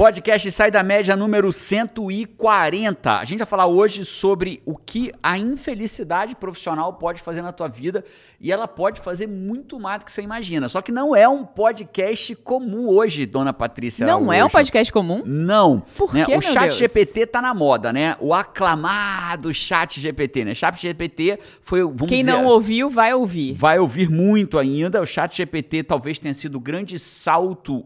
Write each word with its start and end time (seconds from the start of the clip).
Podcast 0.00 0.50
Sai 0.50 0.70
da 0.70 0.82
Média 0.82 1.14
número 1.14 1.52
140. 1.52 3.18
A 3.18 3.24
gente 3.26 3.40
vai 3.40 3.46
falar 3.46 3.66
hoje 3.66 4.02
sobre 4.06 4.62
o 4.64 4.74
que 4.74 5.12
a 5.22 5.36
infelicidade 5.36 6.34
profissional 6.34 6.94
pode 6.94 7.20
fazer 7.20 7.42
na 7.42 7.52
tua 7.52 7.68
vida 7.68 8.02
e 8.40 8.50
ela 8.50 8.66
pode 8.66 8.98
fazer 9.02 9.26
muito 9.26 9.78
mais 9.78 9.98
do 9.98 10.06
que 10.06 10.12
você 10.12 10.22
imagina. 10.22 10.70
Só 10.70 10.80
que 10.80 10.90
não 10.90 11.14
é 11.14 11.28
um 11.28 11.44
podcast 11.44 12.34
comum 12.36 12.88
hoje, 12.88 13.26
dona 13.26 13.52
Patrícia. 13.52 14.06
Não 14.06 14.32
é 14.32 14.42
um 14.42 14.48
podcast 14.48 14.90
comum? 14.90 15.22
Não. 15.26 15.80
Por 15.98 16.14
né? 16.14 16.24
quê, 16.24 16.34
O 16.34 16.40
chat 16.40 16.62
Deus? 16.62 16.76
GPT 16.76 17.26
tá 17.26 17.42
na 17.42 17.52
moda, 17.52 17.92
né? 17.92 18.16
O 18.20 18.32
aclamado 18.32 19.52
chat 19.52 20.00
GPT, 20.00 20.46
né? 20.46 20.54
Chat 20.54 20.80
GPT 20.80 21.38
foi, 21.60 21.82
vamos 21.82 22.06
Quem 22.06 22.20
dizer, 22.20 22.32
não 22.32 22.46
ouviu, 22.46 22.88
vai 22.88 23.12
ouvir. 23.12 23.52
vai 23.52 23.78
ouvir 23.78 24.08
muito 24.08 24.58
ainda. 24.58 25.02
O 25.02 25.06
chat 25.06 25.36
GPT 25.36 25.82
talvez 25.82 26.18
tenha 26.18 26.32
sido 26.32 26.54
o 26.54 26.60
grande 26.60 26.98
salto 26.98 27.84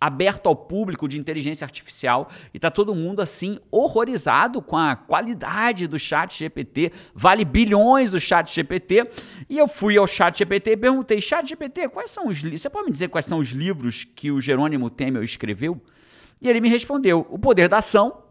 aberto 0.00 0.46
ao 0.46 0.54
público 0.54 1.08
de 1.08 1.18
inteligência 1.18 1.64
artificial 1.64 2.28
e 2.52 2.58
tá 2.58 2.70
todo 2.70 2.94
mundo 2.94 3.20
assim 3.20 3.58
horrorizado 3.70 4.62
com 4.62 4.76
a 4.76 4.94
qualidade 4.94 5.86
do 5.86 5.98
chat 5.98 6.38
GPT, 6.38 6.92
vale 7.14 7.44
bilhões 7.44 8.12
do 8.12 8.20
chat 8.20 8.52
GPT. 8.54 9.08
E 9.48 9.58
eu 9.58 9.66
fui 9.66 9.96
ao 9.96 10.06
chat 10.06 10.38
GPT 10.38 10.72
e 10.72 10.76
perguntei: 10.76 11.20
"Chat 11.20 11.48
GPT, 11.48 11.88
quais 11.88 12.10
são 12.10 12.28
os? 12.28 12.40
Você 12.40 12.70
pode 12.70 12.86
me 12.86 12.92
dizer 12.92 13.08
quais 13.08 13.26
são 13.26 13.38
os 13.38 13.48
livros 13.48 14.04
que 14.04 14.30
o 14.30 14.40
Jerônimo 14.40 14.90
Temel 14.90 15.22
escreveu?" 15.22 15.80
E 16.40 16.48
ele 16.48 16.60
me 16.60 16.68
respondeu: 16.68 17.26
"O 17.30 17.38
Poder 17.38 17.68
da 17.68 17.78
Ação, 17.78 18.22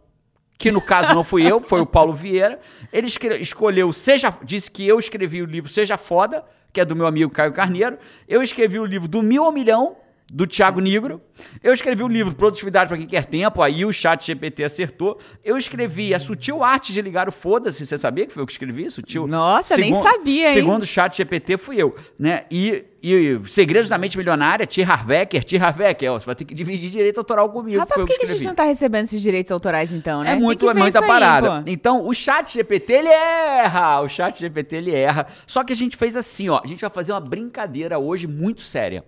que 0.57 0.71
no 0.71 0.81
caso 0.81 1.13
não 1.13 1.23
fui 1.23 1.43
eu, 1.49 1.61
foi 1.61 1.81
o 1.81 1.85
Paulo 1.85 2.13
Vieira. 2.13 2.59
Ele 2.91 3.07
escolheu, 3.39 3.93
seja, 3.93 4.35
disse 4.43 4.71
que 4.71 4.85
eu 4.87 4.97
escrevi 4.97 5.41
o 5.41 5.45
livro 5.45 5.69
Seja 5.69 5.97
Foda, 5.97 6.43
que 6.73 6.81
é 6.81 6.85
do 6.85 6.95
meu 6.95 7.05
amigo 7.05 7.31
Caio 7.31 7.53
Carneiro. 7.53 7.97
Eu 8.27 8.41
escrevi 8.41 8.79
o 8.79 8.85
livro 8.85 9.07
Do 9.07 9.21
Mil 9.21 9.43
ao 9.43 9.51
Milhão, 9.51 9.95
do 10.31 10.45
Thiago 10.45 10.79
Nigro. 10.79 11.21
Eu 11.63 11.73
escrevi 11.73 12.03
o 12.03 12.07
livro 12.07 12.35
Produtividade 12.35 12.89
para 12.89 12.97
Quem 12.97 13.07
Quer 13.07 13.25
Tempo, 13.25 13.61
aí 13.61 13.85
o 13.85 13.93
chat 13.93 14.25
GPT 14.25 14.63
acertou. 14.63 15.17
Eu 15.43 15.57
escrevi 15.57 16.13
A 16.13 16.19
Sutil 16.19 16.63
Arte 16.63 16.91
de 16.91 17.01
Ligar 17.01 17.29
o 17.29 17.31
Foda-se, 17.31 17.85
você 17.85 17.97
sabia 17.97 18.25
que 18.25 18.33
foi 18.33 18.43
eu 18.43 18.45
que 18.45 18.51
escrevi? 18.51 18.89
Sutil. 18.89 19.27
Nossa, 19.27 19.77
nem 19.77 19.93
sabia, 19.93 20.49
hein? 20.49 20.53
Segundo 20.53 20.83
o 20.83 20.85
chat 20.85 21.15
GPT 21.15 21.57
fui 21.57 21.77
eu, 21.77 21.95
né? 22.19 22.43
E, 22.51 22.83
e 23.01 23.39
Segredos 23.47 23.87
da 23.87 23.97
Mente 23.97 24.17
Milionária, 24.17 24.67
T. 24.67 24.83
Harvecker, 24.83 25.43
T. 25.43 25.57
Harvecker, 25.57 26.11
ó, 26.11 26.19
você 26.19 26.25
vai 26.25 26.35
ter 26.35 26.45
que 26.45 26.53
dividir 26.53 26.89
direito 26.89 27.19
autoral 27.19 27.49
comigo, 27.49 27.79
Rapaz, 27.79 28.01
por 28.01 28.07
que, 28.07 28.17
que 28.17 28.25
a 28.25 28.29
gente 28.29 28.43
não 28.43 28.55
tá 28.55 28.63
recebendo 28.63 29.05
esses 29.05 29.21
direitos 29.21 29.51
autorais 29.51 29.93
então, 29.93 30.23
né? 30.23 30.31
É 30.31 30.35
muito, 30.35 30.69
é 30.69 30.73
muita 30.73 30.99
aí, 30.99 31.07
parada. 31.07 31.61
pô. 31.61 31.69
então, 31.69 32.05
o 32.05 32.13
chat 32.13 32.53
GPT, 32.53 32.93
ele 32.93 33.09
erra. 33.09 34.01
O 34.01 34.09
chat 34.09 34.37
GPT, 34.37 34.75
ele 34.75 34.93
erra. 34.93 35.27
Só 35.45 35.63
que 35.63 35.71
a 35.71 35.75
gente 35.75 35.95
fez 35.95 36.17
assim, 36.17 36.49
ó. 36.49 36.59
A 36.63 36.67
gente 36.67 36.81
vai 36.81 36.89
fazer 36.89 37.13
uma 37.13 37.21
brincadeira 37.21 37.97
hoje 37.97 38.27
muito 38.27 38.61
séria. 38.61 39.03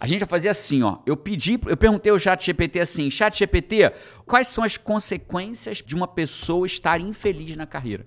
A 0.00 0.06
gente 0.06 0.20
vai 0.20 0.28
fazer 0.28 0.48
assim, 0.48 0.82
ó. 0.82 0.96
Eu 1.04 1.14
pedi, 1.16 1.60
eu 1.66 1.76
perguntei 1.76 2.10
ao 2.10 2.18
chat 2.18 2.44
GPT 2.44 2.80
assim, 2.80 3.10
chat 3.10 3.38
GPT, 3.38 3.92
quais 4.26 4.48
são 4.48 4.64
as 4.64 4.78
consequências 4.78 5.82
de 5.84 5.94
uma 5.94 6.08
pessoa 6.08 6.66
estar 6.66 6.98
infeliz 7.00 7.54
na 7.54 7.66
carreira? 7.66 8.06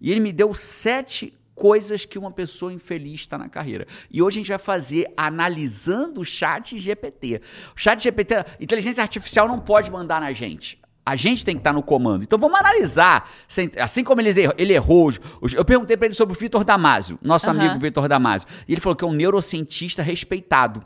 E 0.00 0.10
ele 0.10 0.20
me 0.20 0.32
deu 0.32 0.54
sete 0.54 1.34
coisas 1.54 2.04
que 2.04 2.18
uma 2.18 2.30
pessoa 2.30 2.72
infeliz 2.72 3.20
está 3.20 3.36
na 3.38 3.48
carreira. 3.48 3.86
E 4.10 4.20
hoje 4.22 4.38
a 4.38 4.40
gente 4.40 4.48
vai 4.48 4.58
fazer 4.58 5.06
analisando 5.16 6.20
o 6.20 6.24
chat 6.24 6.78
GPT. 6.78 7.40
O 7.76 7.78
chat 7.80 8.02
GPT, 8.02 8.34
inteligência 8.58 9.02
artificial 9.02 9.46
não 9.46 9.60
pode 9.60 9.90
mandar 9.90 10.20
na 10.20 10.32
gente. 10.32 10.82
A 11.06 11.16
gente 11.16 11.44
tem 11.44 11.54
que 11.54 11.60
estar 11.60 11.72
no 11.74 11.82
comando. 11.82 12.22
Então 12.22 12.38
vamos 12.38 12.58
analisar. 12.58 13.30
Assim 13.78 14.02
como 14.02 14.22
ele, 14.22 14.30
errou- 14.40 14.54
ele 14.56 14.72
errou. 14.72 15.12
Eu 15.54 15.64
perguntei 15.64 15.96
para 15.98 16.06
ele 16.06 16.14
sobre 16.14 16.34
o 16.34 16.38
Vitor 16.38 16.64
Damasio, 16.64 17.18
nosso 17.22 17.48
Aham. 17.50 17.60
amigo 17.60 17.78
Vitor 17.78 18.08
Damasio. 18.08 18.48
E 18.66 18.72
ele 18.72 18.80
falou 18.80 18.96
que 18.96 19.04
é 19.04 19.06
um 19.06 19.12
neurocientista 19.12 20.02
respeitado. 20.02 20.82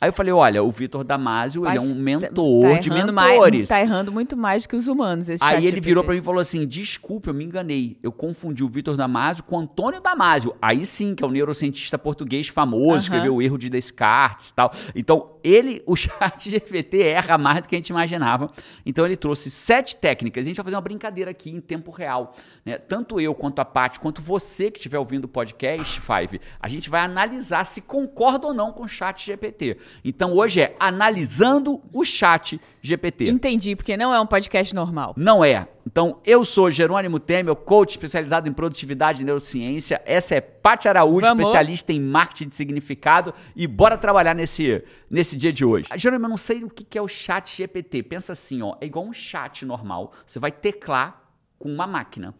Aí 0.00 0.08
eu 0.08 0.12
falei: 0.14 0.32
olha, 0.32 0.62
o 0.62 0.70
Vitor 0.70 1.04
Damasio 1.04 1.66
ele 1.66 1.76
é 1.76 1.80
um 1.80 1.88
tá- 1.88 1.94
mentor 2.00 2.62
tá 2.74 2.78
de 2.78 2.88
errando 2.88 3.12
mentores. 3.12 3.58
Mais, 3.58 3.68
tá 3.68 3.80
errando 3.80 4.10
muito 4.10 4.34
mais 4.36 4.64
que 4.66 4.74
os 4.74 4.88
humanos, 4.88 5.28
esse 5.28 5.44
Aí 5.44 5.66
ele 5.66 5.80
virou 5.80 6.02
GPT. 6.02 6.06
pra 6.06 6.14
mim 6.14 6.20
e 6.20 6.24
falou 6.24 6.40
assim: 6.40 6.66
desculpa, 6.66 7.28
eu 7.30 7.34
me 7.34 7.44
enganei. 7.44 7.98
Eu 8.02 8.10
confundi 8.10 8.64
o 8.64 8.68
Vitor 8.68 8.96
Damasio 8.96 9.44
com 9.44 9.56
o 9.56 9.58
Antônio 9.60 10.00
Damasio. 10.00 10.54
Aí 10.62 10.86
sim, 10.86 11.14
que 11.14 11.22
é 11.22 11.26
um 11.26 11.30
neurocientista 11.30 11.98
português 11.98 12.48
famoso, 12.48 12.88
Aham. 12.92 12.98
escreveu 12.98 13.34
o 13.36 13.42
erro 13.42 13.58
de 13.58 13.68
Descartes 13.68 14.48
e 14.48 14.54
tal. 14.54 14.72
Então, 14.94 15.32
ele, 15.44 15.82
o 15.86 15.94
chat 15.94 16.48
GPT 16.50 17.02
erra 17.02 17.36
mais 17.36 17.62
do 17.62 17.68
que 17.68 17.74
a 17.74 17.78
gente 17.78 17.90
imaginava. 17.90 18.50
Então, 18.86 19.04
ele 19.04 19.16
trouxe 19.16 19.50
sete 19.50 19.96
técnicas. 19.96 20.44
A 20.44 20.48
gente 20.48 20.56
vai 20.56 20.64
fazer 20.64 20.76
uma 20.76 20.82
brincadeira 20.82 21.30
aqui 21.30 21.50
em 21.50 21.60
tempo 21.60 21.90
real. 21.90 22.32
né? 22.64 22.78
Tanto 22.78 23.20
eu 23.20 23.34
quanto 23.34 23.58
a 23.58 23.64
Paty, 23.66 24.00
quanto 24.00 24.22
você 24.22 24.70
que 24.70 24.78
estiver 24.78 24.98
ouvindo 24.98 25.24
o 25.24 25.28
podcast, 25.28 26.00
Five, 26.00 26.40
a 26.58 26.68
gente 26.68 26.88
vai 26.88 27.02
analisar 27.02 27.64
se 27.66 27.82
concorda 27.82 28.46
ou 28.46 28.54
não 28.54 28.72
com 28.72 28.84
o 28.84 28.88
chat 28.88 29.26
GPT. 29.26 29.76
Então, 30.04 30.34
hoje 30.34 30.60
é 30.60 30.76
analisando 30.78 31.80
o 31.92 32.04
chat 32.04 32.60
GPT. 32.82 33.28
Entendi, 33.28 33.76
porque 33.76 33.96
não 33.96 34.14
é 34.14 34.20
um 34.20 34.26
podcast 34.26 34.74
normal. 34.74 35.14
Não 35.16 35.44
é. 35.44 35.68
Então, 35.86 36.18
eu 36.24 36.44
sou 36.44 36.70
Jerônimo 36.70 37.18
Temer, 37.18 37.54
coach 37.54 37.90
especializado 37.90 38.48
em 38.48 38.52
produtividade 38.52 39.22
e 39.22 39.24
neurociência. 39.24 40.00
Essa 40.04 40.36
é 40.36 40.40
Paty 40.40 40.88
Araújo, 40.88 41.26
Vamos. 41.26 41.40
especialista 41.40 41.92
em 41.92 42.00
marketing 42.00 42.48
de 42.48 42.54
significado. 42.54 43.34
E 43.56 43.66
bora 43.66 43.98
trabalhar 43.98 44.34
nesse, 44.34 44.82
nesse 45.10 45.36
dia 45.36 45.52
de 45.52 45.64
hoje. 45.64 45.88
Jerônimo, 45.96 46.26
eu 46.26 46.30
não 46.30 46.36
sei 46.36 46.64
o 46.64 46.70
que 46.70 46.84
que 46.84 46.98
é 46.98 47.02
o 47.02 47.08
chat 47.08 47.56
GPT. 47.56 48.02
Pensa 48.04 48.32
assim, 48.32 48.62
ó, 48.62 48.76
é 48.80 48.86
igual 48.86 49.04
um 49.04 49.12
chat 49.12 49.64
normal. 49.64 50.12
Você 50.24 50.38
vai 50.38 50.52
teclar 50.52 51.20
com 51.58 51.68
uma 51.68 51.86
máquina. 51.86 52.34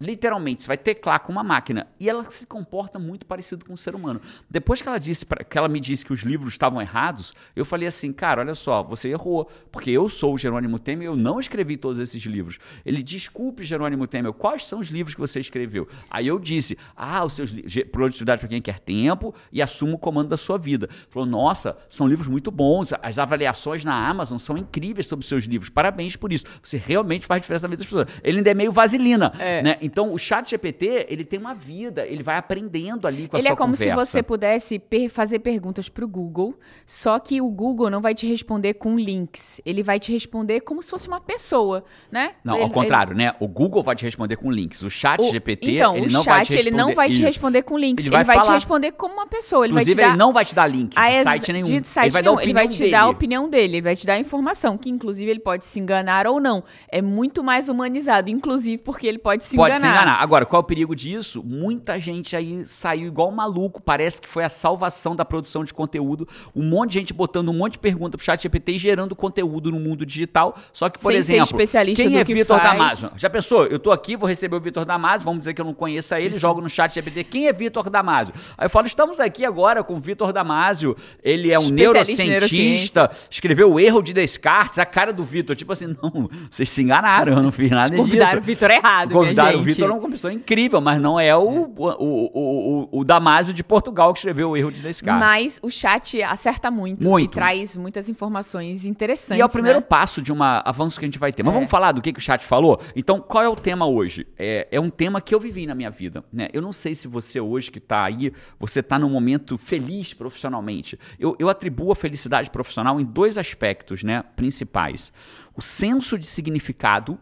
Literalmente, 0.00 0.62
você 0.62 0.68
vai 0.68 0.78
teclar 0.78 1.20
com 1.20 1.30
uma 1.30 1.44
máquina 1.44 1.86
e 2.00 2.08
ela 2.08 2.24
se 2.30 2.46
comporta 2.46 2.98
muito 2.98 3.26
parecido 3.26 3.66
com 3.66 3.74
o 3.74 3.76
ser 3.76 3.94
humano. 3.94 4.18
Depois 4.48 4.80
que 4.80 4.88
ela 4.88 4.96
disse 4.96 5.26
pra- 5.26 5.44
que 5.44 5.58
ela 5.58 5.68
me 5.68 5.78
disse 5.78 6.04
que 6.06 6.12
os 6.12 6.22
livros 6.22 6.54
estavam 6.54 6.80
errados, 6.80 7.34
eu 7.54 7.66
falei 7.66 7.86
assim, 7.86 8.10
cara, 8.10 8.40
olha 8.40 8.54
só, 8.54 8.82
você 8.82 9.08
errou, 9.10 9.50
porque 9.70 9.90
eu 9.90 10.08
sou 10.08 10.32
o 10.34 10.38
Jerônimo 10.38 10.78
Temer, 10.78 11.06
eu 11.06 11.16
não 11.16 11.38
escrevi 11.38 11.76
todos 11.76 11.98
esses 11.98 12.22
livros. 12.24 12.58
Ele 12.84 13.02
desculpe, 13.02 13.62
Jerônimo 13.62 14.06
Temer, 14.06 14.32
quais 14.32 14.64
são 14.64 14.80
os 14.80 14.88
livros 14.88 15.14
que 15.14 15.20
você 15.20 15.38
escreveu? 15.38 15.86
Aí 16.10 16.26
eu 16.26 16.38
disse, 16.38 16.78
ah, 16.96 17.22
os 17.22 17.34
seus 17.34 17.50
livros, 17.50 17.74
produtividade 17.92 18.40
para 18.40 18.48
quem 18.48 18.62
quer 18.62 18.80
tempo 18.80 19.34
e 19.52 19.60
assuma 19.60 19.96
o 19.96 19.98
comando 19.98 20.28
da 20.30 20.38
sua 20.38 20.56
vida. 20.56 20.88
Falou, 21.10 21.28
nossa, 21.28 21.76
são 21.90 22.08
livros 22.08 22.26
muito 22.26 22.50
bons, 22.50 22.94
as 23.02 23.18
avaliações 23.18 23.84
na 23.84 24.08
Amazon 24.08 24.38
são 24.38 24.56
incríveis 24.56 25.06
sobre 25.06 25.24
os 25.24 25.28
seus 25.28 25.44
livros. 25.44 25.68
Parabéns 25.68 26.16
por 26.16 26.32
isso. 26.32 26.44
Você 26.62 26.78
realmente 26.78 27.26
faz 27.26 27.42
diferença 27.42 27.68
na 27.68 27.70
vida 27.70 27.80
das 27.84 27.86
pessoas. 27.86 28.06
Ele 28.24 28.38
ainda 28.38 28.50
é 28.50 28.54
meio 28.54 28.72
vaselina, 28.72 29.30
É. 29.38 29.62
né? 29.62 29.76
Então, 29.90 30.12
o 30.12 30.18
chat 30.18 30.48
GPT, 30.50 31.06
ele 31.08 31.24
tem 31.24 31.38
uma 31.38 31.54
vida, 31.54 32.06
ele 32.06 32.22
vai 32.22 32.36
aprendendo 32.36 33.06
ali 33.08 33.26
com 33.28 33.36
a 33.36 33.38
Ele 33.38 33.48
sua 33.48 33.54
é 33.54 33.56
como 33.56 33.72
conversa. 33.74 34.04
se 34.06 34.12
você 34.12 34.22
pudesse 34.22 34.78
per- 34.78 35.10
fazer 35.10 35.40
perguntas 35.40 35.88
pro 35.88 36.06
Google, 36.06 36.54
só 36.86 37.18
que 37.18 37.40
o 37.40 37.48
Google 37.48 37.90
não 37.90 38.00
vai 38.00 38.14
te 38.14 38.26
responder 38.26 38.74
com 38.74 38.96
links. 38.98 39.60
Ele 39.66 39.82
vai 39.82 39.98
te 39.98 40.12
responder 40.12 40.60
como 40.60 40.82
se 40.82 40.90
fosse 40.90 41.08
uma 41.08 41.20
pessoa, 41.20 41.84
né? 42.10 42.32
Não, 42.44 42.54
Ele- 42.54 42.64
ao 42.64 42.70
contrário, 42.70 43.14
né? 43.16 43.34
O 43.40 43.48
Google 43.48 43.82
vai 43.82 43.96
te 43.96 44.04
responder 44.04 44.36
com 44.36 44.50
links. 44.50 44.82
O 44.82 44.90
chat 44.90 45.20
O- 45.20 45.30
GPT, 45.30 45.72
então, 45.72 45.96
ele 45.96 46.06
o 46.06 46.10
não 46.12 46.22
chat 46.22 46.32
vai 46.34 46.44
te 46.44 46.52
responder... 46.52 46.68
ele 46.68 46.76
não 46.76 46.94
vai 46.94 47.10
te 47.12 47.20
responder 47.22 47.62
com 47.62 47.78
links. 47.78 48.06
Ele 48.06 48.14
Ele 48.14 48.24
vai 48.24 48.36
vai, 48.36 48.44
te 48.44 48.50
responder 48.52 48.92
como 48.92 49.14
uma 49.14 49.26
pessoa. 49.26 49.64
Ele 49.66 49.72
Inclusive, 49.72 49.94
vai 49.94 50.04
te 50.04 50.06
dar 50.06 50.12
ele 50.12 50.18
não 50.18 50.32
vai 50.32 50.44
te 50.44 50.54
dar 50.54 50.66
link 50.66 50.94
de 50.94 51.00
ex- 51.00 51.22
site 51.24 51.52
nenhum. 51.52 51.64
de 51.80 51.88
site 51.88 52.04
ele 52.06 52.12
vai 52.12 52.22
nenhum. 52.22 52.40
Ele 52.40 52.52
vai 52.52 52.68
te 52.68 52.90
dar 52.90 52.98
a 53.00 53.02
dele. 53.04 53.12
opinião 53.16 53.48
dele, 53.48 53.74
ele 53.76 53.82
vai 53.82 53.96
te 53.96 54.06
dar 54.06 54.14
a 54.14 54.18
informação, 54.20 54.78
que 54.78 54.88
inclusive 54.90 55.30
ele 55.30 55.40
pode 55.40 55.64
se 55.64 55.78
enganar 55.80 56.26
ou 56.26 56.40
não. 56.40 56.62
É 56.88 57.02
muito 57.02 57.42
mais 57.42 57.68
humanizado, 57.68 58.30
inclusive 58.30 58.78
porque 58.78 59.06
ele 59.06 59.18
pode 59.18 59.44
se 59.44 59.56
Pode 59.56 59.72
enganar. 59.72 59.79
Se 59.80 59.86
enganar. 59.86 60.20
Agora, 60.20 60.46
qual 60.46 60.60
é 60.60 60.64
o 60.64 60.66
perigo 60.66 60.94
disso? 60.94 61.42
Muita 61.44 61.98
gente 61.98 62.36
aí 62.36 62.64
saiu 62.66 63.06
igual 63.06 63.30
maluco. 63.30 63.80
Parece 63.80 64.20
que 64.20 64.28
foi 64.28 64.44
a 64.44 64.48
salvação 64.48 65.14
da 65.16 65.24
produção 65.24 65.64
de 65.64 65.72
conteúdo. 65.72 66.26
Um 66.54 66.62
monte 66.62 66.92
de 66.92 66.98
gente 66.98 67.12
botando 67.12 67.48
um 67.48 67.54
monte 67.54 67.72
de 67.74 67.78
pergunta 67.78 68.16
pro 68.16 68.24
chat 68.24 68.42
GPT 68.42 68.72
e 68.72 68.78
gerando 68.78 69.16
conteúdo 69.16 69.70
no 69.70 69.80
mundo 69.80 70.04
digital. 70.04 70.56
Só 70.72 70.88
que, 70.88 71.00
por 71.00 71.12
Sem 71.12 71.22
ser 71.22 71.34
exemplo, 71.34 71.44
especialista 71.44 72.02
quem 72.02 72.18
é 72.18 72.24
que 72.24 72.34
Vitor 72.34 72.58
faz. 72.58 72.70
Damasio? 72.70 73.10
Já 73.16 73.30
pensou? 73.30 73.66
Eu 73.66 73.78
tô 73.78 73.92
aqui, 73.92 74.16
vou 74.16 74.28
receber 74.28 74.56
o 74.56 74.60
Vitor 74.60 74.84
Damasio, 74.84 75.24
vamos 75.24 75.40
dizer 75.40 75.54
que 75.54 75.60
eu 75.60 75.64
não 75.64 75.74
conheça 75.74 76.20
ele, 76.20 76.38
jogo 76.38 76.60
no 76.60 76.68
chat 76.68 76.94
GPT. 76.94 77.24
Quem 77.24 77.48
é 77.48 77.52
Vitor 77.52 77.90
Damasio? 77.90 78.34
Aí 78.56 78.66
eu 78.66 78.70
falo, 78.70 78.86
estamos 78.86 79.20
aqui 79.20 79.44
agora 79.44 79.82
com 79.82 79.94
o 79.94 80.00
Vitor 80.00 80.32
Damasio. 80.32 80.96
Ele 81.22 81.50
é 81.52 81.58
um 81.58 81.70
neurocientista, 81.70 83.10
escreveu 83.30 83.72
o 83.72 83.80
erro 83.80 84.02
de 84.02 84.12
Descartes, 84.12 84.78
a 84.78 84.86
cara 84.86 85.12
do 85.12 85.24
Vitor. 85.24 85.56
Tipo 85.56 85.72
assim, 85.72 85.86
não, 86.02 86.28
vocês 86.50 86.68
se 86.68 86.82
enganaram, 86.82 87.34
eu 87.34 87.42
não 87.42 87.52
fiz 87.52 87.70
nada 87.70 87.90
disso. 87.90 88.02
Convidaram 88.02 88.38
o 88.38 88.42
Vitor 88.42 88.70
errado, 88.70 89.12
Convidaram 89.12 89.60
o. 89.60 89.62
Vitor, 89.74 89.90
é 89.90 89.92
uma 89.92 90.10
pessoa 90.10 90.32
incrível, 90.32 90.80
mas 90.80 91.00
não 91.00 91.18
é 91.18 91.36
o, 91.36 91.40
o, 91.40 91.74
o, 91.76 92.88
o, 92.92 93.00
o 93.00 93.04
Damásio 93.04 93.52
de 93.54 93.62
Portugal 93.62 94.12
que 94.12 94.18
escreveu 94.18 94.50
o 94.50 94.56
erro 94.56 94.70
de 94.70 94.80
Descartes. 94.80 95.20
Mas 95.20 95.58
o 95.62 95.70
chat 95.70 96.22
acerta 96.22 96.70
muito, 96.70 97.06
Muito. 97.06 97.30
e 97.30 97.34
traz 97.34 97.76
muitas 97.76 98.08
informações 98.08 98.84
interessantes. 98.84 99.38
E 99.38 99.40
é 99.40 99.44
o 99.44 99.48
primeiro 99.48 99.80
né? 99.80 99.86
passo 99.88 100.20
de 100.22 100.32
um 100.32 100.42
avanço 100.42 100.98
que 100.98 101.04
a 101.04 101.08
gente 101.08 101.18
vai 101.18 101.32
ter. 101.32 101.42
Mas 101.42 101.52
É. 101.52 101.54
vamos 101.54 101.70
falar 101.70 101.92
do 101.92 102.00
que, 102.02 102.12
que 102.12 102.18
o 102.18 102.22
chat 102.22 102.44
falou? 102.44 102.80
Então, 102.94 103.20
qual 103.20 103.42
é 103.42 103.48
o 103.48 103.56
tema 103.56 103.86
hoje? 103.86 104.26
É, 104.38 104.68
é 104.70 104.80
um 104.80 104.90
tema 104.90 105.20
que 105.20 105.34
eu 105.34 105.40
vivi 105.40 105.66
na 105.66 105.74
minha 105.74 105.90
vida. 105.90 106.24
Né? 106.32 106.48
Eu 106.52 106.62
não 106.62 106.72
sei 106.72 106.94
se 106.94 107.08
você 107.08 107.40
hoje 107.40 107.70
que 107.70 107.78
está 107.78 108.04
aí, 108.04 108.32
você 108.58 108.80
está 108.80 108.98
num 108.98 109.10
momento 109.10 109.56
feliz 109.58 110.14
profissionalmente. 110.14 110.98
Eu, 111.18 111.36
eu 111.38 111.48
atribuo 111.48 111.92
a 111.92 111.96
felicidade 111.96 112.50
profissional 112.50 113.00
em 113.00 113.04
dois 113.04 113.38
aspectos 113.38 114.02
né, 114.02 114.22
principais. 114.36 115.12
O 115.56 115.62
senso 115.62 116.18
de 116.18 116.26
significado. 116.26 117.18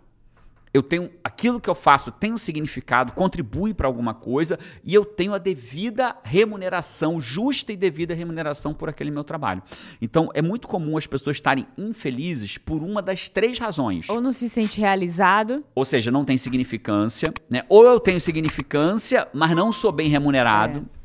Eu 0.79 0.83
tenho 0.83 1.11
aquilo 1.23 1.61
que 1.61 1.69
eu 1.69 1.75
faço 1.75 2.11
tem 2.11 2.33
um 2.33 2.39
significado, 2.39 3.13
contribui 3.13 3.75
para 3.75 3.87
alguma 3.87 4.15
coisa 4.15 4.59
e 4.85 4.95
eu 4.95 5.05
tenho 5.05 5.35
a 5.35 5.39
devida 5.39 6.17
remuneração, 6.23 7.21
justa 7.21 7.73
e 7.73 7.77
devida 7.77 8.15
remuneração 8.15 8.73
por 8.73 8.89
aquele 8.89 9.11
meu 9.11 9.25
trabalho. 9.25 9.63
Então 10.01 10.31
é 10.35 10.41
muito 10.41 10.69
comum 10.69 10.97
as 10.97 11.07
pessoas 11.07 11.37
estarem 11.37 11.67
infelizes 11.77 12.59
por 12.59 12.83
uma 12.83 13.03
das 13.03 13.29
três 13.29 13.59
razões. 13.59 14.09
Ou 14.09 14.21
não 14.21 14.33
se 14.33 14.49
sente 14.49 14.81
realizado. 14.81 15.65
Ou 15.75 15.85
seja, 15.85 16.11
não 16.11 16.25
tem 16.25 16.39
significância, 16.39 17.33
né? 17.51 17.65
Ou 17.69 17.85
eu 17.85 18.01
tenho 18.01 18.21
significância, 18.21 19.29
mas 19.33 19.51
não 19.51 19.73
sou 19.73 19.93
bem 19.93 20.09
remunerado. 20.09 20.87
É. 20.95 20.98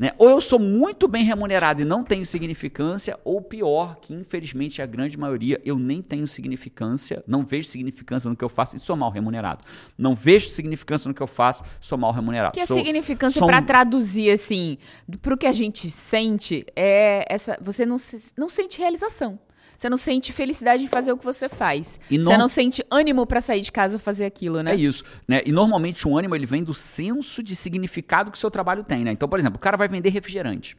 Né? 0.00 0.14
Ou 0.16 0.30
eu 0.30 0.40
sou 0.40 0.58
muito 0.58 1.06
bem 1.06 1.22
remunerado 1.24 1.82
e 1.82 1.84
não 1.84 2.02
tenho 2.02 2.24
significância, 2.24 3.20
ou 3.22 3.42
pior, 3.42 3.96
que 4.00 4.14
infelizmente 4.14 4.80
a 4.80 4.86
grande 4.86 5.18
maioria 5.18 5.60
eu 5.62 5.78
nem 5.78 6.00
tenho 6.00 6.26
significância, 6.26 7.22
não 7.26 7.44
vejo 7.44 7.68
significância 7.68 8.30
no 8.30 8.34
que 8.34 8.42
eu 8.42 8.48
faço 8.48 8.74
e 8.76 8.78
sou 8.78 8.96
mal 8.96 9.10
remunerado. 9.10 9.62
Não 9.98 10.14
vejo 10.14 10.48
significância 10.48 11.06
no 11.06 11.12
que 11.12 11.20
eu 11.20 11.26
faço, 11.26 11.62
sou 11.82 11.98
mal 11.98 12.12
remunerado. 12.12 12.54
Que 12.54 12.66
sou, 12.66 12.78
a 12.78 12.80
significância 12.80 13.44
para 13.44 13.58
um... 13.58 13.62
traduzir 13.62 14.30
assim, 14.30 14.78
para 15.20 15.34
o 15.34 15.36
que 15.36 15.46
a 15.46 15.52
gente 15.52 15.90
sente 15.90 16.64
é 16.74 17.26
essa, 17.28 17.58
você 17.60 17.84
não 17.84 17.98
se, 17.98 18.32
não 18.38 18.48
sente 18.48 18.78
realização. 18.78 19.38
Você 19.80 19.88
não 19.88 19.96
sente 19.96 20.30
felicidade 20.30 20.84
em 20.84 20.88
fazer 20.88 21.10
o 21.10 21.16
que 21.16 21.24
você 21.24 21.48
faz. 21.48 21.98
E 22.10 22.18
você 22.18 22.36
não 22.36 22.48
sente 22.48 22.84
ânimo 22.90 23.24
para 23.24 23.40
sair 23.40 23.62
de 23.62 23.72
casa 23.72 23.98
fazer 23.98 24.26
aquilo, 24.26 24.62
né? 24.62 24.72
É 24.72 24.76
isso, 24.76 25.02
né? 25.26 25.40
E 25.46 25.50
normalmente 25.50 26.06
o 26.06 26.18
ânimo 26.18 26.36
ele 26.36 26.44
vem 26.44 26.62
do 26.62 26.74
senso 26.74 27.42
de 27.42 27.56
significado 27.56 28.30
que 28.30 28.36
o 28.36 28.38
seu 28.38 28.50
trabalho 28.50 28.84
tem, 28.84 29.04
né? 29.04 29.12
Então, 29.12 29.26
por 29.26 29.38
exemplo, 29.38 29.56
o 29.56 29.58
cara 29.58 29.78
vai 29.78 29.88
vender 29.88 30.10
refrigerante. 30.10 30.76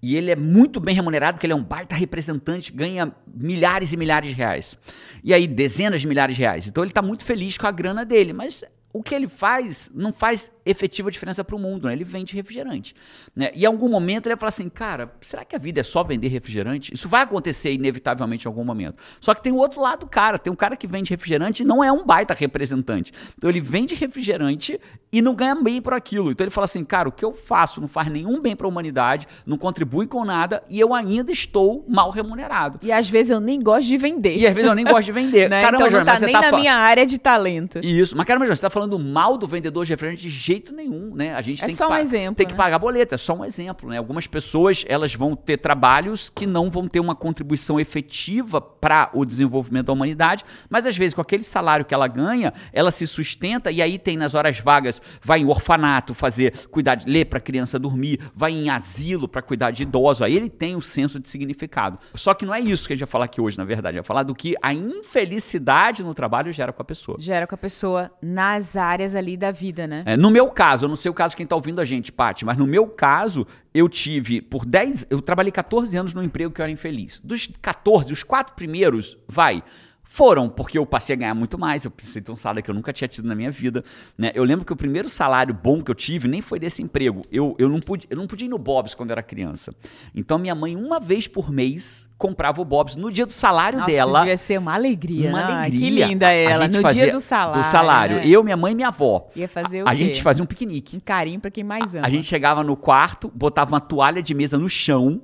E 0.00 0.16
ele 0.16 0.30
é 0.30 0.36
muito 0.36 0.78
bem 0.78 0.94
remunerado, 0.94 1.34
porque 1.34 1.46
ele 1.46 1.52
é 1.52 1.56
um 1.56 1.64
baita 1.64 1.96
representante, 1.96 2.70
ganha 2.70 3.12
milhares 3.26 3.92
e 3.92 3.96
milhares 3.96 4.30
de 4.30 4.36
reais. 4.36 4.78
E 5.24 5.34
aí, 5.34 5.48
dezenas 5.48 6.00
de 6.00 6.06
milhares 6.06 6.36
de 6.36 6.42
reais. 6.42 6.68
Então 6.68 6.84
ele 6.84 6.92
está 6.92 7.02
muito 7.02 7.24
feliz 7.24 7.58
com 7.58 7.66
a 7.66 7.72
grana 7.72 8.04
dele, 8.04 8.32
mas 8.32 8.62
o 8.92 9.02
que 9.02 9.16
ele 9.16 9.26
faz 9.26 9.90
não 9.92 10.12
faz 10.12 10.48
efetiva 10.70 11.10
diferença 11.10 11.42
para 11.42 11.56
o 11.56 11.58
mundo, 11.58 11.86
né? 11.86 11.92
Ele 11.92 12.04
vende 12.04 12.34
refrigerante. 12.34 12.94
Né? 13.34 13.50
E 13.54 13.62
em 13.62 13.66
algum 13.66 13.88
momento 13.88 14.26
ele 14.26 14.34
vai 14.34 14.40
falar 14.40 14.48
assim, 14.48 14.68
cara, 14.68 15.12
será 15.20 15.44
que 15.44 15.56
a 15.56 15.58
vida 15.58 15.80
é 15.80 15.82
só 15.82 16.02
vender 16.04 16.28
refrigerante? 16.28 16.92
Isso 16.94 17.08
vai 17.08 17.22
acontecer 17.22 17.72
inevitavelmente 17.72 18.46
em 18.46 18.48
algum 18.48 18.64
momento. 18.64 19.02
Só 19.20 19.34
que 19.34 19.42
tem 19.42 19.52
o 19.52 19.56
outro 19.56 19.80
lado 19.80 20.00
do 20.00 20.06
cara, 20.06 20.38
tem 20.38 20.52
um 20.52 20.56
cara 20.56 20.76
que 20.76 20.86
vende 20.86 21.10
refrigerante 21.10 21.62
e 21.62 21.66
não 21.66 21.82
é 21.82 21.90
um 21.90 22.04
baita 22.04 22.34
representante. 22.34 23.12
Então 23.36 23.48
ele 23.48 23.60
vende 23.60 23.94
refrigerante 23.94 24.80
e 25.12 25.22
não 25.22 25.34
ganha 25.34 25.54
bem 25.54 25.80
por 25.80 25.94
aquilo. 25.94 26.30
Então 26.30 26.44
ele 26.44 26.50
fala 26.50 26.66
assim, 26.66 26.84
cara, 26.84 27.08
o 27.08 27.12
que 27.12 27.24
eu 27.24 27.32
faço 27.32 27.80
não 27.80 27.88
faz 27.88 28.08
nenhum 28.08 28.40
bem 28.40 28.54
para 28.54 28.66
a 28.66 28.68
humanidade, 28.68 29.26
não 29.46 29.56
contribui 29.56 30.06
com 30.06 30.24
nada 30.24 30.62
e 30.68 30.78
eu 30.78 30.94
ainda 30.94 31.32
estou 31.32 31.84
mal 31.88 32.10
remunerado. 32.10 32.78
E 32.82 32.92
às 32.92 33.08
vezes 33.08 33.30
eu 33.30 33.40
nem 33.40 33.60
gosto 33.60 33.88
de 33.88 33.96
vender. 33.96 34.36
E 34.36 34.46
às 34.46 34.54
vezes 34.54 34.68
eu 34.68 34.74
nem 34.74 34.84
gosto 34.84 35.04
de 35.04 35.12
vender. 35.12 35.48
né? 35.50 35.62
Caramba, 35.62 35.86
então 35.86 35.98
não 35.98 36.04
tá 36.04 36.20
nem 36.20 36.32
tá 36.32 36.50
na 36.50 36.56
minha 36.56 36.74
área 36.74 37.06
de 37.06 37.18
talento. 37.18 37.80
Isso. 37.82 38.16
Mas 38.16 38.26
caramba, 38.26 38.46
Jorge, 38.46 38.60
você 38.60 38.66
tá 38.66 38.70
falando 38.70 38.98
mal 38.98 39.36
do 39.36 39.46
vendedor 39.46 39.84
de 39.84 39.92
refrigerante 39.92 40.22
de 40.22 40.28
jeito 40.28 40.57
jeito 40.58 40.74
nenhum, 40.74 41.14
né? 41.14 41.34
A 41.34 41.40
gente 41.40 41.62
é 41.62 41.66
tem 41.66 41.76
que 41.76 41.82
um 41.82 41.96
exemplo, 41.96 42.34
tem 42.34 42.46
né? 42.46 42.50
que 42.50 42.56
pagar 42.56 42.78
boleto, 42.78 43.14
é 43.14 43.18
só 43.18 43.34
um 43.34 43.44
exemplo, 43.44 43.88
né? 43.88 43.96
Algumas 43.96 44.26
pessoas, 44.26 44.84
elas 44.88 45.14
vão 45.14 45.34
ter 45.34 45.58
trabalhos 45.58 46.28
que 46.28 46.46
não 46.46 46.70
vão 46.70 46.88
ter 46.88 47.00
uma 47.00 47.14
contribuição 47.14 47.78
efetiva 47.78 48.60
para 48.60 49.10
o 49.14 49.24
desenvolvimento 49.24 49.86
da 49.86 49.92
humanidade, 49.92 50.44
mas 50.68 50.86
às 50.86 50.96
vezes 50.96 51.14
com 51.14 51.20
aquele 51.20 51.42
salário 51.42 51.84
que 51.84 51.94
ela 51.94 52.08
ganha, 52.08 52.52
ela 52.72 52.90
se 52.90 53.06
sustenta 53.06 53.70
e 53.70 53.80
aí 53.80 53.98
tem 53.98 54.16
nas 54.16 54.34
horas 54.34 54.58
vagas, 54.58 55.00
vai 55.22 55.40
em 55.40 55.46
orfanato 55.46 56.12
fazer, 56.12 56.66
cuidar 56.68 56.96
de 56.96 57.08
ler 57.08 57.26
para 57.26 57.40
criança 57.40 57.78
dormir, 57.78 58.20
vai 58.34 58.52
em 58.52 58.68
asilo 58.68 59.28
para 59.28 59.40
cuidar 59.40 59.70
de 59.70 59.84
idoso, 59.84 60.24
aí 60.24 60.34
ele 60.34 60.50
tem 60.50 60.74
o 60.74 60.82
senso 60.82 61.20
de 61.20 61.28
significado. 61.28 61.98
Só 62.14 62.34
que 62.34 62.44
não 62.44 62.54
é 62.54 62.60
isso 62.60 62.86
que 62.86 62.92
a 62.92 62.96
gente 62.96 63.04
vai 63.04 63.10
falar 63.10 63.24
aqui 63.26 63.40
hoje, 63.40 63.56
na 63.56 63.64
verdade, 63.64 63.96
vai 63.96 64.04
falar 64.04 64.24
do 64.24 64.34
que 64.34 64.54
a 64.60 64.74
infelicidade 64.74 66.02
no 66.02 66.14
trabalho 66.14 66.52
gera 66.52 66.72
com 66.72 66.82
a 66.82 66.84
pessoa. 66.84 67.16
Gera 67.20 67.46
com 67.46 67.54
a 67.54 67.58
pessoa 67.58 68.10
nas 68.20 68.76
áreas 68.76 69.14
ali 69.14 69.36
da 69.36 69.50
vida, 69.50 69.86
né? 69.86 70.02
É, 70.06 70.16
no 70.16 70.30
meu 70.30 70.47
meu 70.48 70.50
caso, 70.50 70.86
eu 70.86 70.88
não 70.88 70.96
sei 70.96 71.10
o 71.10 71.14
caso 71.14 71.32
de 71.32 71.36
quem 71.36 71.44
está 71.44 71.54
ouvindo 71.54 71.80
a 71.80 71.84
gente, 71.84 72.10
Paty, 72.10 72.44
mas 72.44 72.56
no 72.56 72.66
meu 72.66 72.86
caso, 72.86 73.46
eu 73.74 73.88
tive 73.88 74.40
por 74.40 74.64
10. 74.64 75.06
Eu 75.10 75.20
trabalhei 75.20 75.52
14 75.52 75.94
anos 75.96 76.14
no 76.14 76.22
emprego 76.22 76.50
que 76.50 76.60
eu 76.60 76.64
era 76.64 76.72
infeliz. 76.72 77.20
Dos 77.20 77.48
14, 77.60 78.12
os 78.12 78.22
quatro 78.22 78.54
primeiros, 78.54 79.18
vai. 79.28 79.62
Foram, 80.10 80.48
porque 80.48 80.78
eu 80.78 80.86
passei 80.86 81.14
a 81.14 81.18
ganhar 81.18 81.34
muito 81.34 81.58
mais, 81.58 81.84
eu 81.84 81.90
precisei 81.90 82.22
ter 82.22 82.32
um 82.32 82.36
salário 82.36 82.62
que 82.62 82.70
eu 82.70 82.74
nunca 82.74 82.94
tinha 82.94 83.06
tido 83.06 83.28
na 83.28 83.34
minha 83.34 83.50
vida. 83.50 83.84
Né? 84.16 84.32
Eu 84.34 84.42
lembro 84.42 84.64
que 84.64 84.72
o 84.72 84.76
primeiro 84.76 85.08
salário 85.10 85.52
bom 85.52 85.82
que 85.82 85.90
eu 85.90 85.94
tive 85.94 86.26
nem 86.26 86.40
foi 86.40 86.58
desse 86.58 86.82
emprego. 86.82 87.20
Eu, 87.30 87.54
eu, 87.58 87.68
não, 87.68 87.78
pude, 87.78 88.06
eu 88.08 88.16
não 88.16 88.26
podia 88.26 88.46
ir 88.46 88.48
no 88.48 88.56
Bob's 88.56 88.94
quando 88.94 89.10
eu 89.10 89.12
era 89.14 89.22
criança. 89.22 89.72
Então 90.14 90.38
minha 90.38 90.54
mãe, 90.54 90.74
uma 90.74 90.98
vez 90.98 91.28
por 91.28 91.52
mês, 91.52 92.08
comprava 92.16 92.60
o 92.60 92.64
Bob's 92.64 92.96
no 92.96 93.12
dia 93.12 93.26
do 93.26 93.32
salário 93.34 93.80
Nossa, 93.80 93.92
dela. 93.92 94.20
Devia 94.20 94.38
ser 94.38 94.58
uma 94.58 94.72
alegria. 94.72 95.28
Uma 95.28 95.44
não? 95.44 95.54
alegria. 95.58 95.80
Que 95.80 95.90
linda 95.90 96.32
ela, 96.32 96.66
no 96.66 96.82
dia 96.90 97.12
do 97.12 97.20
salário. 97.20 97.62
Do 97.62 97.66
salário. 97.66 98.16
Né? 98.16 98.26
Eu, 98.26 98.42
minha 98.42 98.56
mãe 98.56 98.72
e 98.72 98.74
minha 98.74 98.88
avó. 98.88 99.28
Ia 99.36 99.46
fazer 99.46 99.82
o 99.82 99.88
A 99.88 99.90
quê? 99.90 100.06
gente 100.06 100.22
fazia 100.22 100.42
um 100.42 100.46
piquenique. 100.46 100.96
Um 100.96 101.00
carinho 101.00 101.38
pra 101.38 101.50
quem 101.50 101.62
mais 101.62 101.94
ama. 101.94 102.06
A 102.06 102.08
gente 102.08 102.26
chegava 102.26 102.64
no 102.64 102.76
quarto, 102.76 103.30
botava 103.34 103.74
uma 103.74 103.80
toalha 103.80 104.22
de 104.22 104.32
mesa 104.32 104.56
no 104.56 104.70
chão 104.70 105.20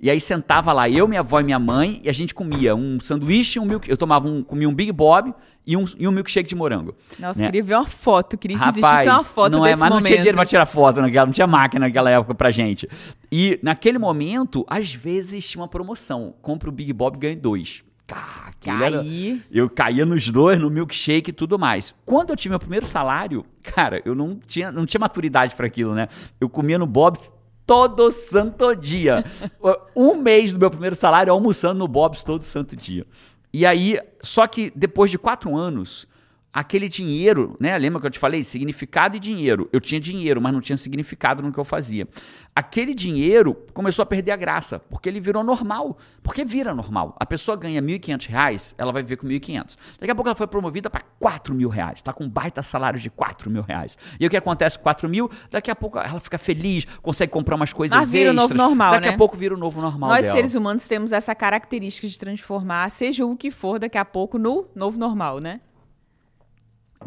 e 0.00 0.10
aí 0.10 0.20
sentava 0.20 0.72
lá, 0.72 0.88
eu, 0.88 1.08
minha 1.08 1.20
avó 1.20 1.40
e 1.40 1.42
minha 1.42 1.58
mãe, 1.58 2.00
e 2.04 2.08
a 2.08 2.12
gente 2.12 2.34
comia 2.34 2.74
um 2.74 3.00
sanduíche, 3.00 3.58
um 3.58 3.64
milk, 3.64 3.88
eu 3.88 3.96
tomava 3.96 4.28
um, 4.28 4.42
comia 4.42 4.68
um 4.68 4.74
Big 4.74 4.92
Bob 4.92 5.34
e 5.66 5.76
um, 5.76 5.84
e 5.98 6.08
um 6.08 6.10
milkshake 6.10 6.48
de 6.48 6.54
morango. 6.54 6.94
Nossa, 7.18 7.40
né? 7.40 7.46
queria 7.46 7.62
ver 7.62 7.74
uma 7.74 7.84
foto, 7.84 8.38
queria 8.38 8.56
que 8.56 8.64
Rapaz, 8.64 8.78
existisse 8.78 9.08
uma 9.08 9.24
foto 9.24 9.52
não 9.52 9.66
é, 9.66 9.70
mas 9.72 9.80
não 9.80 9.88
momento. 9.90 10.06
tinha 10.06 10.18
dinheiro 10.18 10.36
pra 10.36 10.46
tirar 10.46 10.66
foto 10.66 11.00
naquela, 11.00 11.26
não 11.26 11.32
tinha 11.32 11.46
máquina 11.46 11.86
naquela 11.86 12.10
época 12.10 12.34
pra 12.34 12.50
gente. 12.50 12.88
E 13.30 13.58
naquele 13.62 13.98
momento, 13.98 14.64
às 14.68 14.94
vezes 14.94 15.46
tinha 15.46 15.60
uma 15.60 15.68
promoção, 15.68 16.34
compra 16.40 16.68
o 16.68 16.72
Big 16.72 16.92
Bob 16.92 17.16
e 17.16 17.18
ganha 17.18 17.36
dois. 17.36 17.82
Ah, 18.10 18.50
era, 18.66 19.04
eu 19.50 19.68
caía 19.68 20.06
nos 20.06 20.30
dois, 20.30 20.58
no 20.58 20.70
milkshake 20.70 21.28
e 21.28 21.32
tudo 21.32 21.58
mais. 21.58 21.94
Quando 22.06 22.30
eu 22.30 22.36
tive 22.36 22.50
meu 22.50 22.58
primeiro 22.58 22.86
salário, 22.86 23.44
cara, 23.62 24.00
eu 24.04 24.14
não 24.14 24.40
tinha, 24.46 24.72
não 24.72 24.86
tinha 24.86 24.98
maturidade 24.98 25.54
para 25.54 25.66
aquilo, 25.66 25.94
né? 25.94 26.08
Eu 26.40 26.48
comia 26.48 26.78
no 26.78 26.86
Bob's 26.86 27.30
todo 27.68 28.10
santo 28.10 28.74
dia. 28.74 29.22
um 29.94 30.16
mês 30.16 30.54
do 30.54 30.58
meu 30.58 30.70
primeiro 30.70 30.96
salário 30.96 31.30
almoçando 31.30 31.80
no 31.80 31.86
Bob's 31.86 32.22
todo 32.22 32.42
santo 32.42 32.74
dia. 32.74 33.06
E 33.52 33.66
aí, 33.66 34.00
só 34.22 34.46
que 34.46 34.72
depois 34.74 35.10
de 35.10 35.18
quatro 35.18 35.54
anos, 35.54 36.08
aquele 36.58 36.88
dinheiro, 36.88 37.56
né? 37.60 37.78
Lembra 37.78 38.00
que 38.00 38.06
eu 38.08 38.10
te 38.10 38.18
falei? 38.18 38.42
Significado 38.42 39.16
e 39.16 39.20
dinheiro. 39.20 39.68
Eu 39.72 39.80
tinha 39.80 40.00
dinheiro, 40.00 40.40
mas 40.40 40.52
não 40.52 40.60
tinha 40.60 40.76
significado 40.76 41.40
no 41.40 41.52
que 41.52 41.58
eu 41.58 41.64
fazia. 41.64 42.08
Aquele 42.54 42.94
dinheiro 42.94 43.54
começou 43.72 44.02
a 44.02 44.06
perder 44.06 44.32
a 44.32 44.36
graça, 44.36 44.80
porque 44.90 45.08
ele 45.08 45.20
virou 45.20 45.44
normal. 45.44 45.96
Porque 46.20 46.44
vira 46.44 46.74
normal. 46.74 47.14
A 47.20 47.24
pessoa 47.24 47.56
ganha 47.56 47.80
R$ 47.80 47.86
1.500, 47.86 48.74
ela 48.76 48.90
vai 48.90 49.04
viver 49.04 49.16
com 49.18 49.28
R$ 49.28 49.38
1.500. 49.38 49.76
Daqui 50.00 50.10
a 50.10 50.14
pouco 50.16 50.28
ela 50.28 50.34
foi 50.34 50.48
promovida 50.48 50.90
para 50.90 51.00
R$ 51.20 51.54
mil 51.54 51.68
reais. 51.68 51.98
Está 51.98 52.12
com 52.12 52.24
um 52.24 52.28
baita 52.28 52.60
salário 52.60 52.98
de 52.98 53.08
R$ 53.08 53.50
mil 53.50 53.62
reais. 53.62 53.96
E 54.18 54.26
o 54.26 54.30
que 54.30 54.36
acontece 54.36 54.76
com 54.80 54.88
R$ 54.88 55.08
mil? 55.08 55.30
Daqui 55.52 55.70
a 55.70 55.76
pouco 55.76 55.96
ela 56.00 56.18
fica 56.18 56.38
feliz, 56.38 56.84
consegue 57.00 57.30
comprar 57.30 57.54
umas 57.54 57.72
coisas 57.72 57.96
Mas 57.96 58.10
vira 58.10 58.30
extras. 58.30 58.46
o 58.46 58.48
novo 58.48 58.54
normal, 58.54 58.92
Daqui 58.94 59.08
né? 59.08 59.14
a 59.14 59.16
pouco 59.16 59.36
vira 59.36 59.54
o 59.54 59.58
novo 59.58 59.80
normal 59.80 60.10
Nós, 60.10 60.22
dela. 60.22 60.34
seres 60.34 60.56
humanos, 60.56 60.88
temos 60.88 61.12
essa 61.12 61.36
característica 61.36 62.08
de 62.08 62.18
transformar, 62.18 62.90
seja 62.90 63.24
o 63.24 63.36
que 63.36 63.52
for, 63.52 63.78
daqui 63.78 63.96
a 63.96 64.04
pouco, 64.04 64.38
no 64.38 64.66
novo 64.74 64.98
normal, 64.98 65.38
né? 65.38 65.60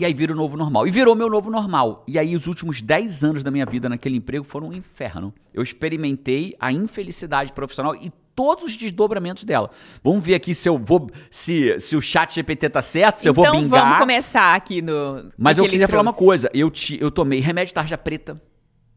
E 0.02 0.06
aí 0.06 0.16
vira 0.16 0.34
o 0.34 0.36
novo 0.36 0.58
normal. 0.58 0.88
E 0.88 0.90
virou 0.90 1.14
meu 1.16 1.30
novo 1.30 1.52
normal. 1.52 2.04
E 2.08 2.18
aí 2.18 2.36
os 2.36 2.48
últimos 2.48 2.82
10 2.82 3.24
anos 3.24 3.44
da 3.44 3.52
minha 3.52 3.68
vida 3.68 3.88
naquele 3.88 4.18
emprego 4.18 4.44
foram 4.44 4.70
um 4.70 4.74
inferno. 4.74 5.32
Eu 5.54 5.62
experimentei 5.62 6.56
a 6.60 6.72
infelicidade 6.72 7.54
profissional 7.54 7.94
e 7.94 8.12
todos 8.36 8.64
os 8.64 8.76
desdobramentos 8.76 9.44
dela. 9.44 9.70
Vamos 10.04 10.24
ver 10.24 10.34
aqui 10.34 10.56
se 10.56 10.68
eu 10.68 10.76
vou 10.80 11.08
se, 11.30 11.80
se 11.80 11.96
o 11.96 12.02
chat 12.02 12.34
GPT 12.34 12.72
tá 12.72 12.82
certo, 12.82 13.18
se 13.18 13.30
eu 13.30 13.34
vou 13.36 13.46
Então 13.46 13.62
bingar. 13.62 13.84
vamos 13.84 14.00
começar 14.00 14.56
aqui 14.56 14.82
no. 14.82 15.30
Mas 15.38 15.60
eu 15.60 15.66
que 15.66 15.70
queria 15.70 15.88
falar 15.88 16.02
uma 16.02 16.14
coisa. 16.14 16.50
Eu, 16.52 16.72
te, 16.72 17.00
eu 17.00 17.12
tomei 17.12 17.40
remédio 17.40 17.72
tarja 17.76 17.96
preta 17.96 18.42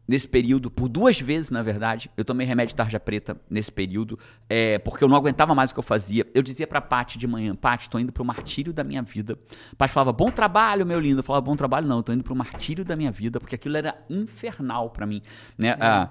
nesse 0.07 0.27
período, 0.27 0.69
por 0.69 0.87
duas 0.87 1.19
vezes, 1.19 1.49
na 1.49 1.61
verdade. 1.61 2.09
Eu 2.15 2.23
tomei 2.23 2.45
remédio 2.45 2.75
tarja 2.75 2.99
preta 2.99 3.39
nesse 3.49 3.71
período, 3.71 4.19
é, 4.49 4.79
porque 4.79 5.03
eu 5.03 5.07
não 5.07 5.15
aguentava 5.15 5.55
mais 5.55 5.71
o 5.71 5.73
que 5.73 5.79
eu 5.79 5.83
fazia. 5.83 6.25
Eu 6.33 6.41
dizia 6.41 6.67
pra 6.67 6.81
Paty 6.81 7.17
de 7.17 7.27
manhã, 7.27 7.55
Paty, 7.55 7.89
tô 7.89 7.99
indo 7.99 8.11
pro 8.11 8.23
martírio 8.23 8.73
da 8.73 8.83
minha 8.83 9.01
vida. 9.01 9.37
Paty 9.77 9.93
falava, 9.93 10.13
bom 10.13 10.29
trabalho, 10.29 10.85
meu 10.85 10.99
lindo. 10.99 11.19
Eu 11.19 11.23
falava, 11.23 11.45
bom 11.45 11.55
trabalho, 11.55 11.87
não, 11.87 11.97
eu 11.97 12.03
tô 12.03 12.13
indo 12.13 12.23
pro 12.23 12.35
martírio 12.35 12.85
da 12.85 12.95
minha 12.95 13.11
vida, 13.11 13.39
porque 13.39 13.55
aquilo 13.55 13.77
era 13.77 13.95
infernal 14.09 14.89
pra 14.89 15.05
mim. 15.05 15.21
Né? 15.57 15.75
Ah, 15.79 16.09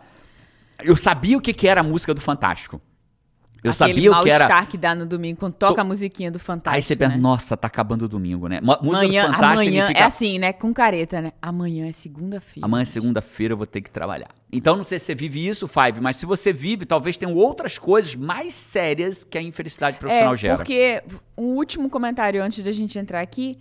eu 0.83 0.97
sabia 0.97 1.37
o 1.37 1.41
que, 1.41 1.53
que 1.53 1.69
era 1.69 1.81
a 1.81 1.85
música 1.85 2.13
do 2.13 2.21
Fantástico. 2.21 2.81
Eu 3.65 3.71
Aquele 3.71 3.95
sabia 3.95 4.13
o 4.13 4.23
que 4.23 4.29
era. 4.29 4.45
mal-estar 4.47 4.69
que 4.69 4.77
dá 4.77 4.95
no 4.95 5.07
domingo 5.07 5.41
quando 5.41 5.55
toca 5.55 5.81
a 5.81 5.85
musiquinha 5.85 6.31
do 6.31 6.39
Fantástico. 6.39 6.77
Aí 6.77 6.83
você 6.83 6.95
pensa, 6.95 7.17
né? 7.17 7.23
nossa, 7.23 7.57
tá 7.57 7.67
acabando 7.67 8.05
o 8.05 8.09
domingo, 8.09 8.47
né? 8.47 8.61
Música 8.61 8.83
Amanhã, 8.83 9.23
do 9.23 9.33
Fantástico 9.33 9.45
amanhã 9.45 9.65
significa 9.65 10.01
é 10.01 10.03
assim, 10.03 10.39
né? 10.39 10.53
Com 10.53 10.75
careta, 10.75 11.23
né? 11.23 11.33
Amanhã 11.41 11.87
é 11.89 11.93
segunda-feira. 11.93 12.67
Amanhã 12.67 12.83
é 12.83 12.85
segunda-feira, 12.85 13.55
eu 13.55 13.57
vou 13.57 13.67
ter 13.67 13.81
que 13.81 13.91
trabalhar. 13.91 14.29
Então, 14.53 14.77
não 14.77 14.85
sei 14.85 14.99
se 14.99 15.07
você 15.07 15.15
vive 15.15 15.49
isso, 15.49 15.67
Five, 15.67 15.99
mas 15.99 16.17
se 16.17 16.27
você 16.27 16.53
vive, 16.53 16.85
talvez 16.85 17.17
tenham 17.17 17.35
outras 17.35 17.79
coisas 17.79 18.15
mais 18.15 18.53
sérias 18.55 19.25
que 19.25 19.39
a 19.39 19.41
infelicidade 19.41 19.99
profissional 19.99 20.35
é, 20.35 20.37
gera. 20.37 20.57
Porque 20.57 21.03
um 21.35 21.55
último 21.55 21.89
comentário 21.89 22.43
antes 22.43 22.63
da 22.63 22.71
gente 22.71 22.99
entrar 22.99 23.23
aqui, 23.23 23.57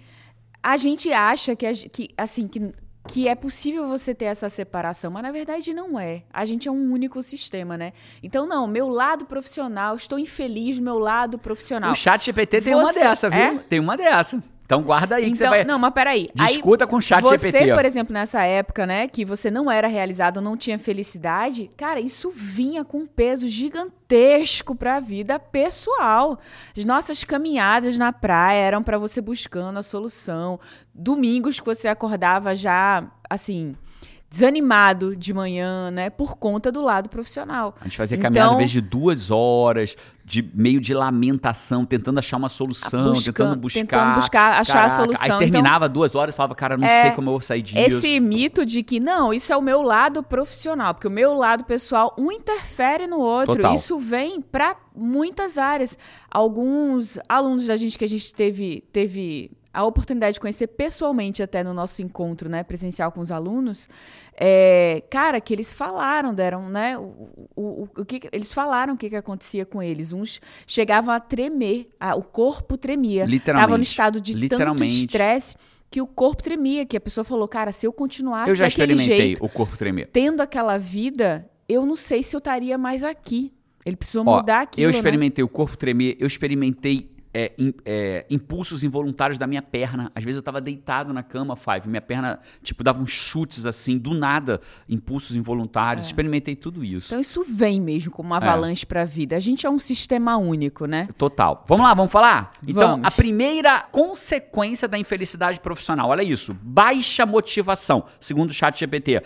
a 0.62 0.76
gente 0.76 1.14
acha 1.14 1.56
que, 1.56 1.66
a 1.66 1.74
que 1.74 2.10
assim 2.18 2.46
que 2.46 2.74
que 3.08 3.28
é 3.28 3.36
possível 3.36 3.88
você 3.88 4.16
ter 4.16 4.26
essa 4.26 4.50
separação, 4.50 5.12
mas 5.12 5.24
na 5.24 5.32
verdade 5.32 5.74
não 5.74 6.00
é. 6.00 6.24
A 6.32 6.46
gente 6.46 6.68
é 6.68 6.72
um 6.72 6.92
único 6.92 7.22
sistema, 7.22 7.78
né? 7.78 7.92
Então 8.22 8.46
não, 8.48 8.66
meu 8.66 8.88
lado 8.88 9.26
profissional, 9.26 9.96
estou 9.96 10.18
infeliz 10.18 10.80
meu 10.80 10.98
lado 10.98 11.38
profissional. 11.38 11.92
O 11.92 11.96
chat 11.96 12.26
GPT 12.26 12.62
tem 12.62 12.76
uma 12.76 12.94
Você- 12.94 13.00
dessa, 13.02 13.30
viu? 13.30 13.40
é? 13.40 13.58
Tem 13.70 13.80
uma 13.80 13.98
dessa. 13.98 14.42
Então 14.74 14.84
guarda 14.84 15.16
aí 15.16 15.30
que 15.32 15.38
você 15.38 15.44
Então, 15.44 15.52
vai. 15.56 15.64
não, 15.64 15.78
mas 15.80 15.94
peraí. 15.94 16.30
Aí, 16.40 16.54
Discuta 16.54 16.86
com 16.88 16.98
o 16.98 17.02
chat 17.02 17.22
você, 17.22 17.52
GPT. 17.52 17.74
por 17.74 17.86
exemplo, 17.86 18.14
nessa 18.14 18.44
época, 18.44 18.86
né, 18.86 19.08
que 19.08 19.24
você 19.26 19.50
não 19.52 19.70
era 19.72 19.88
realizado, 19.88 20.42
não 20.42 20.56
tinha 20.58 20.78
felicidade, 20.80 21.70
cara, 21.78 22.00
isso 22.00 22.32
vinha 22.32 22.84
com 22.84 23.00
um 23.00 23.06
peso 23.08 23.48
gigantesco 23.48 24.76
pra 24.76 25.00
vida 25.00 25.40
pessoal. 25.40 26.40
As 26.78 26.86
nossas 26.86 27.24
caminhadas 27.24 27.98
na 27.98 28.12
praia 28.12 28.60
eram 28.60 28.84
pra 28.84 28.98
você 28.98 29.22
buscando 29.22 29.78
a 29.80 29.84
solução. 29.84 30.60
Domingos 30.94 31.60
que 31.60 31.66
você 31.66 31.88
acordava 31.88 32.56
já, 32.56 33.04
assim, 33.30 33.76
desanimado 34.34 35.16
de 35.16 35.32
manhã, 35.32 35.92
né, 35.92 36.10
por 36.10 36.36
conta 36.38 36.72
do 36.72 36.82
lado 36.82 37.08
profissional. 37.08 37.76
A 37.80 37.84
gente 37.84 37.98
fazia 37.98 38.16
Então- 38.18 38.24
caminhadas 38.30 38.52
às 38.54 38.58
vezes 38.58 38.72
de 38.72 38.82
duas 38.82 39.30
horas, 39.30 39.96
de 40.26 40.42
meio 40.56 40.82
de 40.82 40.92
lamentação, 40.92 41.86
tentando 41.86 42.18
achar 42.18 42.38
uma 42.38 42.50
solução, 42.50 43.14
tentando 43.14 43.56
buscar. 43.58 43.80
tentando 43.82 44.16
buscar, 44.16 44.60
achar 44.60 44.74
a 44.74 44.82
Caraca, 44.88 44.96
solução. 44.96 45.22
Aí 45.22 45.28
Então, 45.28 45.38
terminava 45.40 45.88
duas 45.88 46.16
horas 46.16 46.34
e 46.34 46.38
falava, 46.38 46.56
cara, 46.56 46.76
não 46.78 46.88
É, 46.88 47.02
sei 47.04 47.12
como 47.12 47.30
eu 47.30 47.34
vou 47.34 47.42
sair 47.42 47.62
disso. 47.62 47.78
Esse 47.78 48.20
mito 48.20 48.66
de 48.66 48.82
que 48.82 49.00
não, 49.00 49.32
isso 49.32 49.54
é 49.54 49.58
o 49.58 49.62
meu 49.62 49.84
lado 49.84 50.24
profissional, 50.24 50.96
porque 50.96 51.08
o 51.08 51.12
meu 51.12 51.36
lado 51.36 51.64
pessoal 51.66 52.16
um 52.18 52.32
interfere 52.32 53.06
no 53.06 53.20
outro. 53.20 53.56
Total. 53.58 53.76
Isso 53.76 54.00
vem 54.00 54.42
para 54.42 54.76
muitas 54.96 55.60
áreas. 55.60 55.96
Alguns 56.32 57.20
alunos 57.30 57.68
da 57.68 57.76
gente 57.76 57.98
que 58.00 58.06
a 58.06 58.10
gente 58.10 58.34
teve 58.34 58.84
teve 58.92 59.52
a 59.74 59.84
oportunidade 59.84 60.36
de 60.36 60.40
conhecer 60.40 60.68
pessoalmente 60.68 61.42
até 61.42 61.64
no 61.64 61.74
nosso 61.74 62.02
encontro, 62.04 62.48
né, 62.48 62.64
presencial 62.64 63.12
com 63.12 63.22
os 63.22 63.32
alunos, 63.32 63.90
é, 64.36 65.04
cara, 65.10 65.42
que 65.42 65.54
eles 65.54 65.74
falaram, 65.74 66.34
deram, 66.34 66.70
né, 66.70 66.98
o, 66.98 67.04
o, 67.56 67.90
o 67.98 68.06
que 68.06 68.22
eles 68.32 68.54
falaram 68.54 68.94
o 68.94 68.98
que, 68.98 69.10
que 69.10 69.16
acontecia 69.16 69.66
com 69.66 69.82
eles. 69.82 70.14
Uns 70.14 70.40
chegavam 70.68 71.14
a 71.14 71.20
tremer, 71.20 71.90
a- 72.00 72.16
o 72.16 72.22
corpo 72.24 72.78
tremia, 72.78 73.26
Literalmente. 73.26 73.68
Tava 73.68 73.78
no 73.78 73.84
estado 73.84 74.22
de 74.22 74.48
tanto 74.48 74.84
estresse 74.84 75.56
que 75.90 76.02
o 76.02 76.08
corpo 76.08 76.42
tremia, 76.44 76.86
que 76.86 76.98
a 76.98 77.02
pessoa 77.02 77.24
falou, 77.24 77.48
cara, 77.48 77.72
se 77.72 77.86
eu 77.86 77.94
continuasse 77.94 78.50
Eu 78.50 78.56
já 78.56 78.66
daquele 78.66 78.94
experimentei 78.94 79.28
jeito, 79.28 79.46
o 79.46 79.50
corpo 79.50 79.78
tremer. 79.78 80.08
tendo 80.12 80.42
aquela 80.42 80.78
vida, 80.78 81.50
eu 81.70 81.86
não 81.86 81.96
sei 81.96 82.24
se 82.24 82.36
eu 82.36 82.40
estaria 82.40 82.78
mais 82.78 83.04
aqui. 83.04 83.54
Ele 83.86 83.96
precisou 83.98 84.24
Ó, 84.28 84.38
mudar 84.38 84.62
aquilo, 84.62 84.86
eu 84.88 84.92
né? 84.92 84.96
experimentei 84.96 85.44
o 85.44 85.48
corpo 85.48 85.76
tremer, 85.78 86.16
eu 86.20 86.26
experimentei 86.26 87.12
é, 87.34 87.52
é, 87.86 88.26
impulsos 88.30 88.84
involuntários 88.84 89.40
da 89.40 89.48
minha 89.48 89.62
perna. 89.62 90.12
Às 90.14 90.24
vezes 90.24 90.38
eu 90.38 90.44
tava 90.44 90.62
deitado 90.62 91.14
na 91.14 91.24
cama, 91.24 91.56
Five, 91.56 91.88
minha 91.88 92.02
perna, 92.02 92.40
tipo, 92.62 92.84
dava 92.84 93.02
uns 93.02 93.12
chutes 93.12 93.66
assim, 93.66 93.98
do 93.98 94.14
nada, 94.14 94.62
impulsos 94.88 95.36
involuntários. 95.36 96.06
Experimentei 96.06 96.56
tudo 96.56 96.84
isso. 96.84 97.08
Então 97.08 97.20
isso 97.20 97.44
vem 97.44 97.82
mesmo 97.82 98.12
como 98.12 98.30
uma 98.30 98.38
avalanche 98.38 98.86
pra 98.86 99.06
vida. 99.06 99.36
A 99.36 99.40
gente 99.40 99.66
é 99.66 99.70
um 99.70 99.80
sistema 99.80 100.38
único, 100.38 100.86
né? 100.86 101.08
Total. 101.18 101.64
Vamos 101.68 101.84
lá, 101.84 101.94
vamos 101.94 102.12
falar? 102.12 102.52
Então, 102.68 102.92
Vamos. 102.92 103.08
a 103.08 103.12
primeira 103.12 103.82
consequência 103.92 104.88
da 104.88 104.98
infelicidade 104.98 105.60
profissional, 105.60 106.10
olha 106.10 106.22
isso, 106.22 106.54
baixa 106.62 107.26
motivação, 107.26 108.06
segundo 108.20 108.52
o 108.52 108.54
chat 108.54 108.80
GPT. 108.80 109.22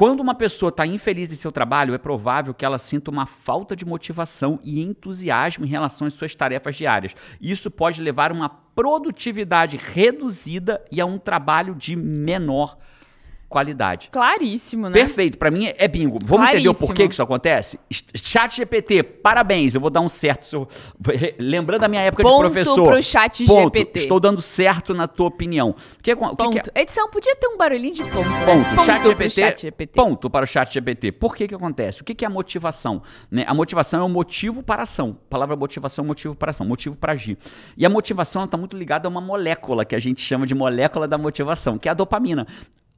Quando 0.00 0.20
uma 0.20 0.34
pessoa 0.34 0.70
está 0.70 0.86
infeliz 0.86 1.30
em 1.30 1.36
seu 1.36 1.52
trabalho, 1.52 1.92
é 1.92 1.98
provável 1.98 2.54
que 2.54 2.64
ela 2.64 2.78
sinta 2.78 3.10
uma 3.10 3.26
falta 3.26 3.76
de 3.76 3.84
motivação 3.84 4.58
e 4.64 4.80
entusiasmo 4.80 5.66
em 5.66 5.68
relação 5.68 6.06
às 6.06 6.14
suas 6.14 6.34
tarefas 6.34 6.74
diárias. 6.74 7.14
Isso 7.38 7.70
pode 7.70 8.00
levar 8.00 8.30
a 8.30 8.34
uma 8.34 8.48
produtividade 8.48 9.76
reduzida 9.76 10.82
e 10.90 11.02
a 11.02 11.04
um 11.04 11.18
trabalho 11.18 11.74
de 11.74 11.94
menor 11.96 12.78
qualidade. 12.78 12.99
Claríssimo, 14.10 14.88
né? 14.88 14.92
Perfeito, 14.94 15.36
pra 15.36 15.50
mim 15.50 15.66
é 15.76 15.88
bingo. 15.88 16.16
Vamos 16.22 16.46
entender 16.48 16.68
o 16.68 16.72
Claríssimo. 16.72 16.86
porquê 16.86 17.08
que 17.08 17.14
isso 17.14 17.22
acontece? 17.22 17.78
Chat 18.14 18.56
GPT, 18.56 19.02
parabéns, 19.02 19.74
eu 19.74 19.80
vou 19.80 19.90
dar 19.90 20.00
um 20.00 20.08
certo. 20.08 20.68
Lembrando 21.38 21.80
da 21.80 21.88
minha 21.88 22.02
época 22.02 22.22
Ponto 22.22 22.36
de 22.36 22.52
professor. 22.52 22.86
pro 22.92 23.02
chat 23.02 23.44
ponto, 23.46 23.62
GPT. 23.76 23.98
Estou 24.00 24.20
dando 24.20 24.40
certo 24.40 24.94
na 24.94 25.06
tua 25.08 25.26
opinião. 25.26 25.70
O 25.70 26.02
que, 26.02 26.10
é- 26.10 26.14
o 26.14 26.16
que 26.18 26.36
Ponto. 26.36 26.50
que 26.62 26.70
é? 26.74 26.82
Edição 26.82 27.08
podia 27.10 27.34
ter 27.36 27.48
um 27.48 27.56
barulhinho 27.56 27.94
de 27.94 28.04
ponto, 28.04 28.28
né? 28.28 28.44
Ponto. 28.46 28.84
Chat 28.84 29.02
GPT, 29.02 29.30
chat 29.30 29.60
GPT. 29.62 29.92
Ponto 30.00 30.30
para 30.30 30.44
o 30.44 30.46
chat 30.46 30.72
GPT. 30.72 31.12
Por 31.12 31.34
que 31.34 31.48
que 31.48 31.54
acontece? 31.54 32.02
O 32.02 32.04
que 32.04 32.14
que 32.14 32.24
é 32.24 32.28
a 32.28 32.30
motivação? 32.30 33.02
Né? 33.30 33.44
A 33.46 33.54
motivação 33.54 34.00
é 34.00 34.04
o 34.04 34.08
motivo 34.08 34.62
para 34.62 34.82
a 34.82 34.84
ação. 34.84 35.18
A 35.26 35.30
palavra 35.30 35.56
motivação 35.56 36.04
é 36.04 36.08
motivo 36.08 36.36
para 36.36 36.50
a 36.50 36.52
ação, 36.52 36.66
motivo 36.66 36.96
para 36.96 37.12
agir. 37.12 37.36
E 37.76 37.84
a 37.84 37.88
motivação 37.90 38.44
está 38.44 38.56
muito 38.56 38.76
ligada 38.76 39.08
a 39.08 39.10
uma 39.10 39.20
molécula 39.20 39.84
que 39.84 39.94
a 39.96 39.98
gente 39.98 40.20
chama 40.20 40.46
de 40.46 40.54
molécula 40.54 41.08
da 41.08 41.18
motivação, 41.18 41.78
que 41.78 41.88
é 41.88 41.90
a 41.90 41.94
dopamina. 41.94 42.46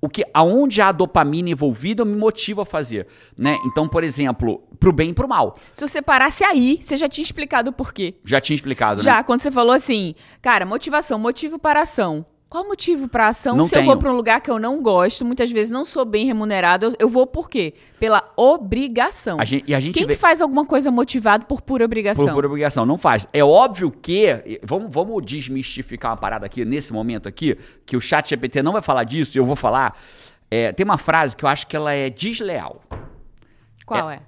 O 0.05 0.09
que, 0.09 0.25
aonde 0.35 0.81
há 0.81 0.91
dopamina 0.91 1.51
envolvida, 1.51 2.05
me 2.05 2.17
motiva 2.17 2.63
a 2.63 2.67
fazer, 2.67 3.07
né? 3.39 3.57
Então, 3.67 3.89
por 3.89 4.03
exemplo, 4.03 4.61
pro 4.81 4.93
bem 4.93 5.11
e 5.11 5.15
pro 5.15 5.29
mal. 5.29 5.55
Se 5.73 5.87
você 5.87 6.03
parasse 6.03 6.43
aí, 6.43 6.81
você 6.83 6.97
já 6.97 7.09
tinha 7.09 7.23
explicado 7.23 7.71
o 7.71 7.73
porquê. 7.73 8.17
Já 8.25 8.41
tinha 8.41 8.57
explicado, 8.57 8.97
né? 8.97 9.05
Já, 9.05 9.23
quando 9.23 9.43
você 9.43 9.51
falou 9.53 9.73
assim, 9.73 10.17
cara, 10.41 10.67
motivação, 10.67 11.21
motivo 11.21 11.57
para 11.57 11.83
ação. 11.83 12.27
Qual 12.53 12.65
o 12.65 12.69
motivo 12.69 13.09
para 13.09 13.29
ação? 13.29 13.57
Não 13.57 13.67
Se 13.67 13.75
eu 13.75 13.79
tenho. 13.79 13.91
vou 13.91 13.97
para 13.97 14.13
um 14.13 14.15
lugar 14.15 14.39
que 14.43 14.51
eu 14.51 14.59
não 14.59 14.83
gosto, 14.83 15.25
muitas 15.25 15.51
vezes 15.51 15.73
não 15.73 15.87
sou 15.87 16.05
bem 16.05 16.27
remunerado, 16.27 16.85
eu, 16.85 16.95
eu 16.99 17.09
vou 17.09 17.27
por 17.27 17.49
quê? 17.49 17.73
Pela 17.99 18.31
obrigação. 18.37 19.41
A 19.41 19.45
gente, 19.47 19.65
e 19.67 19.75
a 19.75 19.81
gente 19.81 19.95
Quem 19.95 20.07
vê- 20.07 20.13
que 20.13 20.21
faz 20.21 20.43
alguma 20.43 20.67
coisa 20.67 20.91
motivado 20.91 21.47
por 21.47 21.63
pura 21.63 21.83
obrigação? 21.83 22.27
Por, 22.27 22.35
por 22.35 22.45
obrigação, 22.45 22.85
não 22.85 22.99
faz. 22.99 23.27
É 23.33 23.43
óbvio 23.43 23.91
que. 23.91 24.61
Vamos, 24.63 24.93
vamos 24.93 25.25
desmistificar 25.25 26.11
uma 26.11 26.19
parada 26.19 26.45
aqui, 26.45 26.63
nesse 26.63 26.93
momento 26.93 27.27
aqui, 27.27 27.57
que 27.87 27.97
o 27.97 28.03
chat 28.03 28.29
GPT 28.29 28.63
não 28.63 28.73
vai 28.73 28.83
falar 28.83 29.05
disso, 29.05 29.35
e 29.35 29.41
eu 29.41 29.47
vou 29.47 29.57
falar. 29.57 29.99
É, 30.51 30.73
tem 30.73 30.85
uma 30.85 30.99
frase 30.99 31.35
que 31.35 31.47
eu 31.47 31.49
acho 31.49 31.67
que 31.67 31.75
ela 31.75 31.95
é 31.95 32.11
desleal. 32.11 32.83
Qual 33.87 34.11
é? 34.11 34.21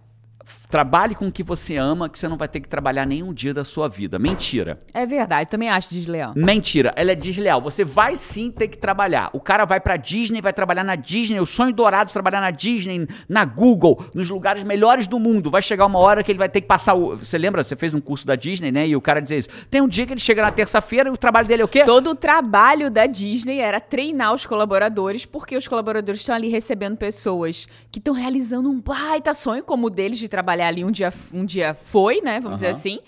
Trabalhe 0.68 1.14
com 1.14 1.28
o 1.28 1.32
que 1.32 1.42
você 1.42 1.76
ama, 1.76 2.08
que 2.08 2.18
você 2.18 2.26
não 2.26 2.36
vai 2.36 2.48
ter 2.48 2.60
que 2.60 2.68
trabalhar 2.68 3.06
nenhum 3.06 3.32
dia 3.32 3.54
da 3.54 3.64
sua 3.64 3.88
vida. 3.88 4.18
Mentira. 4.18 4.80
É 4.92 5.06
verdade, 5.06 5.48
também 5.48 5.68
acho 5.68 5.90
desleal. 5.90 6.32
Mentira, 6.34 6.92
ela 6.96 7.12
é 7.12 7.14
desleal. 7.14 7.60
Você 7.62 7.84
vai 7.84 8.16
sim 8.16 8.50
ter 8.50 8.68
que 8.68 8.78
trabalhar. 8.78 9.30
O 9.32 9.40
cara 9.40 9.64
vai 9.64 9.78
pra 9.78 9.96
Disney, 9.96 10.40
vai 10.40 10.52
trabalhar 10.52 10.82
na 10.82 10.96
Disney, 10.96 11.38
o 11.38 11.46
sonho 11.46 11.72
dourado 11.72 12.08
de 12.08 12.12
trabalhar 12.12 12.40
na 12.40 12.50
Disney, 12.50 13.06
na 13.28 13.44
Google, 13.44 14.04
nos 14.14 14.28
lugares 14.30 14.64
melhores 14.64 15.06
do 15.06 15.18
mundo. 15.18 15.50
Vai 15.50 15.62
chegar 15.62 15.86
uma 15.86 15.98
hora 15.98 16.24
que 16.24 16.32
ele 16.32 16.38
vai 16.38 16.48
ter 16.48 16.60
que 16.60 16.66
passar 16.66 16.94
o. 16.94 17.16
Você 17.16 17.38
lembra? 17.38 17.62
Você 17.62 17.76
fez 17.76 17.94
um 17.94 18.00
curso 18.00 18.26
da 18.26 18.34
Disney, 18.34 18.72
né? 18.72 18.88
E 18.88 18.96
o 18.96 19.00
cara 19.00 19.20
dizia 19.20 19.38
isso. 19.38 19.48
Tem 19.70 19.80
um 19.80 19.88
dia 19.88 20.06
que 20.06 20.12
ele 20.12 20.20
chega 20.20 20.42
na 20.42 20.50
terça-feira 20.50 21.08
e 21.08 21.12
o 21.12 21.16
trabalho 21.16 21.46
dele 21.46 21.62
é 21.62 21.64
o 21.64 21.68
quê? 21.68 21.84
Todo 21.84 22.10
o 22.10 22.14
trabalho 22.14 22.90
da 22.90 23.06
Disney 23.06 23.58
era 23.58 23.80
treinar 23.80 24.34
os 24.34 24.44
colaboradores, 24.44 25.24
porque 25.24 25.56
os 25.56 25.68
colaboradores 25.68 26.20
estão 26.20 26.34
ali 26.34 26.48
recebendo 26.48 26.96
pessoas 26.96 27.68
que 27.92 27.98
estão 27.98 28.14
realizando 28.14 28.68
um 28.68 28.80
baita 28.80 29.32
sonho, 29.34 29.62
como 29.62 29.86
o 29.86 29.90
deles 29.90 30.18
de 30.18 30.28
trabalhar 30.28 30.63
ali 30.64 30.84
um 30.84 30.90
dia, 30.90 31.12
um 31.32 31.44
dia 31.44 31.74
foi, 31.74 32.20
né? 32.20 32.40
Vamos 32.40 32.56
dizer 32.56 32.68
Aham. 32.68 32.76
assim. 32.76 33.00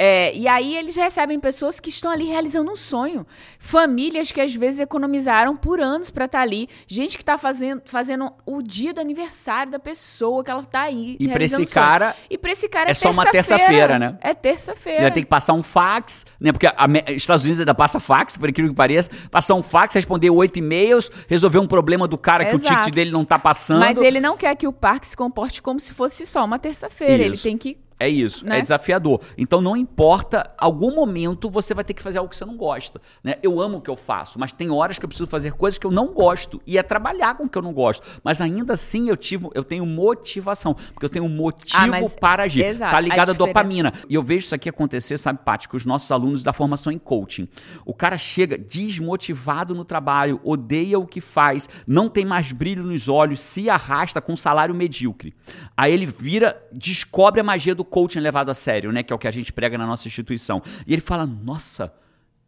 É, 0.00 0.32
e 0.32 0.46
aí 0.46 0.76
eles 0.76 0.94
recebem 0.94 1.40
pessoas 1.40 1.80
que 1.80 1.88
estão 1.90 2.08
ali 2.12 2.24
realizando 2.24 2.70
um 2.70 2.76
sonho. 2.76 3.26
Famílias 3.58 4.30
que 4.30 4.40
às 4.40 4.54
vezes 4.54 4.78
economizaram 4.78 5.56
por 5.56 5.80
anos 5.80 6.08
pra 6.08 6.26
estar 6.26 6.40
ali. 6.40 6.68
Gente 6.86 7.18
que 7.18 7.24
tá 7.24 7.36
fazendo, 7.36 7.82
fazendo 7.84 8.32
o 8.46 8.62
dia 8.62 8.94
do 8.94 9.00
aniversário 9.00 9.72
da 9.72 9.78
pessoa 9.80 10.44
que 10.44 10.50
ela 10.52 10.62
tá 10.62 10.82
aí. 10.82 11.16
E 11.18 11.24
pra 11.24 11.32
realizando 11.32 11.64
esse 11.64 11.72
sonho. 11.72 11.84
cara, 11.84 12.16
E 12.30 12.38
pra 12.38 12.52
esse 12.52 12.68
cara 12.68 12.90
é, 12.90 12.92
é 12.92 12.94
só 12.94 13.10
uma 13.10 13.26
terça-feira. 13.26 13.98
né? 13.98 14.16
É 14.20 14.32
terça-feira. 14.34 14.98
Ele 14.98 15.02
vai 15.06 15.12
ter 15.12 15.20
que 15.22 15.26
passar 15.26 15.52
um 15.54 15.64
fax, 15.64 16.24
né? 16.40 16.52
Porque 16.52 16.68
a 16.68 16.86
Estados 17.08 17.44
Unidos 17.44 17.58
ainda 17.60 17.74
passa 17.74 17.98
fax, 17.98 18.36
por 18.36 18.48
incrível 18.48 18.70
que 18.70 18.76
pareça. 18.76 19.10
Passar 19.32 19.56
um 19.56 19.62
fax, 19.64 19.94
responder 19.94 20.30
oito 20.30 20.60
e-mails, 20.60 21.10
resolver 21.26 21.58
um 21.58 21.66
problema 21.66 22.06
do 22.06 22.16
cara 22.16 22.44
que 22.44 22.54
o 22.54 22.58
Exato. 22.60 22.76
ticket 22.82 22.94
dele 22.94 23.10
não 23.10 23.24
tá 23.24 23.36
passando. 23.36 23.80
Mas 23.80 23.98
ele 24.00 24.20
não 24.20 24.36
quer 24.36 24.54
que 24.54 24.68
o 24.68 24.72
parque 24.72 25.08
se 25.08 25.16
comporte 25.16 25.60
como 25.60 25.80
se 25.80 25.92
fosse 25.92 26.24
só 26.24 26.44
uma 26.44 26.58
terça-feira. 26.58 27.24
Ele 27.24 27.36
tem 27.36 27.58
que. 27.58 27.76
É 28.00 28.08
isso, 28.08 28.44
Né? 28.44 28.58
é 28.58 28.62
desafiador. 28.62 29.20
Então 29.36 29.60
não 29.60 29.76
importa, 29.76 30.50
algum 30.56 30.94
momento 30.94 31.50
você 31.50 31.74
vai 31.74 31.84
ter 31.84 31.94
que 31.94 32.02
fazer 32.02 32.18
algo 32.18 32.30
que 32.30 32.36
você 32.36 32.44
não 32.44 32.56
gosta. 32.56 33.00
Né? 33.24 33.36
Eu 33.42 33.60
amo 33.60 33.78
o 33.78 33.80
que 33.80 33.90
eu 33.90 33.96
faço, 33.96 34.38
mas 34.38 34.52
tem 34.52 34.70
horas 34.70 34.98
que 34.98 35.04
eu 35.04 35.08
preciso 35.08 35.26
fazer 35.28 35.52
coisas 35.52 35.78
que 35.78 35.86
eu 35.86 35.90
não 35.90 36.08
gosto. 36.12 36.60
E 36.66 36.78
é 36.78 36.82
trabalhar 36.82 37.34
com 37.36 37.44
o 37.44 37.48
que 37.48 37.58
eu 37.58 37.62
não 37.62 37.72
gosto. 37.72 38.06
Mas 38.22 38.40
ainda 38.40 38.74
assim 38.74 39.08
eu, 39.08 39.16
tive, 39.16 39.48
eu 39.54 39.64
tenho 39.64 39.84
motivação, 39.84 40.74
porque 40.74 41.04
eu 41.04 41.10
tenho 41.10 41.28
motivo 41.28 41.78
Ah, 41.80 42.20
para 42.20 42.44
agir. 42.44 42.64
exato, 42.64 42.92
tá 42.92 43.00
ligado 43.00 43.30
à 43.30 43.32
dopamina. 43.32 43.92
E 44.08 44.14
eu 44.14 44.22
vejo 44.22 44.46
isso 44.46 44.54
aqui 44.54 44.68
acontecer, 44.68 45.16
sabe, 45.18 45.40
Paty, 45.44 45.68
com 45.68 45.76
os 45.76 45.84
nossos 45.84 46.10
alunos 46.12 46.42
da 46.42 46.52
formação 46.52 46.92
em 46.92 46.98
coaching. 46.98 47.48
O 47.84 47.92
cara 47.94 48.16
chega 48.16 48.56
desmotivado 48.58 49.74
no 49.74 49.84
trabalho, 49.84 50.40
odeia 50.44 50.98
o 50.98 51.06
que 51.06 51.20
faz, 51.20 51.68
não 51.86 52.08
tem 52.08 52.24
mais 52.24 52.52
brilho 52.52 52.82
nos 52.84 53.08
olhos, 53.08 53.40
se 53.40 53.68
arrasta 53.70 54.20
com 54.20 54.32
um 54.32 54.36
salário 54.36 54.74
medíocre. 54.74 55.34
Aí 55.76 55.92
ele 55.92 56.06
vira, 56.06 56.60
descobre 56.72 57.40
a 57.40 57.44
magia 57.44 57.74
do 57.74 57.84
coaching 57.88 58.20
levado 58.20 58.50
a 58.50 58.54
sério, 58.54 58.92
né? 58.92 59.02
Que 59.02 59.12
é 59.12 59.16
o 59.16 59.18
que 59.18 59.26
a 59.28 59.30
gente 59.30 59.52
prega 59.52 59.76
na 59.76 59.86
nossa 59.86 60.06
instituição. 60.06 60.62
E 60.86 60.92
ele 60.92 61.02
fala: 61.02 61.26
nossa. 61.26 61.92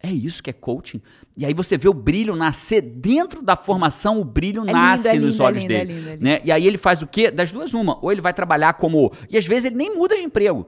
É 0.03 0.09
isso 0.09 0.41
que 0.41 0.49
é 0.49 0.53
coaching? 0.53 0.99
E 1.37 1.45
aí 1.45 1.53
você 1.53 1.77
vê 1.77 1.87
o 1.87 1.93
brilho 1.93 2.35
nascer 2.35 2.81
dentro 2.81 3.43
da 3.43 3.55
formação, 3.55 4.19
o 4.19 4.25
brilho 4.25 4.67
É 4.67 4.73
nasce 4.73 5.19
nos 5.19 5.39
olhos 5.39 5.63
dele. 5.63 5.93
né? 6.19 6.41
E 6.43 6.51
aí 6.51 6.65
ele 6.65 6.79
faz 6.79 7.03
o 7.03 7.07
quê? 7.07 7.29
Das 7.29 7.51
duas, 7.51 7.71
uma. 7.71 8.03
Ou 8.03 8.11
ele 8.11 8.19
vai 8.19 8.33
trabalhar 8.33 8.73
como. 8.73 9.13
E 9.29 9.37
às 9.37 9.45
vezes 9.45 9.65
ele 9.65 9.75
nem 9.75 9.95
muda 9.95 10.15
de 10.15 10.23
emprego. 10.23 10.65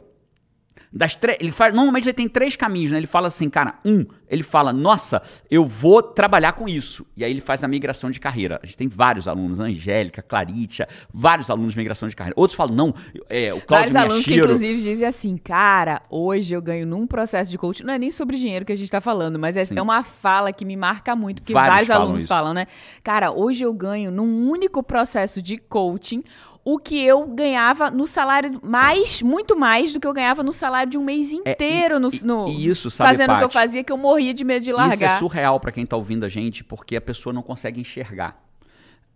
Das 0.95 1.15
tre- 1.15 1.37
ele 1.39 1.51
faz, 1.51 1.73
normalmente 1.73 2.05
ele 2.05 2.13
tem 2.13 2.29
três 2.29 2.55
caminhos, 2.55 2.91
né? 2.91 2.97
Ele 2.97 3.07
fala 3.07 3.25
assim, 3.27 3.49
cara, 3.49 3.79
um, 3.83 4.05
ele 4.29 4.43
fala, 4.43 4.71
nossa, 4.71 5.23
eu 5.49 5.65
vou 5.65 6.03
trabalhar 6.03 6.53
com 6.53 6.69
isso. 6.69 7.03
E 7.17 7.23
aí 7.23 7.31
ele 7.31 7.41
faz 7.41 7.63
a 7.63 7.67
migração 7.67 8.11
de 8.11 8.19
carreira. 8.19 8.59
A 8.61 8.65
gente 8.67 8.77
tem 8.77 8.87
vários 8.87 9.27
alunos, 9.27 9.59
Angélica, 9.59 10.21
Claritia, 10.21 10.87
vários 11.11 11.49
alunos 11.49 11.73
de 11.73 11.79
migração 11.79 12.07
de 12.07 12.15
carreira. 12.15 12.35
Outros 12.39 12.55
falam, 12.55 12.75
não, 12.75 12.93
é, 13.27 13.51
o 13.53 13.59
Cláudio 13.61 13.91
Vários 13.91 13.95
alunos 13.95 14.25
que, 14.25 14.35
inclusive, 14.35 14.81
dizem 14.81 15.07
assim, 15.07 15.35
cara, 15.35 16.01
hoje 16.11 16.53
eu 16.53 16.61
ganho 16.61 16.85
num 16.85 17.07
processo 17.07 17.49
de 17.49 17.57
coaching. 17.57 17.83
Não 17.83 17.93
é 17.95 17.97
nem 17.97 18.11
sobre 18.11 18.37
dinheiro 18.37 18.63
que 18.63 18.71
a 18.71 18.75
gente 18.77 18.91
tá 18.91 19.01
falando, 19.01 19.39
mas 19.39 19.57
é, 19.57 19.65
Sim. 19.65 19.75
é 19.77 19.81
uma 19.81 20.03
fala 20.03 20.53
que 20.53 20.63
me 20.63 20.75
marca 20.75 21.15
muito, 21.15 21.41
porque 21.41 21.53
Vários 21.53 21.71
vários, 21.73 21.87
falam 21.87 22.03
alunos 22.03 22.21
isso. 22.21 22.27
falam, 22.29 22.53
né? 22.53 22.67
Cara, 23.03 23.31
hoje 23.31 23.63
eu 23.63 23.73
ganho 23.73 24.11
num 24.11 24.47
único 24.47 24.83
processo 24.83 25.41
de 25.41 25.57
coaching 25.57 26.23
o 26.65 26.77
que 26.79 27.03
eu 27.03 27.25
ganhava 27.27 27.91
no 27.91 28.07
salário 28.07 28.59
mais, 28.63 29.21
muito 29.21 29.57
mais 29.57 29.91
do 29.93 29.99
que 29.99 30.07
eu 30.07 30.13
ganhava 30.13 30.41
no 30.43 30.53
salário 30.53 30.89
de 30.91 30.97
um 30.97 31.03
mês 31.03 31.31
inteiro 31.33 31.99
no, 31.99 32.07
É, 32.07 32.11
e- 32.15 32.23
no- 32.23 32.47
e 32.47 32.67
isso, 32.67 32.89
sabe, 32.89 33.09
fazendo 33.11 33.33
o 33.33 33.37
que 33.37 33.43
eu 33.43 33.49
fazia, 33.49 33.83
que 33.83 33.91
eu 33.91 33.97
morria 33.97 34.33
de 34.33 34.43
medo 34.43 34.63
de 34.63 34.71
largar. 34.71 34.95
Isso 34.95 35.03
é 35.03 35.17
surreal 35.19 35.59
pra 35.59 35.71
quem 35.71 35.85
tá 35.85 35.97
ouvindo 35.97 36.25
a 36.25 36.29
gente, 36.29 36.63
porque 36.63 36.95
a 36.95 37.01
pessoa 37.01 37.33
não 37.33 37.41
consegue 37.41 37.81
enxergar. 37.81 38.41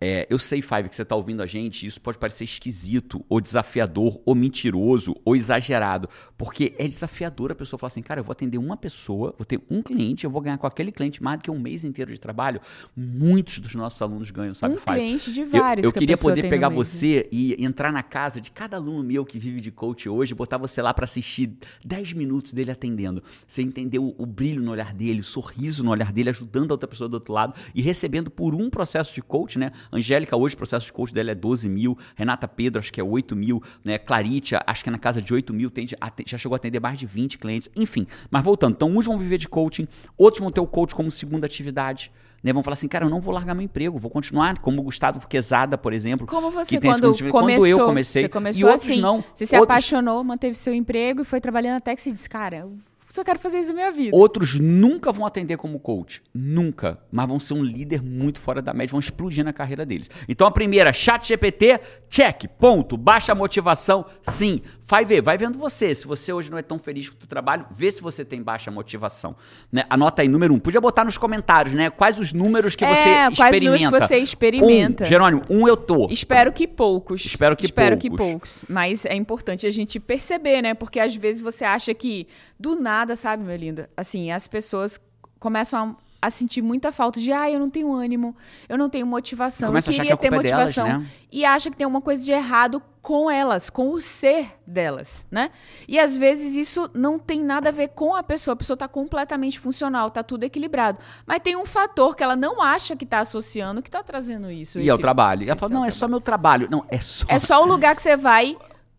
É, 0.00 0.26
eu 0.30 0.38
sei, 0.38 0.62
Five, 0.62 0.88
que 0.88 0.94
você 0.94 1.04
tá 1.04 1.16
ouvindo 1.16 1.42
a 1.42 1.46
gente, 1.46 1.86
isso 1.86 2.00
pode 2.00 2.18
parecer 2.18 2.44
esquisito, 2.44 3.24
ou 3.28 3.40
desafiador, 3.40 4.20
ou 4.24 4.34
mentiroso, 4.34 5.16
ou 5.24 5.34
exagerado. 5.34 6.08
Porque 6.36 6.74
é 6.78 6.86
desafiador 6.86 7.50
a 7.50 7.54
pessoa 7.54 7.78
falar 7.78 7.88
assim, 7.88 8.02
cara, 8.02 8.20
eu 8.20 8.24
vou 8.24 8.32
atender 8.32 8.58
uma 8.58 8.76
pessoa, 8.76 9.34
vou 9.36 9.44
ter 9.44 9.60
um 9.68 9.82
cliente, 9.82 10.24
eu 10.24 10.30
vou 10.30 10.40
ganhar 10.40 10.58
com 10.58 10.66
aquele 10.66 10.92
cliente 10.92 11.22
mais 11.22 11.38
do 11.38 11.42
que 11.42 11.50
um 11.50 11.58
mês 11.58 11.84
inteiro 11.84 12.12
de 12.12 12.18
trabalho. 12.18 12.60
Muitos 12.96 13.58
dos 13.58 13.74
nossos 13.74 14.00
alunos 14.00 14.30
ganham, 14.30 14.54
sabe, 14.54 14.74
um 14.74 14.78
Five? 14.78 15.00
cliente 15.00 15.32
de 15.32 15.40
Eu, 15.40 15.48
vários 15.48 15.84
eu 15.84 15.92
que 15.92 15.98
a 15.98 16.00
queria 16.00 16.16
poder 16.16 16.48
pegar 16.48 16.70
né? 16.70 16.76
você 16.76 17.28
e 17.32 17.64
entrar 17.64 17.92
na 17.92 18.02
casa 18.02 18.40
de 18.40 18.50
cada 18.50 18.76
aluno 18.76 19.02
meu 19.02 19.24
que 19.24 19.38
vive 19.38 19.60
de 19.60 19.72
coach 19.72 20.08
hoje, 20.08 20.34
botar 20.34 20.58
você 20.58 20.80
lá 20.80 20.94
pra 20.94 21.04
assistir 21.04 21.56
10 21.84 22.12
minutos 22.12 22.52
dele 22.52 22.70
atendendo. 22.70 23.22
Você 23.46 23.62
entender 23.62 23.98
o, 23.98 24.14
o 24.16 24.26
brilho 24.26 24.62
no 24.62 24.70
olhar 24.70 24.94
dele, 24.94 25.20
o 25.20 25.24
sorriso 25.24 25.82
no 25.82 25.90
olhar 25.90 26.12
dele, 26.12 26.30
ajudando 26.30 26.70
a 26.70 26.74
outra 26.74 26.88
pessoa 26.88 27.08
do 27.08 27.14
outro 27.14 27.32
lado 27.32 27.54
e 27.74 27.82
recebendo 27.82 28.30
por 28.30 28.54
um 28.54 28.70
processo 28.70 29.12
de 29.12 29.22
coach, 29.22 29.58
né? 29.58 29.72
Angélica, 29.92 30.36
hoje 30.36 30.54
o 30.54 30.58
processo 30.58 30.86
de 30.86 30.92
coach 30.92 31.12
dela 31.12 31.30
é 31.30 31.34
12 31.34 31.68
mil, 31.68 31.96
Renata 32.14 32.46
Pedro, 32.46 32.78
acho 32.78 32.92
que 32.92 33.00
é 33.00 33.04
8 33.04 33.34
mil, 33.34 33.62
né? 33.84 33.98
Claritia, 33.98 34.62
acho 34.66 34.82
que 34.82 34.90
é 34.90 34.92
na 34.92 34.98
casa 34.98 35.20
de 35.20 35.32
8 35.32 35.52
mil, 35.52 35.70
tem, 35.70 35.86
já 35.86 36.38
chegou 36.38 36.54
a 36.54 36.56
atender 36.56 36.80
mais 36.80 36.98
de 36.98 37.06
20 37.06 37.38
clientes, 37.38 37.68
enfim. 37.74 38.06
Mas 38.30 38.42
voltando, 38.42 38.74
então 38.74 38.90
uns 38.90 39.06
vão 39.06 39.18
viver 39.18 39.38
de 39.38 39.48
coaching, 39.48 39.86
outros 40.16 40.40
vão 40.40 40.50
ter 40.50 40.60
o 40.60 40.66
coach 40.66 40.94
como 40.94 41.10
segunda 41.10 41.46
atividade. 41.46 42.12
Né, 42.40 42.52
vão 42.52 42.62
falar 42.62 42.74
assim, 42.74 42.86
cara, 42.86 43.04
eu 43.04 43.10
não 43.10 43.20
vou 43.20 43.34
largar 43.34 43.52
meu 43.52 43.64
emprego, 43.64 43.98
vou 43.98 44.10
continuar, 44.10 44.58
como 44.60 44.80
o 44.80 44.84
Gustavo 44.84 45.26
Quesada, 45.26 45.76
por 45.76 45.92
exemplo. 45.92 46.24
Como 46.24 46.52
você, 46.52 46.80
quando 46.80 47.00
começou, 47.02 47.30
quando 47.32 47.66
eu 47.66 47.78
comecei. 47.84 48.22
você 48.22 48.28
começou 48.28 48.60
e 48.60 48.64
outros 48.64 48.90
assim, 48.90 49.00
não. 49.00 49.24
você 49.34 49.44
se 49.44 49.56
outros, 49.56 49.74
apaixonou, 49.74 50.22
manteve 50.22 50.56
seu 50.56 50.72
emprego 50.72 51.22
e 51.22 51.24
foi 51.24 51.40
trabalhando 51.40 51.78
até 51.78 51.96
que 51.96 52.00
você 52.00 52.12
disse, 52.12 52.28
cara, 52.28 52.58
eu 52.58 52.78
só 53.18 53.24
quero 53.24 53.38
fazer 53.38 53.58
isso 53.58 53.68
na 53.68 53.74
minha 53.74 53.90
vida. 53.90 54.16
outros 54.16 54.58
nunca 54.58 55.10
vão 55.10 55.26
atender 55.26 55.56
como 55.56 55.80
coach. 55.80 56.22
Nunca. 56.32 56.98
Mas 57.10 57.26
vão 57.26 57.40
ser 57.40 57.54
um 57.54 57.62
líder 57.62 58.02
muito 58.02 58.38
fora 58.38 58.62
da 58.62 58.72
média, 58.72 58.92
vão 58.92 59.00
explodir 59.00 59.44
na 59.44 59.52
carreira 59.52 59.84
deles. 59.84 60.08
Então 60.28 60.46
a 60.46 60.50
primeira, 60.50 60.92
chat 60.92 61.26
GPT, 61.26 61.80
check, 62.08 62.46
ponto. 62.58 62.96
Baixa 62.96 63.34
motivação, 63.34 64.06
sim. 64.22 64.62
Vai 64.88 65.04
ver, 65.04 65.20
vai 65.20 65.36
vendo 65.36 65.58
você. 65.58 65.94
Se 65.94 66.06
você 66.06 66.32
hoje 66.32 66.50
não 66.50 66.56
é 66.56 66.62
tão 66.62 66.78
feliz 66.78 67.10
com 67.10 67.16
o 67.16 67.18
seu 67.18 67.28
trabalho, 67.28 67.66
vê 67.70 67.92
se 67.92 68.00
você 68.00 68.24
tem 68.24 68.42
baixa 68.42 68.70
motivação. 68.70 69.36
Né? 69.70 69.84
Anota 69.90 70.22
aí, 70.22 70.28
número 70.28 70.54
um. 70.54 70.58
Podia 70.58 70.80
botar 70.80 71.04
nos 71.04 71.18
comentários, 71.18 71.74
né? 71.74 71.90
Quais 71.90 72.18
os 72.18 72.32
números 72.32 72.74
que 72.74 72.86
É, 72.86 72.94
você 72.94 73.36
quais 73.36 73.56
os 73.56 73.62
números 73.62 73.82
experimenta. 73.82 74.00
que 74.00 74.06
você 74.08 74.16
experimenta. 74.16 75.04
Um, 75.04 75.06
Jerônimo, 75.06 75.42
um 75.50 75.68
eu 75.68 75.76
tô. 75.76 76.08
Espero 76.10 76.50
que 76.52 76.66
poucos. 76.66 77.22
Espero 77.22 77.54
que 77.54 77.66
Espero 77.66 77.98
que 77.98 78.08
poucos. 78.08 78.26
poucos. 78.30 78.64
Mas 78.66 79.04
é 79.04 79.14
importante 79.14 79.66
a 79.66 79.70
gente 79.70 80.00
perceber, 80.00 80.62
né? 80.62 80.72
Porque 80.72 80.98
às 80.98 81.14
vezes 81.14 81.42
você 81.42 81.66
acha 81.66 81.92
que 81.92 82.26
do 82.58 82.74
nada, 82.74 83.14
sabe, 83.14 83.44
meu 83.44 83.56
lindo? 83.56 83.86
Assim, 83.94 84.30
as 84.32 84.48
pessoas 84.48 84.98
começam 85.38 85.78
a, 85.78 86.07
a 86.20 86.30
sentir 86.30 86.62
muita 86.62 86.90
falta 86.90 87.20
de, 87.20 87.32
ah, 87.32 87.48
eu 87.50 87.60
não 87.60 87.70
tenho 87.70 87.92
ânimo, 87.92 88.34
eu 88.68 88.76
não 88.76 88.88
tenho 88.90 89.06
motivação, 89.06 89.68
Começa 89.68 89.90
eu 89.90 89.94
queria 89.94 90.16
que 90.16 90.20
ter 90.20 90.26
é 90.26 90.30
delas, 90.30 90.52
motivação. 90.76 90.86
né? 91.00 91.06
E 91.30 91.44
acha 91.44 91.70
que 91.70 91.76
tem 91.76 91.86
uma 91.86 92.00
coisa 92.00 92.24
de 92.24 92.32
errado 92.32 92.82
com 93.00 93.30
elas, 93.30 93.70
com 93.70 93.90
o 93.92 94.00
ser 94.00 94.48
delas, 94.66 95.26
né? 95.30 95.50
E 95.86 95.98
às 95.98 96.16
vezes 96.16 96.56
isso 96.56 96.90
não 96.92 97.18
tem 97.18 97.40
nada 97.40 97.68
a 97.68 97.72
ver 97.72 97.88
com 97.88 98.14
a 98.14 98.22
pessoa, 98.22 98.52
a 98.54 98.56
pessoa 98.56 98.76
tá 98.76 98.88
completamente 98.88 99.58
funcional, 99.60 100.10
tá 100.10 100.22
tudo 100.22 100.42
equilibrado. 100.44 100.98
Mas 101.24 101.38
tem 101.40 101.56
um 101.56 101.64
fator 101.64 102.16
que 102.16 102.22
ela 102.24 102.34
não 102.36 102.60
acha 102.60 102.96
que 102.96 103.06
tá 103.06 103.20
associando 103.20 103.80
que 103.80 103.90
tá 103.90 104.02
trazendo 104.02 104.50
isso. 104.50 104.78
E 104.80 104.88
é 104.88 104.92
o 104.92 104.94
esse- 104.94 105.02
trabalho. 105.02 105.42
E 105.42 105.44
ela 105.46 105.52
esse 105.52 105.60
fala, 105.60 105.72
é 105.72 105.74
não, 105.74 105.84
é 105.84 105.90
só 105.90 106.08
meu 106.08 106.20
trabalho. 106.20 106.68
Não, 106.70 106.84
é 106.88 107.00
só. 107.00 107.24
é 107.28 107.38
só 107.38 107.62
o 107.62 107.66
lugar 107.66 107.94
que 107.94 108.02
você 108.02 108.16
vai 108.16 108.56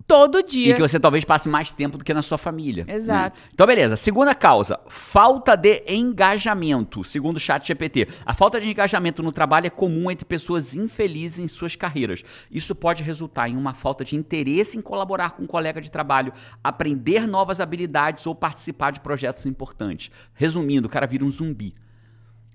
todo 0.10 0.40
E 0.40 0.44
dia. 0.44 0.74
que 0.76 0.82
você 0.82 1.00
talvez 1.00 1.24
passe 1.24 1.48
mais 1.48 1.72
tempo 1.72 1.96
do 1.96 2.04
que 2.04 2.12
na 2.14 2.24
sua 2.24 2.38
família. 2.40 2.84
né? 2.84 2.96
Exato. 2.96 3.40
Então, 3.54 3.68
beleza. 3.68 3.96
Segunda 3.96 4.34
causa, 4.34 4.80
falta 4.90 5.56
de 5.56 5.84
engajamento. 5.88 7.04
Segundo 7.04 7.38
o 7.38 7.40
chat 7.40 7.66
GPT. 7.68 8.08
A 8.26 8.34
falta 8.34 8.60
de 8.60 8.68
engajamento 8.70 9.22
no 9.22 9.32
trabalho 9.32 9.68
é 9.68 9.70
comum 9.70 10.10
entre 10.10 10.26
pessoas 10.26 10.76
infelizes 10.76 11.38
em 11.38 11.48
suas 11.48 11.76
carreiras. 11.76 12.24
Isso 12.50 12.74
pode 12.74 13.04
resultar 13.04 13.48
em 13.50 13.56
uma 13.56 13.74
falta 13.74 14.04
de 14.04 14.16
interesse 14.16 14.76
em 14.78 14.82
colaborar 14.82 15.32
com 15.32 15.44
um 15.44 15.48
colega 15.48 15.80
de 15.80 15.92
trabalho, 15.92 16.34
aprender 16.64 17.28
novas 17.28 17.60
habilidades 17.60 18.26
ou 18.26 18.34
participar 18.34 18.92
de 18.92 19.00
projetos 19.00 19.46
importantes. 19.46 20.10
Resumindo, 20.34 20.88
o 20.88 20.90
cara 20.90 21.06
vira 21.06 21.24
um 21.24 21.30
zumbi. 21.32 21.76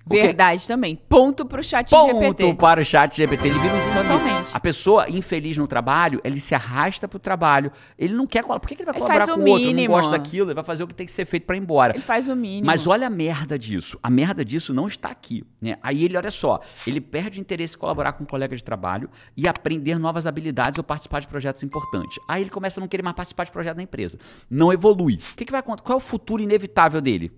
Verdade 0.07 0.67
também. 0.67 0.97
Ponto 1.09 1.47
pro 1.47 1.63
chat 1.65 1.91
Ponto 1.91 2.21
GPT. 2.21 2.55
para 2.55 2.81
o 2.81 2.85
chat 2.85 3.17
GPT. 3.17 3.49
Ele 3.49 3.59
vira 3.59 3.75
um 3.75 3.81
zumbi. 3.81 3.95
Totalmente. 3.95 4.49
A 4.53 4.61
pessoa 4.61 5.09
infeliz 5.09 5.57
no 5.57 5.67
trabalho, 5.67 6.21
ele 6.23 6.39
se 6.39 6.55
arrasta 6.55 7.09
pro 7.09 7.19
trabalho. 7.19 7.73
Ele 7.99 8.15
não 8.15 8.27
quer 8.27 8.43
colaborar. 8.43 8.61
Por 8.61 8.69
que 8.69 8.77
que 8.77 8.83
ele 8.83 8.87
vai 8.87 8.95
Ele 8.95 9.01
colaborar 9.01 9.35
com 9.35 9.41
o 9.41 9.49
outro? 9.49 9.69
Ele 9.69 9.87
não 9.87 9.95
gosta 9.95 10.11
daquilo, 10.11 10.49
ele 10.49 10.55
vai 10.55 10.65
fazer 10.65 10.85
o 10.85 10.87
que 10.87 10.95
tem 10.95 11.07
que 11.07 11.13
ser 11.13 11.25
feito 11.25 11.47
para 11.47 11.57
ir 11.57 11.61
embora. 11.61 11.95
Ele 11.95 12.03
faz 12.03 12.29
o 12.29 12.37
mínimo. 12.37 12.67
Mas 12.67 12.87
olha 12.87 13.07
a 13.07 13.11
merda 13.11 13.59
disso. 13.59 13.99
A 14.03 14.11
merda 14.11 14.45
disso 14.45 14.75
não 14.75 14.87
está 14.87 15.09
aqui. 15.09 15.45
Né? 15.61 15.77
Aí 15.83 16.05
ele, 16.05 16.17
olha 16.17 16.31
só, 16.31 16.61
ele 16.87 17.01
perde 17.01 17.39
o 17.39 17.41
interesse 17.41 17.75
em 17.77 17.79
colaborar 17.79 18.13
com 18.13 18.25
um 18.25 18.27
colega 18.27 18.55
de 18.55 18.63
trabalho 18.63 19.09
e 19.37 19.49
aprender 19.49 19.99
novas 19.99 20.27
habilidades 20.27 20.79
ou 20.79 20.85
participar 20.85 21.21
de 21.21 21.29
projetos 21.29 21.63
importantes. 21.63 22.19
Aí 22.29 22.43
ele 22.43 22.51
começa 22.51 22.79
a 22.79 22.83
não 22.83 22.89
querer 22.89 23.03
mais 23.03 23.17
participar 23.17 23.45
de 23.45 23.53
projeto 23.53 23.77
da 23.77 23.83
empresa. 23.83 24.19
Não 24.51 24.73
evolui. 24.73 25.15
O 25.15 25.37
que, 25.37 25.45
que 25.45 25.51
vai 25.51 25.61
acontecer? 25.61 25.85
Qual 25.85 25.95
é 25.95 25.99
o 25.99 26.01
futuro 26.01 26.43
inevitável 26.43 27.01
dele? 27.01 27.33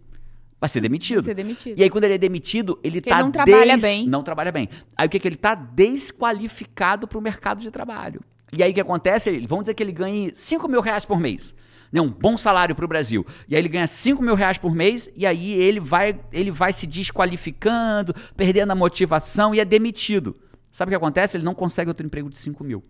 Vai 0.61 0.69
ser 0.69 0.81
demitido. 0.81 1.17
Vai 1.17 1.25
ser 1.25 1.35
demitido. 1.35 1.79
E 1.79 1.83
aí, 1.83 1.91
quando 1.91 2.05
ele 2.05 2.15
é 2.15 2.19
demitido, 2.19 2.79
ele 2.83 3.01
Porque 3.01 3.11
tá 3.11 3.17
ele 3.17 3.25
não 3.25 3.31
trabalha 3.33 3.75
des- 3.75 3.83
bem. 3.83 4.07
Não 4.09 4.23
trabalha 4.23 4.51
bem. 4.51 4.69
Aí 4.97 5.07
o 5.07 5.11
que, 5.11 5.19
que 5.21 5.29
ele 5.29 5.37
tá 5.37 5.55
desqualificado 5.55 7.07
para 7.07 7.19
o 7.19 7.21
mercado 7.23 7.61
de 7.61 7.71
trabalho. 7.71 8.21
E 8.57 8.63
aí 8.63 8.71
o 8.71 8.75
que 8.75 8.81
acontece? 8.81 9.29
Ele, 9.31 9.47
vamos 9.47 9.65
dizer 9.65 9.75
que 9.75 9.83
ele 9.83 9.93
ganhe 9.93 10.33
5 10.35 10.69
mil 10.69 10.81
reais 10.81 11.05
por 11.05 11.21
mês. 11.21 11.55
Né, 11.93 12.01
um 12.01 12.11
bom 12.11 12.37
salário 12.37 12.75
para 12.75 12.85
o 12.85 12.89
Brasil. 12.89 13.25
E 13.49 13.55
aí 13.55 13.61
ele 13.61 13.69
ganha 13.69 13.87
5 13.87 14.21
mil 14.23 14.35
reais 14.35 14.59
por 14.59 14.75
mês, 14.75 15.09
e 15.15 15.25
aí 15.25 15.53
ele 15.53 15.79
vai, 15.79 16.19
ele 16.33 16.51
vai 16.51 16.73
se 16.73 16.87
desqualificando, 16.87 18.15
perdendo 18.37 18.73
a 18.73 18.75
motivação 18.75 19.55
e 19.55 19.61
é 19.61 19.65
demitido. 19.65 20.37
Sabe 20.73 20.89
o 20.89 20.91
que 20.91 20.97
acontece? 20.97 21.37
Ele 21.37 21.45
não 21.45 21.55
consegue 21.55 21.89
outro 21.89 22.05
emprego 22.05 22.29
de 22.29 22.37
5 22.37 22.65
mil. 22.65 22.85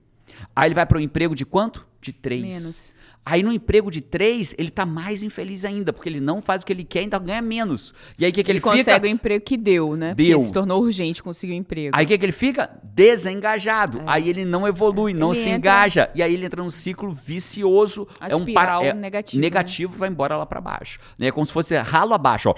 Aí 0.55 0.69
ele 0.69 0.75
vai 0.75 0.87
para 0.87 0.99
um 0.99 1.01
emprego 1.01 1.35
de 1.35 1.45
quanto? 1.45 1.87
De 2.01 2.13
3. 2.13 2.43
Menos. 2.43 2.95
Aí 3.29 3.43
no 3.43 3.53
emprego 3.53 3.91
de 3.91 4.01
3, 4.01 4.55
ele 4.57 4.71
tá 4.71 4.87
mais 4.87 5.21
infeliz 5.21 5.65
ainda, 5.65 5.93
porque 5.93 6.09
ele 6.09 6.21
não 6.21 6.41
faz 6.41 6.63
o 6.63 6.65
que 6.65 6.73
ele 6.73 6.85
quer 6.85 7.01
e 7.01 7.03
ainda 7.03 7.19
ganha 7.19 7.43
menos. 7.43 7.93
E 8.17 8.25
aí 8.25 8.31
o 8.31 8.33
que, 8.33 8.45
que 8.45 8.51
ele, 8.53 8.59
ele 8.59 8.63
consegue 8.63 8.85
fica? 8.85 9.03
o 9.03 9.07
emprego 9.09 9.45
que 9.45 9.57
deu, 9.57 9.97
né? 9.97 10.15
Deu. 10.15 10.37
Porque 10.37 10.45
se 10.47 10.53
tornou 10.53 10.81
urgente 10.81 11.21
conseguir 11.25 11.55
o 11.55 11.57
emprego. 11.57 11.91
Aí 11.93 12.05
o 12.05 12.09
que, 12.09 12.17
que 12.17 12.25
ele 12.25 12.31
fica? 12.31 12.71
Desengajado. 12.85 14.01
Aí 14.07 14.29
ele 14.29 14.45
não 14.45 14.67
evolui, 14.69 15.13
não 15.13 15.33
É. 15.33 15.35
Ele 15.35 15.43
se 15.43 15.51
engaja. 15.51 16.09
E 16.15 16.23
aí 16.23 16.33
ele 16.35 16.47
entra 16.47 16.63
num 16.63 16.71
ciclo 16.71 17.13
vicioso. 17.13 18.07
A 18.21 18.29
é 18.29 18.37
um 18.37 18.39
espiral 18.39 18.81
para- 18.83 18.91
é 18.91 18.95
negativa, 18.95 19.41
Negativo 19.41 19.97
vai 19.97 20.09
embora 20.09 20.37
lá 20.37 20.47
pra 20.47 20.61
baixo. 20.61 21.01
Né? 21.19 21.27
É 21.27 21.33
como 21.33 21.45
se 21.45 21.53
fosse 21.53 21.77
ralo 21.77 22.15
abaixo, 22.15 22.51
ó. 22.51 22.55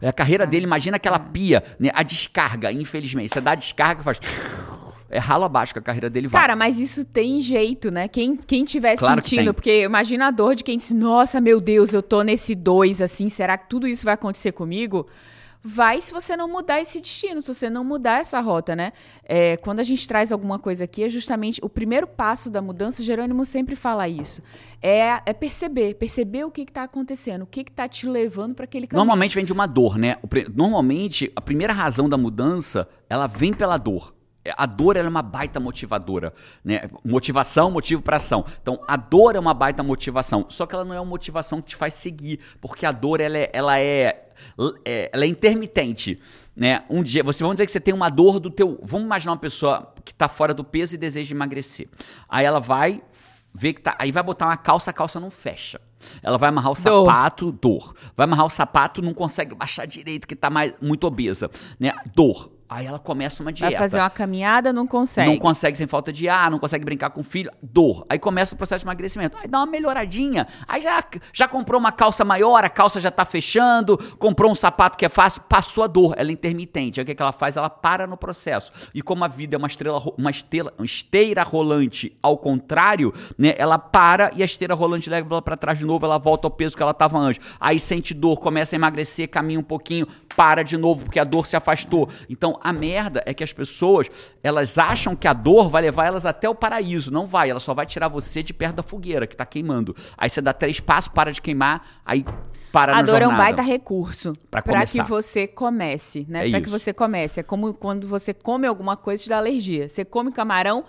É 0.00 0.08
a 0.08 0.12
carreira 0.14 0.46
dele, 0.46 0.64
imagina 0.64 0.96
aquela 0.96 1.18
pia, 1.18 1.62
né? 1.78 1.90
A 1.94 2.02
descarga, 2.02 2.72
infelizmente. 2.72 3.32
Você 3.32 3.40
dá 3.40 3.52
a 3.52 3.54
descarga 3.54 4.00
e 4.00 4.04
faz. 4.04 4.18
É 5.14 5.18
ralo 5.20 5.44
abaixo 5.44 5.72
que 5.72 5.78
a 5.78 5.82
carreira 5.82 6.10
dele 6.10 6.26
vai. 6.26 6.40
Cara, 6.40 6.56
mas 6.56 6.76
isso 6.80 7.04
tem 7.04 7.38
jeito, 7.40 7.88
né? 7.88 8.08
Quem, 8.08 8.36
quem 8.36 8.64
tiver 8.64 8.96
Claro 8.96 9.22
sentindo, 9.22 9.54
porque 9.54 9.84
imagina 9.84 10.26
a 10.26 10.30
dor 10.32 10.56
de 10.56 10.64
quem 10.64 10.76
diz, 10.76 10.90
nossa, 10.90 11.40
meu 11.40 11.60
Deus, 11.60 11.94
eu 11.94 12.02
tô 12.02 12.22
nesse 12.22 12.52
dois, 12.52 13.00
assim, 13.00 13.28
será 13.28 13.56
que 13.56 13.68
tudo 13.68 13.86
isso 13.86 14.04
vai 14.04 14.14
acontecer 14.14 14.50
comigo? 14.50 15.06
Vai 15.66 16.00
se 16.00 16.12
você 16.12 16.36
não 16.36 16.48
mudar 16.48 16.80
esse 16.80 17.00
destino, 17.00 17.40
se 17.40 17.46
você 17.46 17.70
não 17.70 17.84
mudar 17.84 18.20
essa 18.20 18.40
rota, 18.40 18.74
né? 18.74 18.92
É, 19.22 19.56
quando 19.58 19.78
a 19.78 19.84
gente 19.84 20.06
traz 20.06 20.32
alguma 20.32 20.58
coisa 20.58 20.82
aqui, 20.82 21.04
é 21.04 21.08
justamente 21.08 21.60
o 21.62 21.70
primeiro 21.70 22.08
passo 22.08 22.50
da 22.50 22.60
mudança, 22.60 23.00
Jerônimo 23.00 23.46
sempre 23.46 23.76
fala 23.76 24.08
isso. 24.08 24.42
É, 24.82 25.22
é 25.24 25.32
perceber, 25.32 25.94
perceber 25.94 26.44
o 26.44 26.50
que 26.50 26.62
está 26.62 26.82
acontecendo, 26.82 27.42
o 27.42 27.46
que 27.46 27.60
está 27.60 27.86
te 27.86 28.06
levando 28.06 28.54
para 28.54 28.64
aquele 28.64 28.88
caminho. 28.88 28.98
Normalmente 28.98 29.36
vem 29.36 29.44
de 29.44 29.52
uma 29.52 29.66
dor, 29.66 29.96
né? 29.96 30.16
Normalmente, 30.52 31.32
a 31.36 31.40
primeira 31.40 31.72
razão 31.72 32.08
da 32.08 32.18
mudança, 32.18 32.86
ela 33.08 33.28
vem 33.28 33.52
pela 33.52 33.78
dor. 33.78 34.12
É, 34.44 34.52
A 34.56 34.66
dor 34.66 34.96
é 34.96 35.02
uma 35.02 35.22
baita 35.22 35.58
motivadora, 35.58 36.32
né? 36.64 36.82
Motivação, 37.04 37.70
motivo 37.70 38.02
para 38.02 38.16
ação. 38.16 38.44
Então, 38.60 38.80
a 38.86 38.96
dor 38.96 39.36
é 39.36 39.38
uma 39.38 39.54
baita 39.54 39.82
motivação, 39.82 40.46
só 40.48 40.66
que 40.66 40.74
ela 40.74 40.84
não 40.84 40.94
é 40.94 41.00
uma 41.00 41.08
motivação 41.10 41.60
que 41.62 41.68
te 41.68 41.76
faz 41.76 41.94
seguir, 41.94 42.40
porque 42.60 42.84
a 42.84 42.92
dor 42.92 43.20
ela 43.20 43.38
é, 43.38 43.50
ela 43.52 43.78
é, 43.80 44.28
é- 44.84 45.10
ela 45.12 45.24
é 45.24 45.28
intermitente, 45.28 46.20
né? 46.54 46.84
Um 46.90 47.02
dia, 47.02 47.22
você 47.22 47.42
vamos 47.42 47.56
dizer 47.56 47.66
que 47.66 47.72
você 47.72 47.80
tem 47.80 47.94
uma 47.94 48.08
dor 48.10 48.38
do 48.38 48.50
teu, 48.50 48.78
vamos 48.82 49.06
imaginar 49.06 49.32
uma 49.32 49.38
pessoa 49.38 49.92
que 50.04 50.12
está 50.12 50.28
fora 50.28 50.52
do 50.52 50.62
peso 50.62 50.94
e 50.94 50.98
deseja 50.98 51.34
emagrecer. 51.34 51.88
Aí 52.28 52.44
ela 52.44 52.60
vai 52.60 53.02
vê 53.56 53.72
que 53.72 53.80
tá. 53.80 53.94
Aí 54.00 54.10
vai 54.10 54.22
botar 54.22 54.46
uma 54.46 54.56
calça, 54.56 54.90
a 54.90 54.92
calça 54.92 55.20
não 55.20 55.30
fecha. 55.30 55.80
Ela 56.22 56.36
vai 56.36 56.48
amarrar 56.48 56.72
o 56.72 56.74
Dor. 56.74 57.06
sapato, 57.06 57.52
dor. 57.52 57.94
Vai 58.16 58.24
amarrar 58.24 58.44
o 58.46 58.50
sapato, 58.50 59.00
não 59.00 59.14
consegue 59.14 59.54
baixar 59.54 59.86
direito, 59.86 60.26
que 60.26 60.34
tá 60.36 60.50
mais, 60.50 60.74
muito 60.82 61.06
obesa. 61.06 61.48
Né? 61.78 61.94
Dor. 62.14 62.50
Aí 62.68 62.86
ela 62.86 62.98
começa 62.98 63.42
uma 63.42 63.52
dieta. 63.52 63.72
Vai 63.72 63.78
fazer 63.78 63.98
uma 63.98 64.10
caminhada, 64.10 64.72
não 64.72 64.86
consegue. 64.86 65.30
Não 65.30 65.38
consegue 65.38 65.76
sem 65.76 65.86
falta 65.86 66.12
de 66.12 66.28
ar, 66.28 66.50
não 66.50 66.58
consegue 66.58 66.84
brincar 66.84 67.10
com 67.10 67.20
o 67.20 67.24
filho, 67.24 67.50
dor. 67.62 68.06
Aí 68.08 68.18
começa 68.18 68.54
o 68.54 68.56
processo 68.56 68.80
de 68.80 68.86
emagrecimento. 68.86 69.36
Aí 69.36 69.46
dá 69.46 69.58
uma 69.58 69.66
melhoradinha. 69.66 70.46
Aí 70.66 70.80
já, 70.80 71.04
já 71.32 71.46
comprou 71.46 71.78
uma 71.78 71.92
calça 71.92 72.24
maior, 72.24 72.64
a 72.64 72.70
calça 72.70 73.00
já 73.00 73.10
tá 73.10 73.24
fechando, 73.24 73.98
comprou 74.18 74.50
um 74.50 74.54
sapato 74.54 74.96
que 74.96 75.04
é 75.04 75.08
fácil, 75.08 75.42
passou 75.42 75.84
a 75.84 75.86
dor, 75.86 76.14
ela 76.16 76.30
é 76.30 76.32
intermitente. 76.32 77.00
Aí 77.00 77.04
o 77.04 77.06
que, 77.06 77.14
que 77.14 77.22
ela 77.22 77.32
faz? 77.32 77.56
Ela 77.56 77.68
para 77.68 78.06
no 78.06 78.16
processo. 78.16 78.72
E 78.94 79.02
como 79.02 79.24
a 79.24 79.28
vida 79.28 79.56
é 79.56 79.58
uma 79.58 79.68
estrela, 79.68 80.02
uma 80.16 80.30
estela, 80.30 80.72
uma 80.78 80.86
esteira 80.86 81.42
rolante 81.42 82.16
ao 82.22 82.38
contrário, 82.38 83.12
né? 83.36 83.54
Ela 83.58 83.78
para 83.78 84.30
e 84.34 84.42
a 84.42 84.44
esteira 84.44 84.74
rolante 84.74 85.10
leva 85.10 85.28
ela 85.30 85.42
para 85.42 85.56
trás 85.56 85.78
de 85.78 85.84
novo, 85.84 86.06
ela 86.06 86.18
volta 86.18 86.46
ao 86.46 86.50
peso 86.50 86.76
que 86.76 86.82
ela 86.82 86.94
tava 86.94 87.18
antes. 87.18 87.44
Aí 87.60 87.78
sente 87.78 88.14
dor, 88.14 88.38
começa 88.38 88.74
a 88.74 88.76
emagrecer, 88.76 89.28
caminha 89.28 89.60
um 89.60 89.64
pouquinho, 89.64 90.06
para 90.36 90.62
de 90.62 90.76
novo 90.76 91.04
porque 91.04 91.18
a 91.18 91.24
dor 91.24 91.46
se 91.46 91.56
afastou. 91.56 92.08
Então 92.28 92.58
a 92.62 92.72
merda 92.72 93.22
é 93.26 93.32
que 93.34 93.44
as 93.44 93.52
pessoas, 93.52 94.10
elas 94.42 94.76
acham 94.78 95.14
que 95.14 95.28
a 95.28 95.32
dor 95.32 95.68
vai 95.68 95.82
levar 95.82 96.06
elas 96.06 96.26
até 96.26 96.48
o 96.48 96.54
paraíso. 96.54 97.10
Não 97.10 97.26
vai, 97.26 97.50
ela 97.50 97.60
só 97.60 97.74
vai 97.74 97.86
tirar 97.86 98.08
você 98.08 98.42
de 98.42 98.52
perto 98.52 98.76
da 98.76 98.82
fogueira 98.82 99.26
que 99.26 99.36
tá 99.36 99.46
queimando. 99.46 99.94
Aí 100.16 100.28
você 100.28 100.40
dá 100.40 100.52
três 100.52 100.80
passos, 100.80 101.08
para 101.08 101.32
de 101.32 101.40
queimar, 101.40 101.82
aí 102.04 102.24
para 102.72 102.96
A 102.96 103.02
dor 103.02 103.14
é 103.14 103.18
um 103.18 103.30
jornada. 103.30 103.42
baita 103.44 103.62
recurso 103.62 104.32
Pra 104.50 104.60
para 104.60 104.84
que 104.84 105.00
você 105.02 105.46
comece, 105.46 106.26
né? 106.28 106.48
É 106.48 106.50
Pra 106.50 106.60
que 106.60 106.68
você 106.68 106.92
comece. 106.92 107.38
É 107.38 107.42
como 107.44 107.72
quando 107.72 108.08
você 108.08 108.34
come 108.34 108.66
alguma 108.66 108.96
coisa 108.96 109.22
e 109.22 109.24
te 109.24 109.28
dá 109.28 109.36
alergia. 109.36 109.88
Você 109.88 110.04
come 110.04 110.32
camarão, 110.32 110.84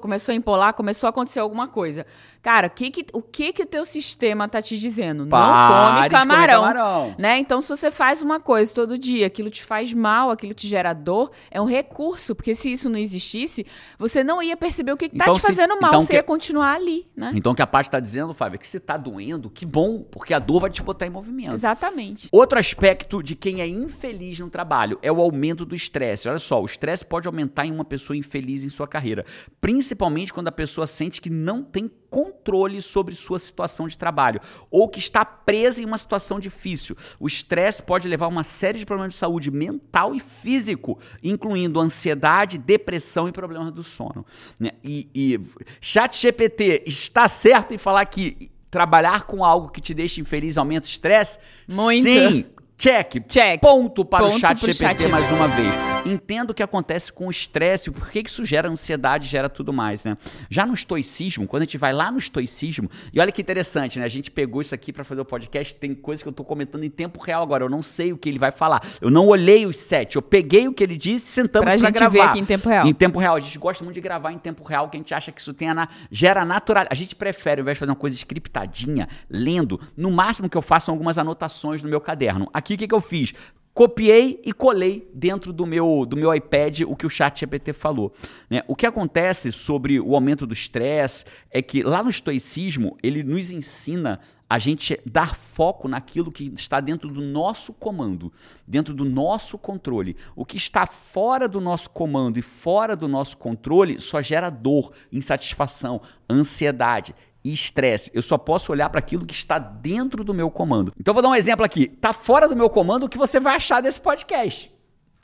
começou 0.00 0.32
a 0.32 0.36
empolar, 0.36 0.72
começou 0.72 1.06
a 1.06 1.10
acontecer 1.10 1.40
alguma 1.40 1.68
coisa. 1.68 2.06
Cara, 2.42 2.68
o 2.68 2.70
que 2.70 2.90
que, 2.90 3.06
o 3.12 3.20
que 3.20 3.52
que 3.52 3.62
o 3.62 3.66
teu 3.66 3.84
sistema 3.84 4.48
tá 4.48 4.62
te 4.62 4.78
dizendo? 4.78 5.26
Pare 5.26 5.42
Não 5.46 5.96
come 5.96 6.08
camarão. 6.08 6.62
camarão. 6.62 7.14
Né? 7.18 7.38
Então, 7.38 7.60
se 7.60 7.68
você 7.68 7.90
faz 7.90 8.22
uma 8.22 8.40
coisa 8.40 8.53
todo 8.72 8.96
dia, 8.98 9.26
aquilo 9.26 9.50
te 9.50 9.62
faz 9.62 9.92
mal, 9.92 10.30
aquilo 10.30 10.54
te 10.54 10.66
gera 10.68 10.92
dor, 10.92 11.30
é 11.50 11.60
um 11.60 11.64
recurso, 11.64 12.34
porque 12.34 12.54
se 12.54 12.70
isso 12.72 12.88
não 12.88 12.98
existisse, 12.98 13.66
você 13.98 14.22
não 14.24 14.42
ia 14.42 14.56
perceber 14.56 14.92
o 14.92 14.96
que, 14.96 15.08
que 15.08 15.16
tá 15.16 15.24
Então, 15.24 15.34
te 15.34 15.40
se- 15.40 15.46
fazendo 15.48 15.78
mal, 15.80 15.90
então 15.90 16.00
você 16.02 16.08
que- 16.08 16.14
ia 16.16 16.22
continuar 16.22 16.74
ali, 16.74 17.06
né? 17.16 17.32
Então 17.34 17.52
o 17.52 17.54
que 17.54 17.62
a 17.62 17.66
parte 17.66 17.86
está 17.86 18.00
dizendo, 18.00 18.32
Fábio, 18.34 18.56
é 18.56 18.58
que 18.58 18.66
se 18.66 18.78
tá 18.80 18.96
doendo, 18.96 19.50
que 19.50 19.66
bom, 19.66 20.02
porque 20.02 20.32
a 20.34 20.38
dor 20.38 20.60
vai 20.60 20.70
te 20.70 20.82
botar 20.82 21.06
em 21.06 21.10
movimento. 21.10 21.52
Exatamente. 21.52 22.28
Outro 22.30 22.58
aspecto 22.58 23.22
de 23.22 23.34
quem 23.34 23.60
é 23.60 23.66
infeliz 23.66 24.38
no 24.38 24.48
trabalho 24.50 24.98
é 25.02 25.10
o 25.10 25.20
aumento 25.20 25.64
do 25.64 25.74
estresse. 25.74 26.28
Olha 26.28 26.38
só, 26.38 26.60
o 26.62 26.66
estresse 26.66 27.04
pode 27.04 27.26
aumentar 27.26 27.66
em 27.66 27.72
uma 27.72 27.84
pessoa 27.84 28.16
infeliz 28.16 28.62
em 28.64 28.68
sua 28.68 28.86
carreira, 28.88 29.24
principalmente 29.60 30.32
quando 30.32 30.48
a 30.48 30.52
pessoa 30.52 30.86
sente 30.86 31.20
que 31.20 31.30
não 31.30 31.62
tem 31.62 31.90
controle 32.10 32.33
sobre 32.80 33.14
sua 33.16 33.38
situação 33.38 33.88
de 33.88 33.96
trabalho 33.96 34.40
ou 34.70 34.88
que 34.88 34.98
está 34.98 35.24
presa 35.24 35.80
em 35.80 35.84
uma 35.84 35.98
situação 35.98 36.38
difícil. 36.38 36.96
O 37.18 37.26
estresse 37.26 37.82
pode 37.82 38.06
levar 38.08 38.26
a 38.26 38.28
uma 38.28 38.44
série 38.44 38.78
de 38.78 38.86
problemas 38.86 39.12
de 39.14 39.18
saúde 39.18 39.50
mental 39.50 40.14
e 40.14 40.20
físico, 40.20 40.98
incluindo 41.22 41.80
ansiedade, 41.80 42.58
depressão 42.58 43.28
e 43.28 43.32
problemas 43.32 43.72
do 43.72 43.82
sono. 43.82 44.24
né? 44.58 44.72
E, 44.82 45.08
e 45.14 45.40
ChatGPT 45.80 46.84
está 46.86 47.26
certo 47.26 47.72
em 47.74 47.78
falar 47.78 48.04
que 48.06 48.50
trabalhar 48.70 49.22
com 49.22 49.44
algo 49.44 49.68
que 49.68 49.80
te 49.80 49.94
deixa 49.94 50.20
infeliz 50.20 50.58
aumenta 50.58 50.86
o 50.86 50.90
estresse? 50.90 51.38
Muito. 51.68 52.02
Sim. 52.02 52.44
Check. 52.76 53.24
Check. 53.28 53.60
Ponto 53.60 54.04
para 54.04 54.24
Ponto 54.24 54.36
o 54.36 54.38
chat 54.40 54.58
GPT 54.58 54.74
chat 54.74 55.08
mais 55.08 55.30
uma 55.30 55.48
vez. 55.48 55.74
Entendo 56.04 56.50
o 56.50 56.54
que 56.54 56.62
acontece 56.62 57.10
com 57.10 57.28
o 57.28 57.30
estresse, 57.30 57.90
por 57.90 58.10
que 58.10 58.22
que 58.22 58.28
isso 58.28 58.44
gera 58.44 58.68
ansiedade, 58.68 59.26
gera 59.26 59.48
tudo 59.48 59.72
mais, 59.72 60.04
né? 60.04 60.18
Já 60.50 60.66
no 60.66 60.74
estoicismo, 60.74 61.46
quando 61.46 61.62
a 61.62 61.64
gente 61.64 61.78
vai 61.78 61.94
lá 61.94 62.10
no 62.10 62.18
estoicismo, 62.18 62.90
e 63.12 63.18
olha 63.18 63.32
que 63.32 63.40
interessante, 63.40 63.98
né? 63.98 64.04
A 64.04 64.08
gente 64.08 64.30
pegou 64.30 64.60
isso 64.60 64.74
aqui 64.74 64.92
para 64.92 65.02
fazer 65.02 65.22
o 65.22 65.24
podcast, 65.24 65.74
tem 65.74 65.94
coisa 65.94 66.22
que 66.22 66.28
eu 66.28 66.32
tô 66.32 66.44
comentando 66.44 66.84
em 66.84 66.90
tempo 66.90 67.22
real 67.22 67.42
agora, 67.42 67.64
eu 67.64 67.70
não 67.70 67.82
sei 67.82 68.12
o 68.12 68.18
que 68.18 68.28
ele 68.28 68.38
vai 68.38 68.50
falar. 68.50 68.82
Eu 69.00 69.10
não 69.10 69.28
olhei 69.28 69.64
os 69.64 69.78
sete, 69.78 70.16
eu 70.16 70.22
peguei 70.22 70.68
o 70.68 70.74
que 70.74 70.82
ele 70.82 70.98
disse 70.98 71.26
e 71.26 71.30
sentamos 71.30 71.64
Pra 71.64 71.78
para 71.78 71.86
gente 71.86 71.94
gravar. 71.94 72.12
ver 72.12 72.20
aqui 72.20 72.38
em 72.40 72.44
tempo 72.44 72.68
real. 72.68 72.86
Em 72.86 72.92
tempo 72.92 73.18
real. 73.18 73.36
A 73.36 73.40
gente 73.40 73.58
gosta 73.58 73.82
muito 73.82 73.94
de 73.94 74.00
gravar 74.02 74.32
em 74.32 74.38
tempo 74.38 74.62
real, 74.62 74.90
que 74.90 74.96
a 74.98 75.00
gente 75.00 75.14
acha 75.14 75.32
que 75.32 75.40
isso 75.40 75.54
tenha 75.54 75.72
na, 75.72 75.88
gera 76.10 76.44
natural. 76.44 76.86
A 76.90 76.94
gente 76.94 77.14
prefere, 77.14 77.60
ao 77.60 77.62
invés 77.62 77.76
de 77.76 77.80
fazer 77.80 77.90
uma 77.92 77.96
coisa 77.96 78.14
scriptadinha, 78.14 79.08
lendo, 79.30 79.80
no 79.96 80.10
máximo 80.10 80.50
que 80.50 80.56
eu 80.56 80.62
faço 80.62 80.90
algumas 80.90 81.16
anotações 81.16 81.82
no 81.82 81.88
meu 81.88 82.00
caderno. 82.00 82.50
Aqui 82.52 82.63
o 82.72 82.78
que, 82.78 82.86
que 82.86 82.94
eu 82.94 83.00
fiz? 83.00 83.34
Copiei 83.74 84.40
e 84.44 84.52
colei 84.52 85.10
dentro 85.12 85.52
do 85.52 85.66
meu, 85.66 86.06
do 86.06 86.16
meu 86.16 86.32
iPad 86.32 86.82
o 86.82 86.94
que 86.94 87.04
o 87.04 87.10
chat 87.10 87.40
GPT 87.40 87.72
falou. 87.72 88.14
né? 88.48 88.62
O 88.68 88.76
que 88.76 88.86
acontece 88.86 89.50
sobre 89.50 89.98
o 89.98 90.14
aumento 90.14 90.46
do 90.46 90.52
estresse 90.52 91.24
é 91.50 91.60
que 91.60 91.82
lá 91.82 92.00
no 92.00 92.08
estoicismo 92.08 92.96
ele 93.02 93.24
nos 93.24 93.50
ensina 93.50 94.20
a 94.48 94.60
gente 94.60 95.00
dar 95.04 95.34
foco 95.34 95.88
naquilo 95.88 96.30
que 96.30 96.52
está 96.56 96.78
dentro 96.78 97.08
do 97.08 97.20
nosso 97.20 97.72
comando, 97.72 98.32
dentro 98.64 98.94
do 98.94 99.04
nosso 99.04 99.58
controle. 99.58 100.16
O 100.36 100.44
que 100.44 100.56
está 100.56 100.86
fora 100.86 101.48
do 101.48 101.60
nosso 101.60 101.90
comando 101.90 102.38
e 102.38 102.42
fora 102.42 102.94
do 102.94 103.08
nosso 103.08 103.36
controle 103.36 104.00
só 104.00 104.22
gera 104.22 104.50
dor, 104.50 104.92
insatisfação, 105.10 106.00
ansiedade 106.30 107.12
e 107.44 107.52
estresse. 107.52 108.10
Eu 108.14 108.22
só 108.22 108.38
posso 108.38 108.72
olhar 108.72 108.88
para 108.88 108.98
aquilo 108.98 109.26
que 109.26 109.34
está 109.34 109.58
dentro 109.58 110.24
do 110.24 110.32
meu 110.32 110.50
comando. 110.50 110.92
Então 110.98 111.12
vou 111.12 111.22
dar 111.22 111.28
um 111.28 111.34
exemplo 111.34 111.64
aqui. 111.64 111.86
Tá 111.86 112.12
fora 112.12 112.48
do 112.48 112.56
meu 112.56 112.70
comando 112.70 113.04
o 113.04 113.08
que 113.08 113.18
você 113.18 113.38
vai 113.38 113.56
achar 113.56 113.80
desse 113.82 114.00
podcast. 114.00 114.73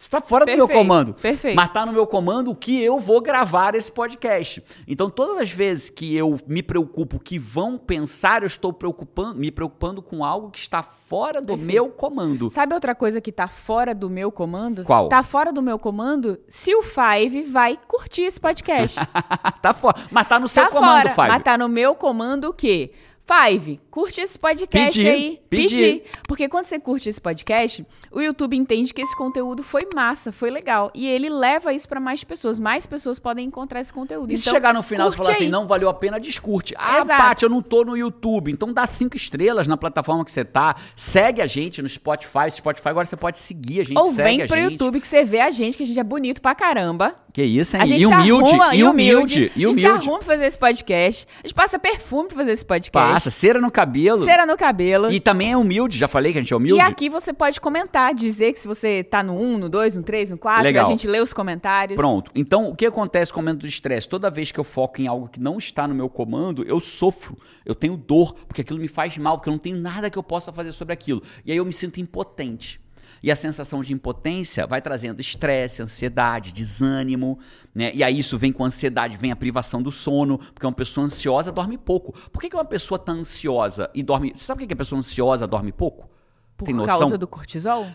Está 0.01 0.19
fora 0.19 0.47
do 0.47 0.49
meu 0.49 0.67
Perfeito, 0.67 0.79
comando. 0.79 1.13
perfeito. 1.13 1.55
Mas 1.55 1.71
tá 1.71 1.85
no 1.85 1.93
meu 1.93 2.07
comando 2.07 2.55
que 2.55 2.83
eu 2.83 2.99
vou 2.99 3.21
gravar 3.21 3.75
esse 3.75 3.93
podcast. 3.93 4.65
Então, 4.89 5.11
todas 5.11 5.37
as 5.37 5.51
vezes 5.51 5.91
que 5.91 6.17
eu 6.17 6.39
me 6.47 6.63
preocupo 6.63 7.21
que 7.21 7.39
vão 7.39 7.77
pensar, 7.77 8.43
eu 8.43 8.47
estou 8.47 8.73
preocupando, 8.73 9.39
me 9.39 9.51
preocupando 9.51 10.01
com 10.01 10.25
algo 10.25 10.51
que 10.51 10.59
está 10.59 10.83
fora 10.83 11.43
do 11.43 11.55
meu 11.55 11.91
comando. 11.91 12.49
Sabe 12.49 12.73
outra 12.73 12.95
coisa 12.95 13.21
que 13.21 13.31
tá 13.31 13.47
fora 13.47 13.95
do 13.95 14.09
meu 14.09 14.33
comando? 14.33 14.85
Qual? 14.85 15.11
Tá 15.11 15.23
fora 15.23 15.53
do 15.53 15.61
meu 15.61 15.79
comando 15.79 16.41
se 16.49 16.75
o 16.75 16.83
Five 16.83 17.43
vai 17.43 17.79
curtir 17.87 18.23
esse 18.23 18.41
podcast. 18.41 18.99
tá 19.61 19.75
fora. 19.75 19.97
Mas 20.11 20.27
tá 20.27 20.41
no 20.41 20.49
seu 20.49 20.65
tá 20.65 20.71
comando, 20.71 21.11
fora, 21.11 21.11
Five. 21.11 21.29
mas 21.29 21.43
tá 21.43 21.59
no 21.59 21.69
meu 21.69 21.95
comando 21.95 22.49
o 22.49 22.55
quê? 22.55 22.91
Five, 23.31 23.81
curte 23.93 24.21
esse 24.21 24.37
podcast 24.37 24.99
Pedir, 24.99 25.09
aí. 25.09 25.41
pedir. 25.49 26.03
Porque 26.27 26.49
quando 26.49 26.65
você 26.65 26.81
curte 26.81 27.09
esse 27.09 27.21
podcast, 27.21 27.87
o 28.11 28.21
YouTube 28.21 28.57
entende 28.57 28.93
que 28.93 29.01
esse 29.01 29.17
conteúdo 29.17 29.63
foi 29.63 29.87
massa, 29.95 30.33
foi 30.33 30.51
legal. 30.51 30.91
E 30.93 31.07
ele 31.07 31.29
leva 31.29 31.73
isso 31.73 31.89
pra 31.89 32.01
mais 32.01 32.25
pessoas. 32.25 32.59
Mais 32.59 32.87
pessoas 32.87 33.21
podem 33.21 33.47
encontrar 33.47 33.81
esse 33.81 33.93
conteúdo. 33.93 34.33
E 34.33 34.37
se 34.37 34.43
Então, 34.43 34.55
chegar 34.55 34.75
no 34.75 34.83
final 34.83 35.09
e 35.11 35.13
falar 35.13 35.31
assim, 35.31 35.45
aí. 35.45 35.51
não 35.51 35.65
valeu 35.69 35.89
a 35.89 35.95
pena, 35.95 36.19
descurte. 36.19 36.75
Ah, 36.77 37.03
Exato. 37.03 37.23
Paty, 37.23 37.43
eu 37.45 37.49
não 37.51 37.63
tô 37.63 37.85
no 37.85 37.97
YouTube. 37.97 38.51
Então 38.51 38.73
dá 38.73 38.85
cinco 38.85 39.17
estrelas 39.17 39.69
na 39.69 39.77
plataforma 39.77 40.25
que 40.25 40.33
você 40.33 40.45
tá. 40.45 40.75
Segue 40.97 41.41
a 41.41 41.47
gente 41.47 41.81
no 41.81 41.89
Spotify. 41.89 42.51
Spotify 42.51 42.89
agora 42.89 43.07
você 43.07 43.17
pode 43.17 43.39
seguir 43.39 43.83
a 43.83 43.85
gente, 43.85 43.97
Ou 43.99 44.13
vem 44.13 44.45
pro 44.47 44.57
gente. 44.59 44.73
YouTube 44.73 45.01
que 45.01 45.07
você 45.07 45.25
vê 45.25 45.39
a 45.41 45.51
gente, 45.53 45.77
que 45.77 45.85
a 45.85 45.87
gente 45.87 46.01
é 46.01 46.05
bonito 46.05 46.43
pra 46.43 46.55
caramba. 46.55 47.15
Que 47.33 47.45
isso, 47.45 47.77
hein? 47.77 47.83
A 47.83 47.87
gente 47.87 47.99
e 48.03 48.07
se 48.09 48.13
humilde, 48.13 48.51
arruma, 48.51 48.75
e 48.75 48.83
humilde, 48.83 49.43
e 49.43 49.45
A 49.45 49.47
gente 49.47 49.53
se 49.61 49.67
humilde. 49.67 49.87
arruma 49.87 50.19
pra 50.19 50.27
fazer 50.27 50.47
esse 50.47 50.59
podcast. 50.59 51.27
A 51.45 51.47
gente 51.47 51.55
passa 51.55 51.79
perfume 51.79 52.27
pra 52.27 52.39
fazer 52.39 52.51
esse 52.51 52.65
podcast. 52.65 52.91
Passa, 52.91 53.20
cera 53.29 53.61
no 53.61 53.73
cabelo. 53.73 54.25
Cera 54.25 54.47
no 54.47 54.57
cabelo. 54.57 55.11
E 55.11 55.19
também 55.19 55.51
é 55.51 55.57
humilde, 55.57 55.99
já 55.99 56.07
falei 56.07 56.33
que 56.33 56.39
a 56.39 56.41
gente 56.41 56.53
é 56.53 56.57
humilde. 56.57 56.81
E 56.81 56.81
aqui 56.81 57.09
você 57.09 57.33
pode 57.33 57.61
comentar, 57.61 58.15
dizer 58.15 58.53
que 58.53 58.61
se 58.61 58.69
você 58.69 59.03
tá 59.03 59.21
no 59.21 59.37
1, 59.37 59.59
no 59.59 59.69
2, 59.69 59.97
no 59.97 60.03
3, 60.05 60.31
no 60.31 60.39
4, 60.39 60.63
Legal. 60.63 60.87
a 60.87 60.89
gente 60.89 61.09
lê 61.09 61.21
os 61.21 61.33
comentários. 61.33 61.97
Pronto. 61.97 62.31
Então, 62.35 62.71
o 62.71 62.77
que 62.77 62.87
acontece 62.87 63.33
com 63.33 63.39
o 63.39 63.43
aumento 63.43 63.63
do 63.63 63.67
estresse? 63.67 64.09
Toda 64.09 64.31
vez 64.31 64.53
que 64.53 64.61
eu 64.61 64.65
foco 64.65 65.03
em 65.03 65.09
algo 65.09 65.29
que 65.29 65.41
não 65.41 65.59
está 65.59 65.89
no 65.89 65.95
meu 65.95 66.09
comando, 66.09 66.63
eu 66.63 66.79
sofro. 66.79 67.37
Eu 67.67 67.75
tenho 67.75 67.97
dor, 67.97 68.35
porque 68.47 68.61
aquilo 68.61 68.79
me 68.79 68.89
faz 68.89 69.19
mal, 69.19 69.39
porque 69.39 69.49
eu 69.49 69.53
não 69.53 69.59
tenho 69.59 69.77
nada 69.77 70.09
que 70.09 70.17
eu 70.17 70.23
possa 70.23 70.53
fazer 70.53 70.71
sobre 70.73 70.95
aquilo. 70.95 71.21
E 71.45 71.51
aí 71.51 71.59
eu 71.59 71.65
me 71.65 71.73
sinto 71.73 72.01
impotente. 72.01 72.81
E 73.23 73.31
a 73.31 73.37
sensação 73.37 73.81
de 73.81 73.93
impotência 73.93 74.67
vai 74.67 74.81
trazendo 74.81 75.21
estresse, 75.21 75.83
ansiedade, 75.83 76.53
desânimo, 76.53 77.39
né? 77.75 77.91
E 77.95 78.03
aí 78.03 78.19
isso 78.19 78.39
vem 78.39 78.53
com 78.53 78.65
ansiedade, 78.65 79.17
vem 79.17 79.31
a 79.31 79.37
privação 79.37 79.83
do 79.83 79.93
sono, 79.93 80.39
porque 80.39 80.67
uma 80.67 80.73
pessoa 80.73 81.07
ansiosa 81.07 81.53
dorme 81.53 81.77
pouco. 81.77 82.13
Por 82.31 82.41
que, 82.41 82.49
que 82.49 82.57
uma 82.57 82.65
pessoa 82.65 82.99
tá 82.99 83.13
ansiosa 83.13 83.91
e 83.95 84.03
dorme. 84.03 84.33
Você 84.35 84.45
sabe 84.45 84.59
por 84.59 84.63
que 84.63 84.67
que 84.69 84.75
a 84.75 84.77
pessoa 84.77 84.99
ansiosa 84.99 85.47
dorme 85.47 85.73
pouco? 85.73 86.09
Por 86.57 86.65
Tem 86.65 86.75
noção? 86.75 86.99
causa 86.99 87.19
do 87.19 87.27
cortisol? 87.27 87.87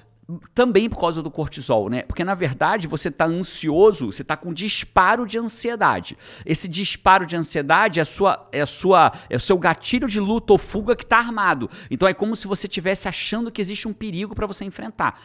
Também 0.55 0.89
por 0.89 0.99
causa 0.99 1.21
do 1.21 1.29
cortisol, 1.29 1.87
né? 1.87 2.01
Porque 2.01 2.23
na 2.23 2.33
verdade 2.33 2.87
você 2.87 3.11
tá 3.11 3.25
ansioso, 3.25 4.11
você 4.11 4.23
tá 4.23 4.35
com 4.35 4.51
disparo 4.51 5.25
de 5.27 5.37
ansiedade. 5.37 6.17
Esse 6.43 6.67
disparo 6.67 7.27
de 7.27 7.35
ansiedade 7.35 7.99
é 7.99 8.01
a 8.01 8.05
sua 8.05 8.43
é 8.51 8.61
a 8.61 8.65
sua 8.65 9.11
é 9.29 9.35
o 9.35 9.39
seu 9.39 9.55
gatilho 9.57 10.07
de 10.07 10.19
luta 10.19 10.51
ou 10.51 10.57
fuga 10.57 10.95
que 10.95 11.05
tá 11.05 11.17
armado. 11.17 11.69
Então 11.91 12.07
é 12.07 12.13
como 12.13 12.35
se 12.35 12.47
você 12.47 12.65
estivesse 12.65 13.07
achando 13.07 13.51
que 13.51 13.61
existe 13.61 13.87
um 13.87 13.93
perigo 13.93 14.33
para 14.33 14.47
você 14.47 14.65
enfrentar. 14.65 15.21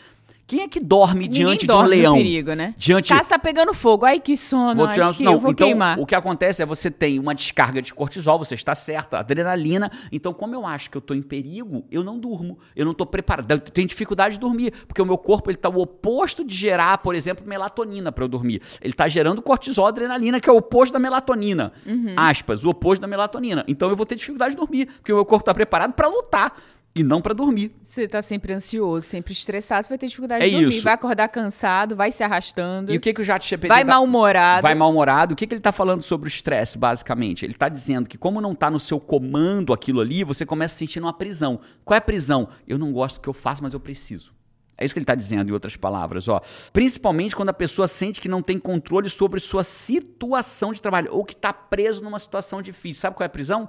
Quem 0.51 0.63
é 0.63 0.69
que 0.69 0.81
dorme 0.81 1.29
Ninguém 1.29 1.45
diante 1.47 1.65
dorme 1.65 1.91
de 1.91 1.95
um 1.95 2.01
leão? 2.01 2.15
perigo, 2.17 2.55
né? 2.55 2.75
Diante 2.77 3.11
Casa 3.15 3.29
tá 3.29 3.39
pegando 3.39 3.73
fogo. 3.73 4.05
Ai, 4.05 4.19
que 4.19 4.37
sono. 4.37 4.75
Vou 4.75 4.89
tirar- 4.89 5.15
não, 5.21 5.39
vou 5.39 5.53
então 5.53 5.65
queimar. 5.69 5.97
o 5.97 6.05
que 6.05 6.13
acontece 6.13 6.61
é 6.61 6.67
você 6.67 6.91
tem 6.91 7.21
uma 7.21 7.33
descarga 7.37 7.81
de 7.81 7.95
cortisol, 7.95 8.37
você 8.37 8.57
está 8.57 8.75
certa, 8.75 9.21
adrenalina. 9.21 9.89
Então, 10.11 10.33
como 10.33 10.53
eu 10.57 10.67
acho 10.67 10.91
que 10.91 10.97
eu 10.97 10.99
estou 10.99 11.17
em 11.17 11.23
perigo, 11.23 11.85
eu 11.89 12.03
não 12.03 12.19
durmo. 12.19 12.59
Eu 12.75 12.85
não 12.85 12.91
estou 12.91 13.07
preparado. 13.07 13.49
Eu 13.49 13.61
tenho 13.61 13.87
dificuldade 13.87 14.35
de 14.35 14.41
dormir, 14.41 14.73
porque 14.89 15.01
o 15.01 15.07
meu 15.07 15.17
corpo 15.17 15.51
ele 15.53 15.57
está 15.57 15.69
o 15.69 15.81
oposto 15.81 16.45
de 16.45 16.57
gerar, 16.57 16.99
por 16.99 17.15
exemplo, 17.15 17.47
melatonina 17.47 18.11
para 18.11 18.25
eu 18.25 18.29
dormir. 18.29 18.61
Ele 18.81 18.93
está 18.93 19.07
gerando 19.07 19.41
cortisol, 19.41 19.87
adrenalina, 19.87 20.41
que 20.41 20.51
é 20.51 20.53
o 20.53 20.57
oposto 20.57 20.93
da 20.93 20.99
melatonina. 20.99 21.73
Uhum. 21.87 22.15
Aspas, 22.17 22.65
o 22.65 22.71
oposto 22.71 23.01
da 23.01 23.07
melatonina. 23.07 23.65
Então, 23.69 23.89
eu 23.89 23.95
vou 23.95 24.05
ter 24.05 24.17
dificuldade 24.17 24.57
de 24.57 24.61
dormir, 24.61 24.87
porque 24.99 25.13
o 25.13 25.15
meu 25.15 25.25
corpo 25.25 25.43
está 25.43 25.55
preparado 25.55 25.93
para 25.93 26.09
lutar 26.09 26.57
e 26.95 27.05
não 27.05 27.23
para 27.23 27.33
dormir. 27.33 27.73
Você 27.83 28.09
tá 28.09 28.21
sempre 28.21 28.53
ansioso, 28.53 29.07
sempre 29.07 29.33
estressado, 29.33 29.85
você 29.87 29.91
vai 29.91 29.99
ter 29.99 30.09
dificuldade 30.09 30.45
É 30.45 30.49
de 30.49 30.55
dormir. 30.57 30.75
isso. 30.75 30.83
Vai 30.85 30.95
acordar 30.95 31.29
cansado, 31.29 31.95
vai 31.95 32.11
se 32.11 32.23
arrastando, 32.25 32.93
E 32.93 32.97
o 32.97 33.01
que, 33.01 33.15
que 33.15 33.23
o 33.23 33.25
ChatGPT 33.25 33.69
vai 33.69 33.85
tá- 33.85 33.93
mal-humorado. 33.93 34.63
Vai 34.63 34.75
mal-humorado. 34.75 35.35
O 35.35 35.37
que, 35.37 35.47
que 35.47 35.55
ele 35.55 35.61
está 35.61 35.71
falando 35.73 36.03
sobre 36.03 36.27
o 36.27 36.29
estresse, 36.29 36.77
basicamente? 36.77 37.45
Ele 37.47 37.53
está 37.53 37.69
dizendo 37.69 38.09
que, 38.09 38.19
como 38.19 38.41
não 38.41 38.53
está 38.53 38.69
no 38.71 38.81
seu 38.81 38.99
comando 38.99 39.73
aquilo 39.73 40.01
ali, 40.01 40.25
você 40.25 40.45
começa 40.45 40.75
a 40.75 40.79
sentir 40.79 40.99
uma 41.01 41.13
prisão. 41.13 41.61
Qual 41.85 41.95
é 41.95 41.99
a 41.99 42.03
prisão? 42.03 42.49
Eu 42.67 42.77
não 42.77 42.93
gosto 42.93 43.17
do 43.17 43.21
que 43.23 43.29
eu 43.29 43.35
faço, 43.35 43.63
mas 43.63 43.73
eu 43.73 43.79
preciso. 43.81 44.33
É 44.77 44.85
isso 44.85 44.95
que 44.95 44.99
ele 44.99 45.05
está 45.05 45.15
dizendo, 45.15 45.51
em 45.51 45.53
outras 45.53 45.77
palavras. 45.77 46.27
Ó. 46.27 46.41
Principalmente 46.73 47.37
quando 47.37 47.51
a 47.51 47.53
pessoa 47.53 47.87
sente 47.87 48.19
que 48.19 48.29
não 48.31 48.41
tem 48.43 48.59
controle 48.59 49.11
sobre 49.11 49.39
sua 49.39 49.63
situação 49.63 50.73
de 50.73 50.81
trabalho 50.81 51.11
ou 51.13 51.23
que 51.23 51.35
está 51.35 51.53
preso 51.53 52.03
numa 52.03 52.19
situação 52.19 52.63
difícil. 52.63 53.03
Sabe 53.03 53.15
qual 53.15 53.25
é 53.25 53.27
a 53.27 53.31
prisão? 53.31 53.69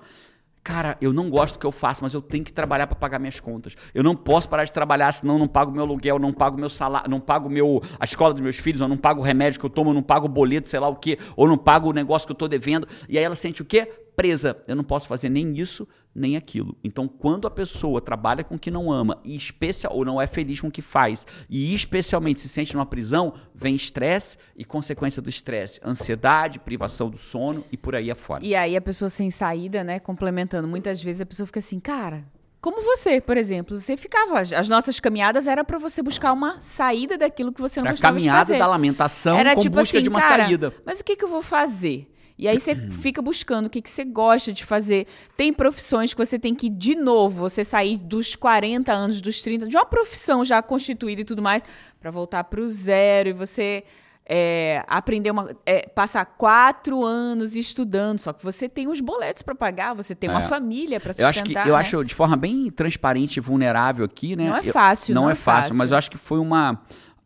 Cara, 0.63 0.95
eu 1.01 1.11
não 1.11 1.27
gosto 1.27 1.55
do 1.55 1.59
que 1.59 1.65
eu 1.65 1.71
faço, 1.71 2.03
mas 2.03 2.13
eu 2.13 2.21
tenho 2.21 2.43
que 2.43 2.53
trabalhar 2.53 2.85
para 2.85 2.95
pagar 2.95 3.17
minhas 3.17 3.39
contas. 3.39 3.75
Eu 3.95 4.03
não 4.03 4.15
posso 4.15 4.47
parar 4.47 4.63
de 4.63 4.71
trabalhar, 4.71 5.11
senão 5.11 5.35
eu 5.35 5.39
não 5.39 5.47
pago 5.47 5.71
meu 5.71 5.81
aluguel, 5.81 6.19
não 6.19 6.31
pago 6.31 6.55
meu 6.55 6.69
salário, 6.69 7.09
não 7.09 7.19
pago 7.19 7.49
meu, 7.49 7.81
a 7.99 8.05
escola 8.05 8.31
dos 8.31 8.41
meus 8.41 8.57
filhos, 8.57 8.79
eu 8.79 8.87
não 8.87 8.97
pago 8.97 9.21
o 9.21 9.23
remédio 9.23 9.59
que 9.59 9.65
eu 9.65 9.69
tomo, 9.71 9.89
eu 9.89 9.95
não 9.95 10.03
pago 10.03 10.27
o 10.27 10.29
boleto, 10.29 10.69
sei 10.69 10.79
lá 10.79 10.87
o 10.87 10.95
quê, 10.95 11.17
ou 11.35 11.47
não 11.47 11.57
pago 11.57 11.89
o 11.89 11.93
negócio 11.93 12.27
que 12.27 12.31
eu 12.31 12.37
tô 12.37 12.47
devendo. 12.47 12.87
E 13.09 13.17
aí 13.17 13.23
ela 13.23 13.33
sente 13.33 13.63
o 13.63 13.65
quê? 13.65 13.91
Presa. 14.21 14.57
Eu 14.67 14.75
não 14.75 14.83
posso 14.83 15.07
fazer 15.07 15.29
nem 15.29 15.57
isso, 15.57 15.87
nem 16.13 16.37
aquilo. 16.37 16.77
Então, 16.83 17.07
quando 17.07 17.47
a 17.47 17.51
pessoa 17.51 17.99
trabalha 17.99 18.43
com 18.43 18.53
o 18.53 18.59
que 18.59 18.69
não 18.69 18.91
ama 18.91 19.19
e 19.23 19.35
especial 19.35 19.95
ou 19.95 20.05
não 20.05 20.21
é 20.21 20.27
feliz 20.27 20.61
com 20.61 20.67
o 20.67 20.71
que 20.71 20.81
faz, 20.81 21.25
e 21.49 21.73
especialmente 21.73 22.39
se 22.39 22.47
sente 22.47 22.75
numa 22.75 22.85
prisão, 22.85 23.33
vem 23.55 23.73
estresse 23.73 24.37
e 24.55 24.63
consequência 24.63 25.21
do 25.21 25.29
estresse, 25.29 25.79
ansiedade, 25.83 26.59
privação 26.59 27.09
do 27.09 27.17
sono 27.17 27.63
e 27.71 27.77
por 27.77 27.95
aí 27.95 28.11
afora. 28.11 28.45
E 28.45 28.53
aí 28.53 28.75
a 28.75 28.81
pessoa 28.81 29.09
sem 29.09 29.31
saída, 29.31 29.83
né, 29.83 29.99
complementando, 29.99 30.67
muitas 30.67 31.01
vezes 31.01 31.21
a 31.21 31.25
pessoa 31.25 31.47
fica 31.47 31.59
assim, 31.59 31.79
cara, 31.79 32.23
como 32.61 32.83
você, 32.83 33.19
por 33.19 33.37
exemplo, 33.37 33.75
você 33.75 33.97
ficava, 33.97 34.39
as 34.39 34.53
as 34.53 34.69
nossas 34.69 34.99
caminhadas 34.99 35.47
era 35.47 35.63
pra 35.63 35.79
você 35.79 36.03
buscar 36.03 36.31
uma 36.31 36.61
saída 36.61 37.17
daquilo 37.17 37.51
que 37.51 37.59
você 37.59 37.81
não 37.81 37.87
a 37.87 37.91
gostava 37.91 38.13
de 38.19 38.19
caminhada 38.19 38.45
fazer. 38.45 38.59
da 38.59 38.67
lamentação 38.67 39.35
Era 39.35 39.55
com 39.55 39.61
tipo 39.61 39.77
busca 39.77 39.97
assim, 39.97 40.03
de 40.03 40.09
uma 40.09 40.19
cara, 40.21 40.43
saída. 40.45 40.71
Mas 40.85 40.99
o 40.99 41.03
que, 41.03 41.15
que 41.15 41.23
eu 41.25 41.29
vou 41.29 41.41
fazer? 41.41 42.07
E 42.41 42.47
aí 42.47 42.59
você 42.59 42.75
fica 42.75 43.21
buscando 43.21 43.67
o 43.67 43.69
que, 43.69 43.81
que 43.83 43.89
você 43.89 44.03
gosta 44.03 44.51
de 44.51 44.65
fazer. 44.65 45.05
Tem 45.37 45.53
profissões 45.53 46.11
que 46.11 46.17
você 46.25 46.39
tem 46.39 46.55
que, 46.55 46.67
de 46.69 46.95
novo, 46.95 47.37
você 47.37 47.63
sair 47.63 47.97
dos 47.97 48.35
40 48.35 48.91
anos, 48.91 49.21
dos 49.21 49.41
30, 49.43 49.67
de 49.67 49.77
uma 49.77 49.85
profissão 49.85 50.43
já 50.43 50.59
constituída 50.61 51.21
e 51.21 51.23
tudo 51.23 51.39
mais, 51.41 51.61
pra 51.99 52.09
voltar 52.09 52.43
pro 52.45 52.67
zero 52.67 53.29
e 53.29 53.33
você 53.33 53.83
é, 54.25 54.83
aprender 54.87 55.29
uma. 55.29 55.55
é, 55.65 55.87
passar 55.87 56.25
quatro 56.25 57.03
anos 57.05 57.55
estudando. 57.55 58.17
Só 58.17 58.33
que 58.33 58.43
você 58.43 58.67
tem 58.67 58.87
os 58.87 58.99
boletos 59.01 59.43
pra 59.43 59.53
pagar, 59.53 59.93
você 59.93 60.15
tem 60.15 60.29
uma 60.29 60.43
É. 60.43 60.47
família 60.47 60.99
pra 60.99 61.11
Eu 61.11 61.13
sustentar. 61.13 61.29
acho 61.29 61.43
que 61.43 61.53
eu 61.69 61.73
né? 61.73 61.79
acho 61.79 62.03
de 62.05 62.15
forma 62.15 62.35
bem 62.37 62.71
transparente 62.71 63.37
e 63.37 63.39
vulnerável 63.39 64.03
aqui, 64.05 64.35
né? 64.35 64.47
Não 64.49 64.55
é 64.57 64.67
Eu- 64.67 64.73
fácil, 64.73 65.13
não, 65.13 65.23
não 65.23 65.29
é 65.29 65.33
é 65.33 65.35
fácil, 65.35 65.61
fácil. 65.63 65.75
mas 65.77 65.91
eu 65.91 65.97
acho 65.97 66.09
que 66.09 66.17
foi 66.17 66.39
uma 66.39 66.81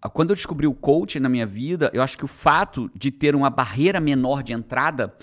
quando 0.09 0.29
eu 0.31 0.35
descobri 0.35 0.67
o 0.67 0.73
coaching 0.73 1.19
na 1.19 1.29
minha 1.29 1.45
vida, 1.45 1.89
eu 1.93 2.01
acho 2.01 2.17
que 2.17 2.25
o 2.25 2.27
fato 2.27 2.89
de 2.95 3.11
ter 3.11 3.35
uma 3.35 3.49
barreira 3.49 3.99
menor 3.99 4.43
de 4.43 4.53
entrada 4.53 5.13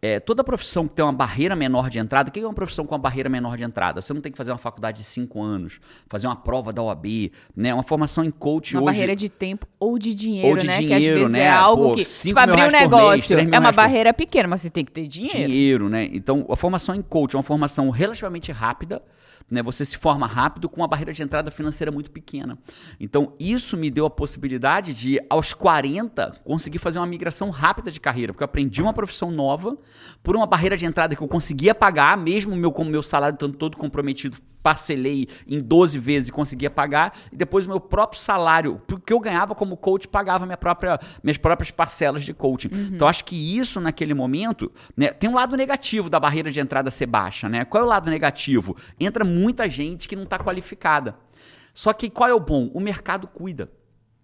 é, 0.00 0.20
toda 0.20 0.44
profissão 0.44 0.86
que 0.86 0.94
tem 0.94 1.04
uma 1.04 1.12
barreira 1.12 1.56
menor 1.56 1.90
de 1.90 1.98
entrada, 1.98 2.28
o 2.30 2.32
que 2.32 2.38
é 2.38 2.44
uma 2.46 2.54
profissão 2.54 2.86
com 2.86 2.94
uma 2.94 3.00
barreira 3.00 3.28
menor 3.28 3.56
de 3.56 3.64
entrada? 3.64 4.00
Você 4.00 4.14
não 4.14 4.20
tem 4.20 4.30
que 4.30 4.38
fazer 4.38 4.52
uma 4.52 4.58
faculdade 4.58 4.98
de 4.98 5.04
cinco 5.04 5.42
anos, 5.42 5.80
fazer 6.08 6.28
uma 6.28 6.36
prova 6.36 6.72
da 6.72 6.80
OAB, 6.80 7.32
né? 7.56 7.74
Uma 7.74 7.82
formação 7.82 8.22
em 8.22 8.30
coaching 8.30 8.76
Uma 8.76 8.82
hoje. 8.84 8.92
barreira 8.92 9.16
de 9.16 9.28
tempo 9.28 9.66
ou 9.80 9.98
de 9.98 10.14
dinheiro, 10.14 10.50
Ou 10.50 10.56
de 10.56 10.68
né? 10.68 10.78
que 10.84 10.92
às 10.92 11.00
dinheiro, 11.00 11.16
vezes 11.18 11.32
né? 11.32 11.40
é 11.40 11.50
algo 11.50 11.88
Pô, 11.88 11.94
que. 11.96 12.04
Tipo, 12.04 12.38
abrir 12.38 12.52
um 12.52 12.56
mês, 12.60 12.72
negócio 12.74 13.36
mil 13.36 13.44
é 13.44 13.48
uma 13.48 13.58
reais 13.58 13.66
por- 13.66 13.74
barreira 13.74 14.14
pequena, 14.14 14.48
mas 14.48 14.62
você 14.62 14.70
tem 14.70 14.84
que 14.84 14.92
ter 14.92 15.08
dinheiro. 15.08 15.36
dinheiro, 15.48 15.88
né? 15.88 16.08
Então, 16.12 16.46
a 16.48 16.54
formação 16.54 16.94
em 16.94 17.02
coach 17.02 17.34
é 17.34 17.36
uma 17.36 17.42
formação 17.42 17.90
relativamente 17.90 18.52
rápida, 18.52 19.02
né? 19.50 19.62
Você 19.62 19.84
se 19.84 19.96
forma 19.96 20.26
rápido 20.26 20.68
com 20.68 20.80
uma 20.80 20.88
barreira 20.88 21.12
de 21.12 21.22
entrada 21.22 21.50
financeira 21.50 21.90
muito 21.90 22.10
pequena. 22.10 22.58
Então, 23.00 23.32
isso 23.38 23.76
me 23.76 23.90
deu 23.90 24.06
a 24.06 24.10
possibilidade 24.10 24.92
de, 24.92 25.20
aos 25.28 25.54
40, 25.54 26.40
conseguir 26.44 26.78
fazer 26.78 26.98
uma 26.98 27.06
migração 27.06 27.50
rápida 27.50 27.90
de 27.90 28.00
carreira, 28.00 28.32
porque 28.32 28.42
eu 28.42 28.46
aprendi 28.46 28.82
uma 28.82 28.92
profissão 28.92 29.30
nova 29.30 29.76
por 30.22 30.36
uma 30.36 30.46
barreira 30.46 30.76
de 30.76 30.86
entrada 30.86 31.16
que 31.16 31.22
eu 31.22 31.28
conseguia 31.28 31.74
pagar, 31.74 32.16
mesmo 32.16 32.54
meu, 32.54 32.72
com 32.72 32.82
o 32.82 32.86
meu 32.86 33.02
salário 33.02 33.34
estando 33.34 33.56
todo 33.56 33.76
comprometido, 33.76 34.36
parcelei 34.62 35.28
em 35.46 35.60
12 35.60 35.98
vezes 35.98 36.28
e 36.28 36.32
conseguia 36.32 36.70
pagar, 36.70 37.16
e 37.32 37.36
depois 37.36 37.66
o 37.66 37.68
meu 37.68 37.80
próprio 37.80 38.20
salário, 38.20 38.80
porque 38.86 39.12
eu 39.12 39.20
ganhava 39.20 39.54
como 39.54 39.76
coach, 39.76 40.06
pagava 40.08 40.44
minha 40.44 40.56
própria, 40.56 40.98
minhas 41.22 41.38
próprias 41.38 41.70
parcelas 41.70 42.24
de 42.24 42.34
coaching. 42.34 42.68
Então, 42.92 43.08
acho 43.08 43.24
que 43.24 43.58
isso, 43.58 43.80
naquele 43.80 44.14
momento, 44.14 44.70
né, 44.96 45.08
tem 45.08 45.28
um 45.28 45.34
lado 45.34 45.56
negativo 45.56 46.10
da 46.10 46.20
barreira 46.20 46.50
de 46.50 46.60
entrada 46.60 46.90
ser 46.90 47.06
baixa, 47.06 47.48
né? 47.48 47.64
Qual 47.64 47.82
é 47.82 47.86
o 47.86 47.88
lado 47.88 48.10
negativo? 48.10 48.76
Entra 48.98 49.24
muita 49.24 49.68
gente 49.68 50.08
que 50.08 50.16
não 50.16 50.24
está 50.24 50.38
qualificada. 50.38 51.16
Só 51.72 51.92
que 51.92 52.10
qual 52.10 52.28
é 52.28 52.34
o 52.34 52.40
bom? 52.40 52.70
O 52.74 52.80
mercado 52.80 53.26
cuida. 53.28 53.70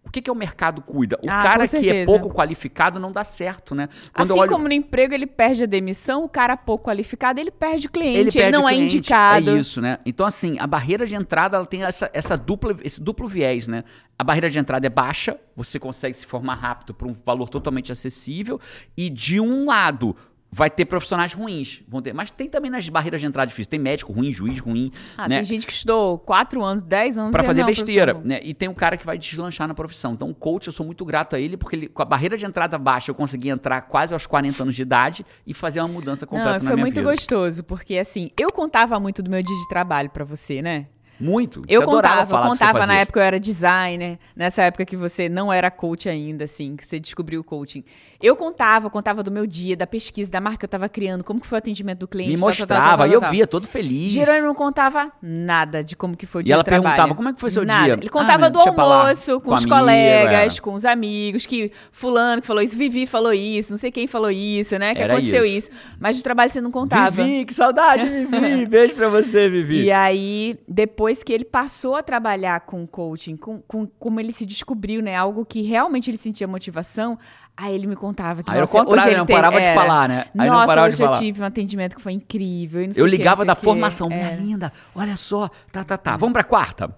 O 0.06 0.10
que, 0.14 0.20
que 0.22 0.30
é 0.30 0.32
o 0.32 0.36
mercado 0.36 0.80
cuida? 0.82 1.18
O 1.24 1.28
Ah, 1.30 1.42
cara 1.42 1.66
que 1.66 1.88
é 1.90 2.04
pouco 2.04 2.28
qualificado 2.30 3.00
não 3.00 3.10
dá 3.10 3.24
certo, 3.24 3.74
né? 3.74 3.88
Quando 4.12 4.30
assim 4.30 4.40
olho- 4.40 4.50
como 4.50 4.68
no 4.68 4.72
emprego 4.74 5.12
ele 5.14 5.26
perde 5.26 5.62
a 5.64 5.66
demissão, 5.66 6.24
o 6.24 6.28
cara 6.28 6.56
pouco 6.56 6.84
qualificado 6.84 7.40
ele 7.40 7.50
perde 7.50 7.86
o 7.86 7.90
cliente, 7.90 8.18
ele, 8.18 8.30
perde 8.30 8.52
não 8.58 8.68
é 8.68 8.74
cliente. 8.74 8.96
indicado. 8.98 9.50
É 9.50 9.58
isso, 9.58 9.80
né? 9.80 9.98
Então, 10.06 10.24
assim, 10.26 10.56
a 10.60 10.66
barreira 10.66 11.06
de 11.06 11.16
entrada 11.16 11.56
ela 11.56 11.66
tem 11.66 11.82
essa, 11.82 12.08
essa 12.12 12.36
dupla, 12.36 12.76
esse 12.84 13.00
duplo 13.02 13.26
viés, 13.26 13.66
né? 13.66 13.82
A 14.18 14.22
barreira 14.22 14.48
de 14.50 14.58
entrada 14.58 14.86
é 14.86 14.90
baixa, 14.90 15.36
você 15.56 15.80
consegue 15.80 16.14
se 16.16 16.26
formar 16.26 16.54
rápido 16.54 16.94
por 16.94 17.08
um 17.08 17.12
valor 17.12 17.48
totalmente 17.48 17.90
acessível, 17.90 18.60
e 18.96 19.10
de 19.10 19.40
um 19.40 19.64
lado. 19.66 20.14
Vai 20.56 20.70
ter 20.70 20.84
profissionais 20.84 21.32
ruins, 21.32 21.82
vão 21.88 22.00
ter, 22.00 22.12
mas 22.14 22.30
tem 22.30 22.48
também 22.48 22.70
nas 22.70 22.88
barreiras 22.88 23.20
de 23.20 23.26
entrada 23.26 23.48
difíceis. 23.48 23.66
Tem 23.66 23.80
médico 23.80 24.12
ruim, 24.12 24.30
juiz 24.30 24.60
ruim, 24.60 24.92
Ah, 25.18 25.28
né? 25.28 25.38
tem 25.38 25.44
gente 25.46 25.66
que 25.66 25.72
estudou 25.72 26.16
4 26.16 26.62
anos, 26.62 26.80
10 26.80 27.18
anos 27.18 27.32
Pra 27.32 27.42
e 27.42 27.46
fazer 27.46 27.60
não, 27.62 27.66
besteira, 27.66 28.14
né? 28.24 28.38
E 28.40 28.54
tem 28.54 28.68
um 28.68 28.74
cara 28.74 28.96
que 28.96 29.04
vai 29.04 29.18
deslanchar 29.18 29.66
na 29.66 29.74
profissão. 29.74 30.12
Então, 30.12 30.30
o 30.30 30.34
coach, 30.34 30.68
eu 30.68 30.72
sou 30.72 30.86
muito 30.86 31.04
grato 31.04 31.34
a 31.34 31.40
ele, 31.40 31.56
porque 31.56 31.74
ele, 31.74 31.88
com 31.88 32.02
a 32.02 32.04
barreira 32.04 32.38
de 32.38 32.46
entrada 32.46 32.78
baixa, 32.78 33.10
eu 33.10 33.16
consegui 33.16 33.48
entrar 33.48 33.80
quase 33.82 34.14
aos 34.14 34.26
40 34.28 34.62
anos 34.62 34.76
de 34.76 34.82
idade 34.82 35.26
e 35.44 35.52
fazer 35.52 35.80
uma 35.80 35.88
mudança 35.88 36.24
completa 36.24 36.50
Não, 36.50 36.54
na 36.58 36.60
foi 36.60 36.74
minha 36.74 36.84
muito 36.84 36.94
vida. 37.00 37.10
gostoso, 37.10 37.64
porque 37.64 37.98
assim, 37.98 38.30
eu 38.38 38.52
contava 38.52 39.00
muito 39.00 39.24
do 39.24 39.30
meu 39.32 39.42
dia 39.42 39.56
de 39.56 39.68
trabalho 39.68 40.08
pra 40.10 40.24
você, 40.24 40.62
né? 40.62 40.86
Muito. 41.20 41.62
Eu 41.68 41.80
Você 41.82 41.86
contava, 41.86 42.36
eu 42.36 42.42
contava 42.50 42.78
na 42.80 42.86
fazia. 42.86 43.02
época 43.02 43.20
eu 43.20 43.24
era 43.24 43.38
designer, 43.40 44.18
nessa 44.34 44.62
época 44.62 44.84
que 44.84 44.96
você 44.96 45.28
não 45.28 45.52
era 45.52 45.70
coach 45.70 46.08
ainda, 46.08 46.44
assim, 46.44 46.74
que 46.76 46.84
você 46.86 46.98
descobriu 46.98 47.40
o 47.40 47.44
coaching. 47.44 47.84
Eu 48.20 48.34
contava, 48.36 48.90
contava 48.90 49.22
do 49.22 49.30
meu 49.30 49.46
dia, 49.46 49.76
da 49.76 49.86
pesquisa, 49.86 50.30
da 50.30 50.40
marca 50.40 50.58
que 50.58 50.64
eu 50.64 50.68
tava 50.68 50.88
criando, 50.88 51.22
como 51.22 51.40
que 51.40 51.46
foi 51.46 51.56
o 51.56 51.58
atendimento 51.58 52.00
do 52.00 52.08
cliente. 52.08 52.32
Me 52.32 52.40
tal, 52.40 52.48
tal, 52.50 52.56
tal, 52.66 52.76
mostrava, 52.78 52.96
tal, 53.04 53.08
e 53.08 53.12
eu 53.12 53.20
via, 53.30 53.46
todo 53.46 53.66
feliz. 53.66 54.12
Jerônimo 54.12 54.46
não 54.48 54.54
contava 54.54 55.12
nada 55.22 55.84
de 55.84 55.94
como 55.94 56.16
que 56.16 56.26
foi 56.26 56.40
o 56.40 56.42
E 56.42 56.44
dia 56.46 56.54
ela 56.54 56.62
de 56.62 56.66
trabalho. 56.66 56.84
perguntava, 56.84 57.14
como 57.14 57.28
é 57.28 57.32
que 57.32 57.40
foi 57.40 57.50
seu 57.50 57.64
Nada. 57.64 57.84
dia? 57.84 57.92
Ele 57.94 58.08
contava 58.08 58.46
Ah, 58.46 58.48
do 58.48 58.58
almoço, 58.58 59.40
com, 59.40 59.48
Com 59.50 59.54
os 59.54 59.60
amigo, 59.60 59.76
colegas, 59.76 60.56
é. 60.56 60.60
com 60.60 60.74
os 60.74 60.84
amigos, 60.84 61.46
que 61.46 61.70
fulano 61.92 62.40
que 62.40 62.46
falou 62.46 62.62
isso, 62.62 62.76
Vivi 62.76 63.06
falou 63.06 63.32
isso, 63.32 63.70
não 63.72 63.78
sei 63.78 63.90
quem 63.92 64.06
falou 64.06 64.30
isso, 64.30 64.76
né, 64.78 64.94
que 64.94 65.00
Era 65.02 65.12
aconteceu 65.14 65.44
isso. 65.44 65.70
isso. 65.70 65.70
Mas 66.00 66.16
de 66.16 66.22
trabalho 66.22 66.50
você 66.50 66.60
não 66.60 66.70
contava. 66.70 67.22
Vivi, 67.22 67.44
que 67.44 67.54
saudade, 67.54 68.04
Vivi. 68.26 68.66
Beijo 68.66 68.94
pra 68.94 69.08
você, 69.08 69.48
Vivi. 69.48 69.84
E 69.84 69.92
aí, 69.92 70.56
depois 70.66 71.03
que 71.22 71.32
ele 71.32 71.44
passou 71.44 71.94
a 71.96 72.02
trabalhar 72.02 72.60
com 72.60 72.86
coaching, 72.86 73.36
com, 73.36 73.60
com 73.60 73.86
como 73.86 74.18
ele 74.20 74.32
se 74.32 74.44
descobriu, 74.46 75.02
né? 75.02 75.14
Algo 75.16 75.44
que 75.44 75.62
realmente 75.62 76.10
ele 76.10 76.16
sentia 76.18 76.46
motivação, 76.48 77.18
aí 77.56 77.74
ele 77.74 77.86
me 77.86 77.96
contava 77.96 78.42
que 78.42 78.50
Aí 78.50 78.56
era 78.56 78.64
o 78.64 78.68
nossa, 78.68 78.78
hoje 78.78 78.86
contrário, 78.86 79.10
ele 79.12 79.18
não 79.18 79.26
parava 79.26 79.60
de 79.60 79.66
era. 79.66 79.80
falar, 79.80 80.08
né? 80.08 80.26
Aí 80.38 80.48
não 80.48 80.54
nossa, 80.54 80.66
parava 80.66 80.86
hoje 80.88 80.96
de 80.96 81.02
eu 81.02 81.06
falar. 81.06 81.18
tive 81.20 81.42
um 81.42 81.44
atendimento 81.44 81.96
que 81.96 82.02
foi 82.02 82.12
incrível. 82.12 82.86
não 82.86 82.92
Eu 82.96 83.06
ligava 83.06 83.36
não 83.36 83.36
sei 83.38 83.46
da 83.46 83.54
formação. 83.54 84.08
Minha 84.08 84.20
Era. 84.20 84.36
linda, 84.36 84.72
olha 84.94 85.16
só. 85.16 85.48
Tá, 85.70 85.84
tá, 85.84 85.96
tá. 85.96 86.16
Vamos 86.16 86.32
pra 86.32 86.44
quarta? 86.44 86.96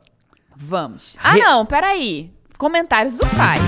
Vamos. 0.55 1.17
Ah, 1.23 1.33
Re- 1.33 1.41
não, 1.41 1.67
peraí. 1.67 2.33
Comentários 2.57 3.19
do 3.19 3.27
pai. 3.37 3.59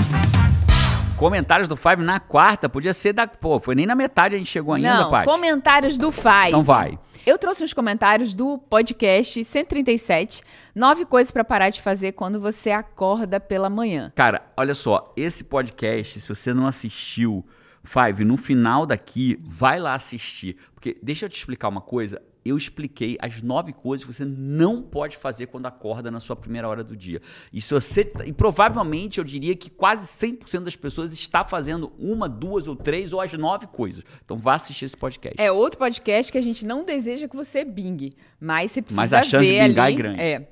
Comentários 1.18 1.66
do 1.66 1.76
Five 1.76 2.00
na 2.02 2.20
quarta. 2.20 2.68
Podia 2.68 2.94
ser 2.94 3.12
da. 3.12 3.26
Pô, 3.26 3.59
foi 3.59 3.74
nem 3.74 3.85
na 3.87 3.96
metade 3.96 4.37
a 4.37 4.38
gente 4.38 4.48
chegou 4.48 4.74
ainda, 4.74 5.02
não, 5.02 5.11
Paty. 5.11 5.26
comentários 5.26 5.98
do 5.98 6.12
Five. 6.12 6.48
Então 6.48 6.62
vai. 6.62 6.96
Eu 7.26 7.37
trouxe 7.37 7.64
uns 7.64 7.72
comentários 7.72 8.35
do 8.35 8.57
podcast 8.57 9.44
137. 9.44 10.42
Nove 10.74 11.04
coisas 11.04 11.33
pra 11.33 11.42
parar 11.42 11.70
de 11.70 11.83
fazer 11.83 12.12
quando 12.12 12.40
você 12.40 12.70
acorda 12.70 13.40
pela 13.40 13.68
manhã. 13.68 14.12
Cara, 14.14 14.42
olha 14.57 14.76
só, 14.76 15.12
esse 15.16 15.42
podcast, 15.42 16.20
se 16.20 16.28
você 16.28 16.54
não 16.54 16.68
assistiu, 16.68 17.44
Five, 17.83 18.24
no 18.24 18.37
final 18.37 18.87
daqui, 18.87 19.38
vai 19.42 19.81
lá 19.81 19.94
assistir. 19.94 20.57
Porque 20.72 20.96
deixa 21.02 21.26
eu 21.26 21.28
te 21.28 21.37
explicar 21.37 21.68
uma 21.68 21.81
coisa. 21.81 22.22
Eu 22.44 22.57
expliquei 22.57 23.16
as 23.20 23.42
nove 23.42 23.72
coisas 23.72 24.05
que 24.05 24.12
você 24.12 24.24
não 24.24 24.83
pode 24.83 25.16
fazer 25.16 25.46
quando 25.46 25.66
acorda 25.66 26.11
na 26.11 26.20
sua 26.20 26.37
primeira 26.37 26.68
hora 26.68 26.83
do 26.83 26.96
dia. 26.96 27.20
E, 27.53 27.61
se 27.61 27.74
você, 27.74 28.12
e 28.24 28.33
provavelmente 28.33 29.18
eu 29.18 29.24
diria 29.24 29.55
que 29.55 29.70
quase 29.70 30.07
100% 30.07 30.61
das 30.61 30.77
pessoas 30.77 31.12
está 31.12 31.44
fazendo 31.44 31.92
uma, 31.98 32.29
duas 32.29 32.68
ou 32.68 32.77
três 32.77 33.12
ou 33.12 33.20
as 33.20 33.33
nove 33.35 33.66
coisas. 33.66 34.03
Então 34.24 34.37
vá 34.37 34.55
assistir 34.55 34.85
esse 34.85 34.96
podcast. 34.96 35.40
É 35.40 35.51
outro 35.51 35.79
podcast 35.79 36.31
que 36.31 36.38
a 36.38 36.42
gente 36.42 36.66
não 36.66 36.85
deseja 36.85 37.29
que 37.29 37.37
você 37.37 37.64
bingue, 37.64 38.12
mas 38.40 38.72
você 38.72 38.83
precisa 38.83 39.01
Mas 39.01 39.12
a 39.12 39.22
chance 39.22 39.51
ver 39.51 39.62
de 39.62 39.68
bingar 39.68 39.87
ali, 39.87 39.94
é 39.94 39.96
grande. 39.96 40.20
É. 40.20 40.48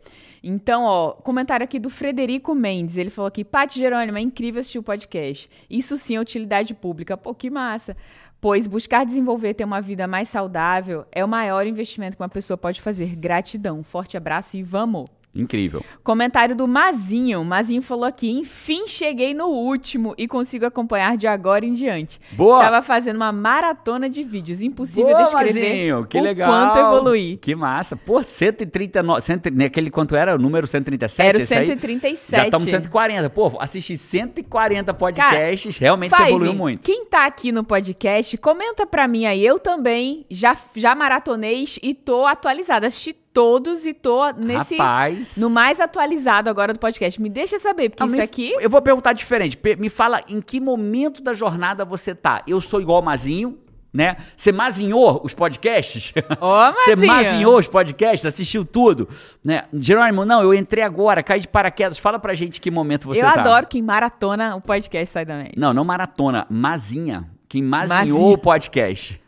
Então, 0.49 0.85
ó, 0.85 1.11
comentário 1.11 1.65
aqui 1.65 1.77
do 1.77 1.91
Frederico 1.91 2.55
Mendes. 2.55 2.97
Ele 2.97 3.11
falou 3.11 3.27
aqui: 3.27 3.45
Paty 3.45 3.81
Jerônimo, 3.81 4.17
é 4.17 4.21
incrível 4.21 4.61
assistir 4.61 4.79
o 4.79 4.83
podcast. 4.83 5.51
Isso 5.69 5.97
sim 5.97 6.15
é 6.15 6.21
utilidade 6.21 6.73
pública. 6.73 7.17
Pô, 7.17 7.35
que 7.35 7.51
massa. 7.51 7.97
Pois 8.41 8.67
buscar 8.67 9.05
desenvolver 9.05 9.55
ter 9.55 9.65
uma 9.65 9.81
vida 9.81 10.07
mais 10.07 10.29
saudável 10.29 11.07
é 11.11 11.25
o 11.25 11.29
maior 11.29 11.67
investimento 11.67 12.17
que 12.17 12.23
uma 12.23 12.29
pessoa 12.29 12.57
pode 12.57 12.81
fazer. 12.81 13.17
Gratidão. 13.17 13.83
Forte 13.83 14.17
abraço 14.17 14.57
e 14.57 14.63
vamos! 14.63 15.16
Incrível. 15.41 15.85
Comentário 16.03 16.55
do 16.57 16.67
Mazinho. 16.67 17.45
Mazinho 17.45 17.83
falou 17.83 18.05
aqui: 18.05 18.31
enfim, 18.31 18.87
cheguei 18.89 19.35
no 19.35 19.47
último 19.47 20.15
e 20.17 20.27
consigo 20.27 20.67
acompanhar 20.67 21.17
de 21.17 21.27
agora 21.27 21.65
em 21.65 21.73
diante. 21.73 22.21
Boa! 22.33 22.59
Estava 22.59 22.83
fazendo 22.83 23.17
uma 23.17 23.33
maratona 23.33 24.09
de 24.09 24.23
vídeos. 24.23 24.63
Impossível 24.63 25.11
Boa, 25.11 25.25
descrever 25.25 25.61
Mazinho, 25.61 26.07
que 26.07 26.19
o 26.19 26.23
legal. 26.23 26.51
quanto 26.51 26.79
evoluí. 26.79 27.37
Que 27.37 27.55
massa. 27.55 27.97
Pô, 27.97 28.23
139. 28.23 29.21
Cento, 29.21 29.51
naquele 29.51 29.91
quanto 29.91 30.15
era? 30.17 30.35
O 30.35 30.39
número 30.39 30.67
137? 30.67 31.29
Era 31.29 31.39
o 31.39 31.43
esse 31.43 31.55
aí? 31.55 31.67
137. 31.67 32.37
Já 32.37 32.45
estamos 32.45 32.69
140. 32.69 33.31
Pô, 33.31 33.53
assisti 33.61 33.97
140 33.97 34.95
podcasts. 34.95 35.79
realmente 35.79 36.11
você 36.11 36.17
Five, 36.17 36.31
evoluiu 36.31 36.55
muito. 36.55 36.83
Quem 36.83 37.05
tá 37.07 37.27
aqui 37.27 37.53
no 37.53 37.65
podcast, 37.65 38.37
comenta 38.39 38.87
pra 38.87 39.07
mim 39.09 39.27
aí. 39.27 39.45
Eu 39.45 39.59
também 39.59 40.25
já, 40.31 40.57
já 40.75 40.95
maratonei 40.95 41.65
e 41.83 41.95
tô 41.95 42.27
atualizada. 42.27 42.87
Assisti 42.87 43.13
todos 43.37 43.85
e 43.85 43.93
tô 43.93 44.31
nesse. 44.31 44.77
Rapaz. 44.79 45.37
No 45.37 45.51
mais 45.51 45.79
atualizado 45.79 46.49
agora 46.49 46.73
do 46.73 46.79
podcast. 46.79 47.21
Me 47.21 47.29
deixa 47.29 47.59
saber, 47.59 47.91
porque 47.91 48.03
Ah, 48.03 48.07
isso 48.07 48.17
me- 48.17 48.23
aqui. 48.23 48.55
Eu 48.59 48.71
vou 48.71 48.81
perguntar 48.81 49.13
diferente. 49.13 49.59
Me 49.79 49.91
fala 49.91 50.23
em 50.27 50.41
que 50.41 50.59
momento 50.59 51.23
da 51.23 51.35
jornada 51.35 51.85
você 51.85 52.15
tá. 52.15 52.43
Eu 52.47 52.63
sou 52.63 52.81
igual 52.81 53.03
Mazinho, 53.03 53.59
né? 53.93 54.17
Você 54.35 54.53
mazinhou 54.53 55.21
os 55.23 55.35
podcasts? 55.35 56.15
Ó, 56.41 56.73
Você 56.81 56.97
Mazinho. 56.97 57.13
mazinhou 57.13 57.59
os 57.59 57.69
podcasts, 57.69 58.25
assistiu 58.25 58.65
tudo, 58.65 59.07
né? 59.45 59.65
Jerônimo, 59.75 60.25
não, 60.25 60.41
eu 60.43 60.55
entrei 60.55 60.83
agora, 60.83 61.23
caí 61.23 61.41
de 61.41 61.49
paraquedas. 61.49 61.99
Fala 61.99 62.19
pra 62.19 62.33
gente 62.33 62.59
que 62.59 62.71
momento 62.71 63.07
você 63.07 63.21
eu 63.21 63.25
tá. 63.33 63.41
adoro 63.41 63.67
quem 63.67 63.83
maratona 63.83 64.57
o 64.57 64.63
podcast 64.63 65.13
sai 65.13 65.27
da 65.27 65.37
média. 65.37 65.53
Não, 65.59 65.75
não 65.75 65.85
maratona, 65.85 66.47
mazinha. 66.49 67.29
Quem 67.49 67.63
mazinhou 67.63 67.99
Mazinha. 68.21 68.35
o 68.35 68.39
podcast. 68.39 69.21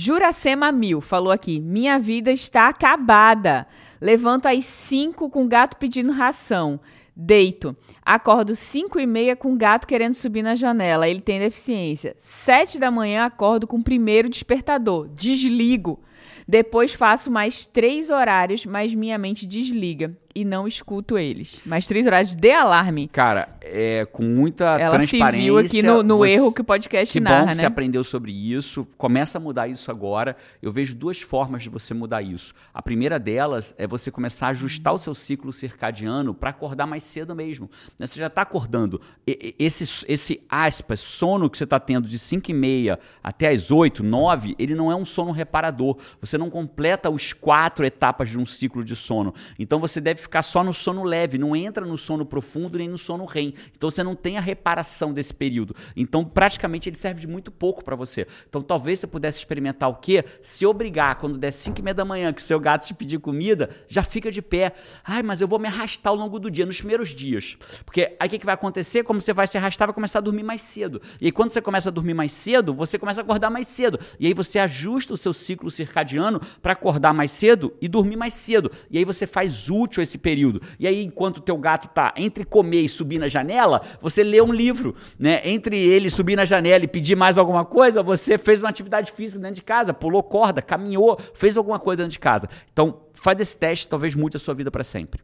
Juracema 0.00 0.70
Mil 0.70 1.00
falou 1.00 1.32
aqui: 1.32 1.58
Minha 1.58 1.98
vida 1.98 2.30
está 2.30 2.68
acabada. 2.68 3.66
Levanto 4.00 4.46
às 4.46 4.64
5 4.64 5.28
com 5.28 5.44
o 5.44 5.48
gato 5.48 5.76
pedindo 5.76 6.12
ração. 6.12 6.78
Deito. 7.16 7.76
Acordo 8.06 8.54
5 8.54 9.00
e 9.00 9.06
meia 9.08 9.34
com 9.34 9.52
o 9.52 9.56
gato 9.56 9.88
querendo 9.88 10.14
subir 10.14 10.42
na 10.42 10.54
janela. 10.54 11.08
Ele 11.08 11.20
tem 11.20 11.40
deficiência. 11.40 12.14
7 12.16 12.78
da 12.78 12.92
manhã 12.92 13.24
acordo 13.24 13.66
com 13.66 13.78
o 13.78 13.82
primeiro 13.82 14.28
despertador. 14.28 15.08
Desligo. 15.08 15.98
Depois 16.46 16.94
faço 16.94 17.28
mais 17.28 17.66
três 17.66 18.08
horários, 18.08 18.64
mas 18.64 18.94
minha 18.94 19.18
mente 19.18 19.48
desliga 19.48 20.16
e 20.40 20.44
não 20.44 20.68
escuto 20.68 21.18
eles. 21.18 21.60
Mais 21.66 21.86
três 21.86 22.06
horários 22.06 22.34
de 22.34 22.50
alarme. 22.50 23.08
Cara, 23.08 23.48
é, 23.60 24.04
com 24.06 24.22
muita 24.22 24.64
Ela 24.78 24.98
se 25.00 25.06
transparência. 25.08 25.42
viu 25.44 25.58
aqui 25.58 25.82
no, 25.82 26.02
no 26.02 26.18
você- 26.18 26.30
erro 26.32 26.52
que 26.52 26.60
o 26.60 26.64
podcast 26.64 27.12
Que 27.12 27.20
narra, 27.20 27.36
bom 27.36 27.42
que 27.42 27.48
né? 27.48 27.54
você 27.54 27.66
aprendeu 27.66 28.04
sobre 28.04 28.30
isso. 28.32 28.86
Começa 28.96 29.38
a 29.38 29.40
mudar 29.40 29.66
isso 29.68 29.90
agora. 29.90 30.36
Eu 30.62 30.72
vejo 30.72 30.94
duas 30.94 31.20
formas 31.20 31.62
de 31.62 31.68
você 31.68 31.92
mudar 31.94 32.22
isso. 32.22 32.54
A 32.72 32.80
primeira 32.80 33.18
delas 33.18 33.74
é 33.76 33.86
você 33.86 34.10
começar 34.10 34.46
a 34.46 34.50
ajustar 34.50 34.94
o 34.94 34.98
seu 34.98 35.14
ciclo 35.14 35.52
circadiano 35.52 36.32
para 36.34 36.50
acordar 36.50 36.86
mais 36.86 37.02
cedo 37.04 37.34
mesmo. 37.34 37.68
Né, 37.98 38.06
Você 38.06 38.18
já 38.18 38.28
está 38.28 38.42
acordando. 38.42 39.00
Esse, 39.26 40.04
esse 40.06 40.40
aspas, 40.48 41.00
sono 41.00 41.50
que 41.50 41.58
você 41.58 41.64
está 41.64 41.80
tendo 41.80 42.06
de 42.08 42.18
5 42.18 42.50
e 42.50 42.54
meia 42.54 42.98
até 43.22 43.48
as 43.48 43.70
8, 43.70 44.02
9, 44.02 44.54
ele 44.58 44.74
não 44.74 44.90
é 44.92 44.96
um 44.96 45.04
sono 45.04 45.30
reparador. 45.32 45.96
Você 46.20 46.38
não 46.38 46.50
completa 46.50 47.10
os 47.10 47.32
quatro 47.32 47.84
etapas 47.84 48.28
de 48.30 48.38
um 48.38 48.46
ciclo 48.46 48.84
de 48.84 48.94
sono. 48.96 49.34
Então 49.58 49.78
você 49.80 50.00
deve 50.00 50.20
ficar 50.28 50.42
só 50.42 50.62
no 50.62 50.72
sono 50.74 51.02
leve, 51.02 51.38
não 51.38 51.56
entra 51.56 51.84
no 51.84 51.96
sono 51.96 52.24
profundo 52.24 52.78
nem 52.78 52.86
no 52.86 52.98
sono 52.98 53.24
REM. 53.24 53.54
Então 53.74 53.90
você 53.90 54.02
não 54.02 54.14
tem 54.14 54.36
a 54.36 54.40
reparação 54.40 55.12
desse 55.12 55.32
período. 55.32 55.74
Então 55.96 56.24
praticamente 56.24 56.88
ele 56.88 56.96
serve 56.96 57.22
de 57.22 57.26
muito 57.26 57.50
pouco 57.50 57.82
para 57.82 57.96
você. 57.96 58.26
Então 58.48 58.62
talvez 58.62 59.00
você 59.00 59.06
pudesse 59.06 59.38
experimentar 59.38 59.88
o 59.88 59.94
quê? 59.94 60.24
Se 60.42 60.66
obrigar 60.66 61.16
quando 61.16 61.38
der 61.38 61.50
5 61.50 61.80
e 61.80 61.82
meia 61.82 61.94
da 61.94 62.04
manhã 62.04 62.32
que 62.32 62.42
seu 62.42 62.60
gato 62.60 62.86
te 62.86 62.94
pedir 62.94 63.18
comida, 63.18 63.70
já 63.88 64.02
fica 64.02 64.30
de 64.30 64.42
pé. 64.42 64.74
Ai, 65.02 65.22
mas 65.22 65.40
eu 65.40 65.48
vou 65.48 65.58
me 65.58 65.66
arrastar 65.66 66.12
ao 66.12 66.16
longo 66.16 66.38
do 66.38 66.50
dia, 66.50 66.66
nos 66.66 66.78
primeiros 66.78 67.10
dias. 67.10 67.56
Porque 67.84 68.14
aí 68.20 68.26
o 68.28 68.30
que, 68.30 68.38
que 68.38 68.46
vai 68.46 68.54
acontecer? 68.54 69.02
Como 69.02 69.20
você 69.20 69.32
vai 69.32 69.46
se 69.46 69.56
arrastar, 69.56 69.88
vai 69.88 69.94
começar 69.94 70.18
a 70.18 70.22
dormir 70.22 70.42
mais 70.42 70.60
cedo. 70.60 71.00
E 71.20 71.26
aí 71.26 71.32
quando 71.32 71.50
você 71.50 71.62
começa 71.62 71.88
a 71.88 71.92
dormir 71.92 72.14
mais 72.14 72.32
cedo, 72.32 72.74
você 72.74 72.98
começa 72.98 73.22
a 73.22 73.24
acordar 73.24 73.48
mais 73.48 73.66
cedo. 73.66 73.98
E 74.20 74.26
aí 74.26 74.34
você 74.34 74.58
ajusta 74.58 75.14
o 75.14 75.16
seu 75.16 75.32
ciclo 75.32 75.70
circadiano 75.70 76.40
para 76.60 76.74
acordar 76.74 77.14
mais 77.14 77.32
cedo 77.32 77.74
e 77.80 77.88
dormir 77.88 78.16
mais 78.16 78.34
cedo. 78.34 78.70
E 78.90 78.98
aí 78.98 79.04
você 79.04 79.26
faz 79.26 79.70
útil 79.70 80.02
esse 80.08 80.18
período. 80.18 80.60
E 80.78 80.86
aí 80.86 81.04
enquanto 81.04 81.38
o 81.38 81.40
teu 81.40 81.56
gato 81.56 81.88
tá 81.88 82.12
entre 82.16 82.44
comer 82.44 82.82
e 82.82 82.88
subir 82.88 83.18
na 83.18 83.28
janela, 83.28 83.82
você 84.00 84.22
lê 84.22 84.40
um 84.40 84.52
livro, 84.52 84.94
né? 85.18 85.40
Entre 85.44 85.76
ele 85.76 86.10
subir 86.10 86.36
na 86.36 86.44
janela 86.44 86.84
e 86.84 86.88
pedir 86.88 87.16
mais 87.16 87.38
alguma 87.38 87.64
coisa, 87.64 88.02
você 88.02 88.36
fez 88.36 88.60
uma 88.60 88.68
atividade 88.68 89.12
física 89.12 89.40
dentro 89.40 89.56
de 89.56 89.62
casa, 89.62 89.92
pulou 89.94 90.22
corda, 90.22 90.60
caminhou, 90.60 91.18
fez 91.34 91.56
alguma 91.56 91.78
coisa 91.78 91.98
dentro 91.98 92.12
de 92.12 92.18
casa. 92.18 92.48
Então, 92.72 93.02
faz 93.12 93.40
esse 93.40 93.56
teste, 93.56 93.86
talvez 93.86 94.14
mude 94.14 94.36
a 94.36 94.40
sua 94.40 94.54
vida 94.54 94.70
para 94.70 94.84
sempre. 94.84 95.20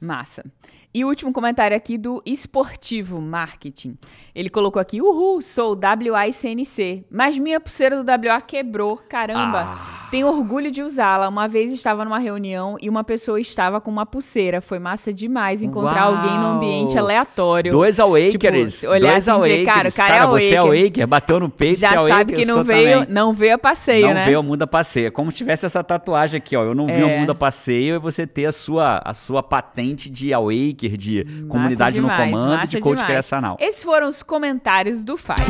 Massa. 0.00 0.44
E 0.96 1.04
o 1.04 1.08
último 1.08 1.30
comentário 1.30 1.76
aqui 1.76 1.98
do 1.98 2.22
Esportivo 2.24 3.20
Marketing. 3.20 3.98
Ele 4.34 4.48
colocou 4.48 4.80
aqui: 4.80 5.02
Uhul, 5.02 5.42
sou 5.42 5.78
WAICNC, 5.78 7.04
mas 7.10 7.38
minha 7.38 7.60
pulseira 7.60 8.02
do 8.02 8.10
WA 8.10 8.40
quebrou. 8.40 8.96
Caramba. 9.06 9.74
Ah. 9.76 10.08
Tenho 10.10 10.26
orgulho 10.28 10.70
de 10.70 10.82
usá-la. 10.82 11.28
Uma 11.28 11.48
vez 11.48 11.70
estava 11.70 12.02
numa 12.02 12.18
reunião 12.18 12.78
e 12.80 12.88
uma 12.88 13.04
pessoa 13.04 13.38
estava 13.38 13.78
com 13.78 13.90
uma 13.90 14.06
pulseira. 14.06 14.62
Foi 14.62 14.78
massa 14.78 15.12
demais 15.12 15.62
encontrar 15.62 16.06
Uau. 16.08 16.16
alguém 16.16 16.38
no 16.38 16.46
ambiente 16.46 16.96
aleatório. 16.96 17.72
Dois 17.72 18.00
awakers, 18.00 18.32
Tipo, 18.80 18.92
olhar 18.92 19.10
dois 19.10 19.28
assim 19.28 19.38
e 19.40 19.48
dizer, 19.48 19.68
awakers. 19.68 19.74
cara, 19.74 19.88
o 19.88 19.92
cara 19.94 20.16
é 20.16 20.26
você 20.26 20.54
é 20.54 20.58
awaker. 20.58 21.06
bateu 21.06 21.40
no 21.40 21.50
peito, 21.50 21.78
Já 21.80 21.90
você 21.90 22.04
é 22.04 22.08
sabe 22.16 22.32
que 22.32 22.46
não 22.46 22.62
veio, 22.62 23.00
também. 23.00 23.14
não 23.14 23.34
veio 23.34 23.54
a 23.56 23.58
passeio, 23.58 24.06
não 24.06 24.14
né? 24.14 24.24
veio 24.24 24.40
o 24.40 24.42
mundo 24.42 24.62
a 24.62 24.66
passeio. 24.66 25.08
É 25.08 25.10
como 25.10 25.30
tivesse 25.30 25.66
essa 25.66 25.84
tatuagem 25.84 26.38
aqui, 26.38 26.56
ó. 26.56 26.62
Eu 26.64 26.74
não 26.74 26.86
vi 26.86 27.02
o 27.02 27.08
É. 27.08 27.18
mundo 27.18 27.32
a 27.32 27.34
passeio 27.34 27.96
e 27.96 27.98
você 27.98 28.26
ter 28.26 28.46
a 28.46 28.52
sua, 28.52 29.02
a 29.04 29.12
sua 29.12 29.42
patente 29.42 30.08
de 30.08 30.32
awaker, 30.32 30.85
de 30.90 31.24
comunidade 31.48 32.00
Massa 32.00 32.14
demais, 32.16 32.32
no 32.32 32.38
comando, 32.38 32.68
de 32.68 32.80
coach 32.80 32.96
demais. 32.96 33.06
criacional. 33.06 33.56
Esses 33.58 33.82
foram 33.82 34.08
os 34.08 34.22
comentários 34.22 35.04
do 35.04 35.16
Five. 35.16 35.40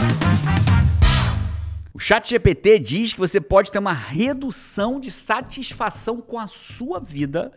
O 1.92 1.98
chat 1.98 2.28
GPT 2.28 2.78
diz 2.78 3.14
que 3.14 3.18
você 3.18 3.40
pode 3.40 3.72
ter 3.72 3.78
uma 3.78 3.92
redução 3.92 5.00
de 5.00 5.10
satisfação 5.10 6.20
com 6.20 6.38
a 6.38 6.46
sua 6.46 7.00
vida 7.00 7.50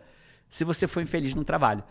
se 0.48 0.64
você 0.64 0.88
for 0.88 1.00
infeliz 1.00 1.34
no 1.34 1.44
trabalho. 1.44 1.84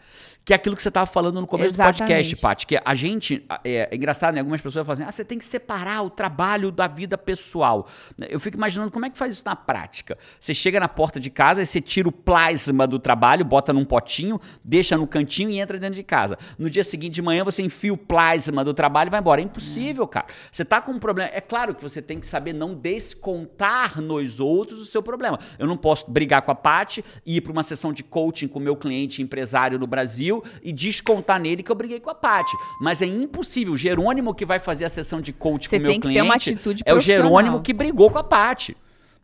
Que 0.50 0.54
é 0.54 0.56
aquilo 0.56 0.76
que 0.76 0.82
você 0.82 0.90
estava 0.90 1.06
falando 1.06 1.40
no 1.40 1.46
começo 1.46 1.76
Exatamente. 1.76 1.98
do 1.98 2.08
podcast, 2.08 2.36
Paty. 2.38 2.66
Que 2.66 2.82
a 2.84 2.96
gente. 2.96 3.46
É, 3.64 3.88
é 3.92 3.96
engraçado, 3.96 4.34
né? 4.34 4.40
Algumas 4.40 4.60
pessoas 4.60 4.84
falam 4.84 4.94
assim: 5.00 5.08
ah, 5.08 5.12
você 5.12 5.24
tem 5.24 5.38
que 5.38 5.46
separar 5.46 6.02
o 6.02 6.10
trabalho 6.10 6.72
da 6.72 6.88
vida 6.88 7.20
pessoal. 7.20 7.88
Eu 8.18 8.40
fico 8.40 8.58
imaginando 8.58 8.90
como 8.90 9.06
é 9.06 9.12
que 9.12 9.18
faz 9.20 9.34
isso 9.34 9.44
na 9.46 9.56
prática. 9.56 10.18
Você 10.40 10.56
chega 10.56 10.80
na 10.80 10.88
porta 10.88 11.20
de 11.20 11.30
casa 11.30 11.62
e 11.62 11.68
você 11.68 11.80
tira 11.80 12.10
o 12.10 12.12
plasma 12.12 12.88
do 12.88 12.98
trabalho, 12.98 13.46
bota 13.46 13.72
num 13.72 13.86
potinho, 13.86 14.42
deixa 14.66 14.98
no 14.98 15.06
cantinho 15.06 15.52
e 15.52 15.60
entra 15.60 15.78
dentro 15.78 15.94
de 15.94 16.02
casa. 16.02 16.36
No 16.58 16.68
dia 16.68 16.84
seguinte 16.84 17.14
de 17.14 17.22
manhã 17.22 17.44
você 17.44 17.62
enfia 17.62 17.94
o 17.94 17.98
plasma 17.98 18.66
do 18.66 18.74
trabalho 18.74 19.10
e 19.10 19.12
vai 19.12 19.20
embora. 19.20 19.42
É 19.42 19.44
impossível, 19.44 20.08
cara. 20.08 20.26
Você 20.52 20.66
tá 20.66 20.82
com 20.82 20.94
um 20.94 21.00
problema. 21.00 21.30
É 21.32 21.42
claro 21.42 21.76
que 21.76 21.84
você 21.84 22.02
tem 22.02 22.20
que 22.20 22.26
saber 22.26 22.54
não 22.54 22.74
descontar 22.74 24.02
nos 24.02 24.40
outros 24.40 24.82
o 24.82 24.86
seu 24.88 25.04
problema. 25.04 25.38
Eu 25.60 25.68
não 25.68 25.78
posso 25.78 26.10
brigar 26.10 26.42
com 26.42 26.50
a 26.50 26.56
Paty 26.56 27.06
e 27.24 27.36
ir 27.36 27.42
para 27.42 27.52
uma 27.52 27.62
sessão 27.62 27.94
de 27.94 28.02
coaching 28.02 28.48
com 28.48 28.58
o 28.58 28.62
meu 28.64 28.76
cliente 28.76 29.22
empresário 29.22 29.78
no 29.78 29.86
Brasil 29.86 30.39
e 30.62 30.72
descontar 30.72 31.40
nele 31.40 31.64
que 31.64 31.72
eu 31.72 31.76
briguei 31.76 32.00
com 32.00 32.10
a 32.10 32.16
Paty. 32.16 32.56
Mas 32.82 33.02
é 33.02 33.06
impossível. 33.06 33.74
O 33.74 33.78
Jerônimo 33.78 34.34
que 34.34 34.46
vai 34.46 34.60
fazer 34.60 34.86
a 34.86 34.90
sessão 34.90 35.22
de 35.22 35.34
coaching 35.34 35.70
Você 35.70 35.80
com 35.80 35.86
o 35.86 35.88
meu 35.88 36.00
cliente 36.00 36.22
uma 36.22 36.36
atitude 36.36 36.84
é 36.86 36.94
o. 36.94 37.00
Jerônimo 37.00 37.62
que 37.62 37.74
brigou 37.74 38.10
com 38.10 38.18
a 38.18 38.24
Paty. 38.24 38.76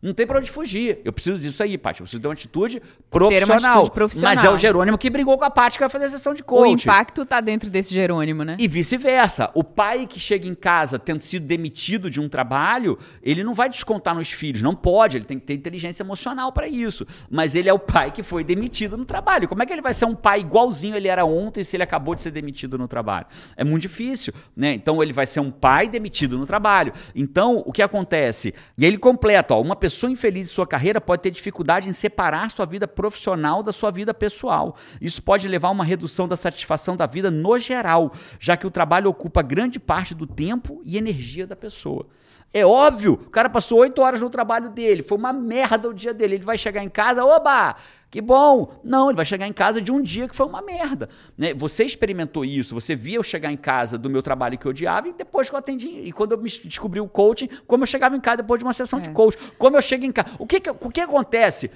Não 0.06 0.14
tem 0.14 0.24
pra 0.24 0.38
onde 0.38 0.48
fugir. 0.48 1.00
Eu 1.04 1.12
preciso 1.12 1.42
disso 1.42 1.60
aí, 1.62 1.76
Paty. 1.76 2.00
Eu 2.00 2.04
preciso 2.04 2.22
ter 2.22 2.28
uma 2.28 2.34
atitude 2.34 2.80
profissional. 3.10 3.70
atitude 3.72 3.90
profissional. 3.90 4.34
Mas 4.36 4.44
é 4.44 4.48
o 4.48 4.56
Jerônimo 4.56 4.96
que 4.96 5.10
brigou 5.10 5.36
com 5.36 5.44
a 5.44 5.50
Paty 5.50 5.78
que 5.78 5.80
vai 5.80 5.88
fazer 5.88 6.04
a 6.04 6.08
sessão 6.08 6.32
de 6.32 6.42
O 6.42 6.44
coaching. 6.44 6.88
impacto 6.88 7.26
tá 7.26 7.40
dentro 7.40 7.68
desse 7.68 7.92
Jerônimo, 7.92 8.44
né? 8.44 8.56
E 8.60 8.68
vice-versa. 8.68 9.50
O 9.52 9.64
pai 9.64 10.06
que 10.06 10.20
chega 10.20 10.46
em 10.46 10.54
casa 10.54 10.96
tendo 10.96 11.18
sido 11.18 11.44
demitido 11.44 12.08
de 12.08 12.20
um 12.20 12.28
trabalho, 12.28 12.96
ele 13.20 13.42
não 13.42 13.52
vai 13.52 13.68
descontar 13.68 14.14
nos 14.14 14.30
filhos. 14.30 14.62
Não 14.62 14.76
pode, 14.76 15.16
ele 15.16 15.24
tem 15.24 15.40
que 15.40 15.44
ter 15.44 15.54
inteligência 15.54 16.04
emocional 16.04 16.52
para 16.52 16.68
isso. 16.68 17.04
Mas 17.28 17.56
ele 17.56 17.68
é 17.68 17.72
o 17.72 17.78
pai 17.78 18.12
que 18.12 18.22
foi 18.22 18.44
demitido 18.44 18.96
no 18.96 19.04
trabalho. 19.04 19.48
Como 19.48 19.60
é 19.60 19.66
que 19.66 19.72
ele 19.72 19.82
vai 19.82 19.92
ser 19.92 20.04
um 20.04 20.14
pai 20.14 20.38
igualzinho 20.38 20.94
ele 20.94 21.08
era 21.08 21.24
ontem 21.24 21.64
se 21.64 21.76
ele 21.76 21.82
acabou 21.82 22.14
de 22.14 22.22
ser 22.22 22.30
demitido 22.30 22.78
no 22.78 22.86
trabalho? 22.86 23.26
É 23.56 23.64
muito 23.64 23.82
difícil, 23.82 24.32
né? 24.56 24.72
Então 24.72 25.02
ele 25.02 25.12
vai 25.12 25.26
ser 25.26 25.40
um 25.40 25.50
pai 25.50 25.88
demitido 25.88 26.38
no 26.38 26.46
trabalho. 26.46 26.92
Então, 27.12 27.60
o 27.66 27.72
que 27.72 27.82
acontece? 27.82 28.54
E 28.78 28.84
aí 28.84 28.90
ele 28.90 28.98
completa, 28.98 29.52
ó, 29.52 29.60
uma 29.60 29.74
pessoa 29.74 29.95
pessoa 29.96 30.12
infeliz 30.12 30.46
em 30.46 30.52
sua 30.52 30.66
carreira 30.66 31.00
pode 31.00 31.22
ter 31.22 31.30
dificuldade 31.30 31.88
em 31.88 31.92
separar 31.92 32.50
sua 32.50 32.66
vida 32.66 32.86
profissional 32.86 33.62
da 33.62 33.72
sua 33.72 33.90
vida 33.90 34.12
pessoal. 34.12 34.76
Isso 35.00 35.22
pode 35.22 35.48
levar 35.48 35.68
a 35.68 35.70
uma 35.70 35.84
redução 35.84 36.28
da 36.28 36.36
satisfação 36.36 36.94
da 36.94 37.06
vida 37.06 37.30
no 37.30 37.58
geral, 37.58 38.12
já 38.38 38.58
que 38.58 38.66
o 38.66 38.70
trabalho 38.70 39.08
ocupa 39.08 39.40
grande 39.40 39.80
parte 39.80 40.14
do 40.14 40.26
tempo 40.26 40.82
e 40.84 40.98
energia 40.98 41.46
da 41.46 41.56
pessoa. 41.56 42.06
É 42.52 42.64
óbvio, 42.64 43.14
o 43.14 43.30
cara 43.30 43.48
passou 43.48 43.78
oito 43.78 44.02
horas 44.02 44.20
no 44.20 44.28
trabalho 44.28 44.68
dele, 44.68 45.02
foi 45.02 45.16
uma 45.16 45.32
merda 45.32 45.88
o 45.88 45.94
dia 45.94 46.12
dele. 46.12 46.34
Ele 46.34 46.44
vai 46.44 46.58
chegar 46.58 46.84
em 46.84 46.90
casa, 46.90 47.24
oba, 47.24 47.74
que 48.16 48.20
bom. 48.22 48.80
Não, 48.82 49.10
ele 49.10 49.16
vai 49.16 49.26
chegar 49.26 49.46
em 49.46 49.52
casa 49.52 49.78
de 49.78 49.92
um 49.92 50.00
dia 50.00 50.26
que 50.26 50.34
foi 50.34 50.46
uma 50.46 50.62
merda. 50.62 51.06
Né? 51.36 51.52
Você 51.52 51.84
experimentou 51.84 52.46
isso, 52.46 52.74
você 52.74 52.96
via 52.96 53.16
eu 53.16 53.22
chegar 53.22 53.52
em 53.52 53.58
casa 53.58 53.98
do 53.98 54.08
meu 54.08 54.22
trabalho 54.22 54.56
que 54.56 54.64
eu 54.64 54.70
odiava 54.70 55.08
e 55.08 55.12
depois 55.12 55.50
que 55.50 55.54
eu 55.54 55.58
atendi. 55.58 55.88
E 55.88 56.10
quando 56.12 56.32
eu 56.32 56.38
descobri 56.38 56.98
o 56.98 57.06
coaching, 57.06 57.46
como 57.66 57.82
eu 57.82 57.86
chegava 57.86 58.16
em 58.16 58.20
casa 58.20 58.38
depois 58.38 58.58
de 58.58 58.64
uma 58.64 58.72
sessão 58.72 59.00
é. 59.00 59.02
de 59.02 59.10
coaching, 59.10 59.36
como 59.58 59.76
eu 59.76 59.82
chego 59.82 60.06
em 60.06 60.12
casa. 60.12 60.30
O 60.38 60.46
que, 60.46 60.60
que, 60.60 60.70
o 60.70 60.90
que 60.90 61.00
acontece? 61.02 61.70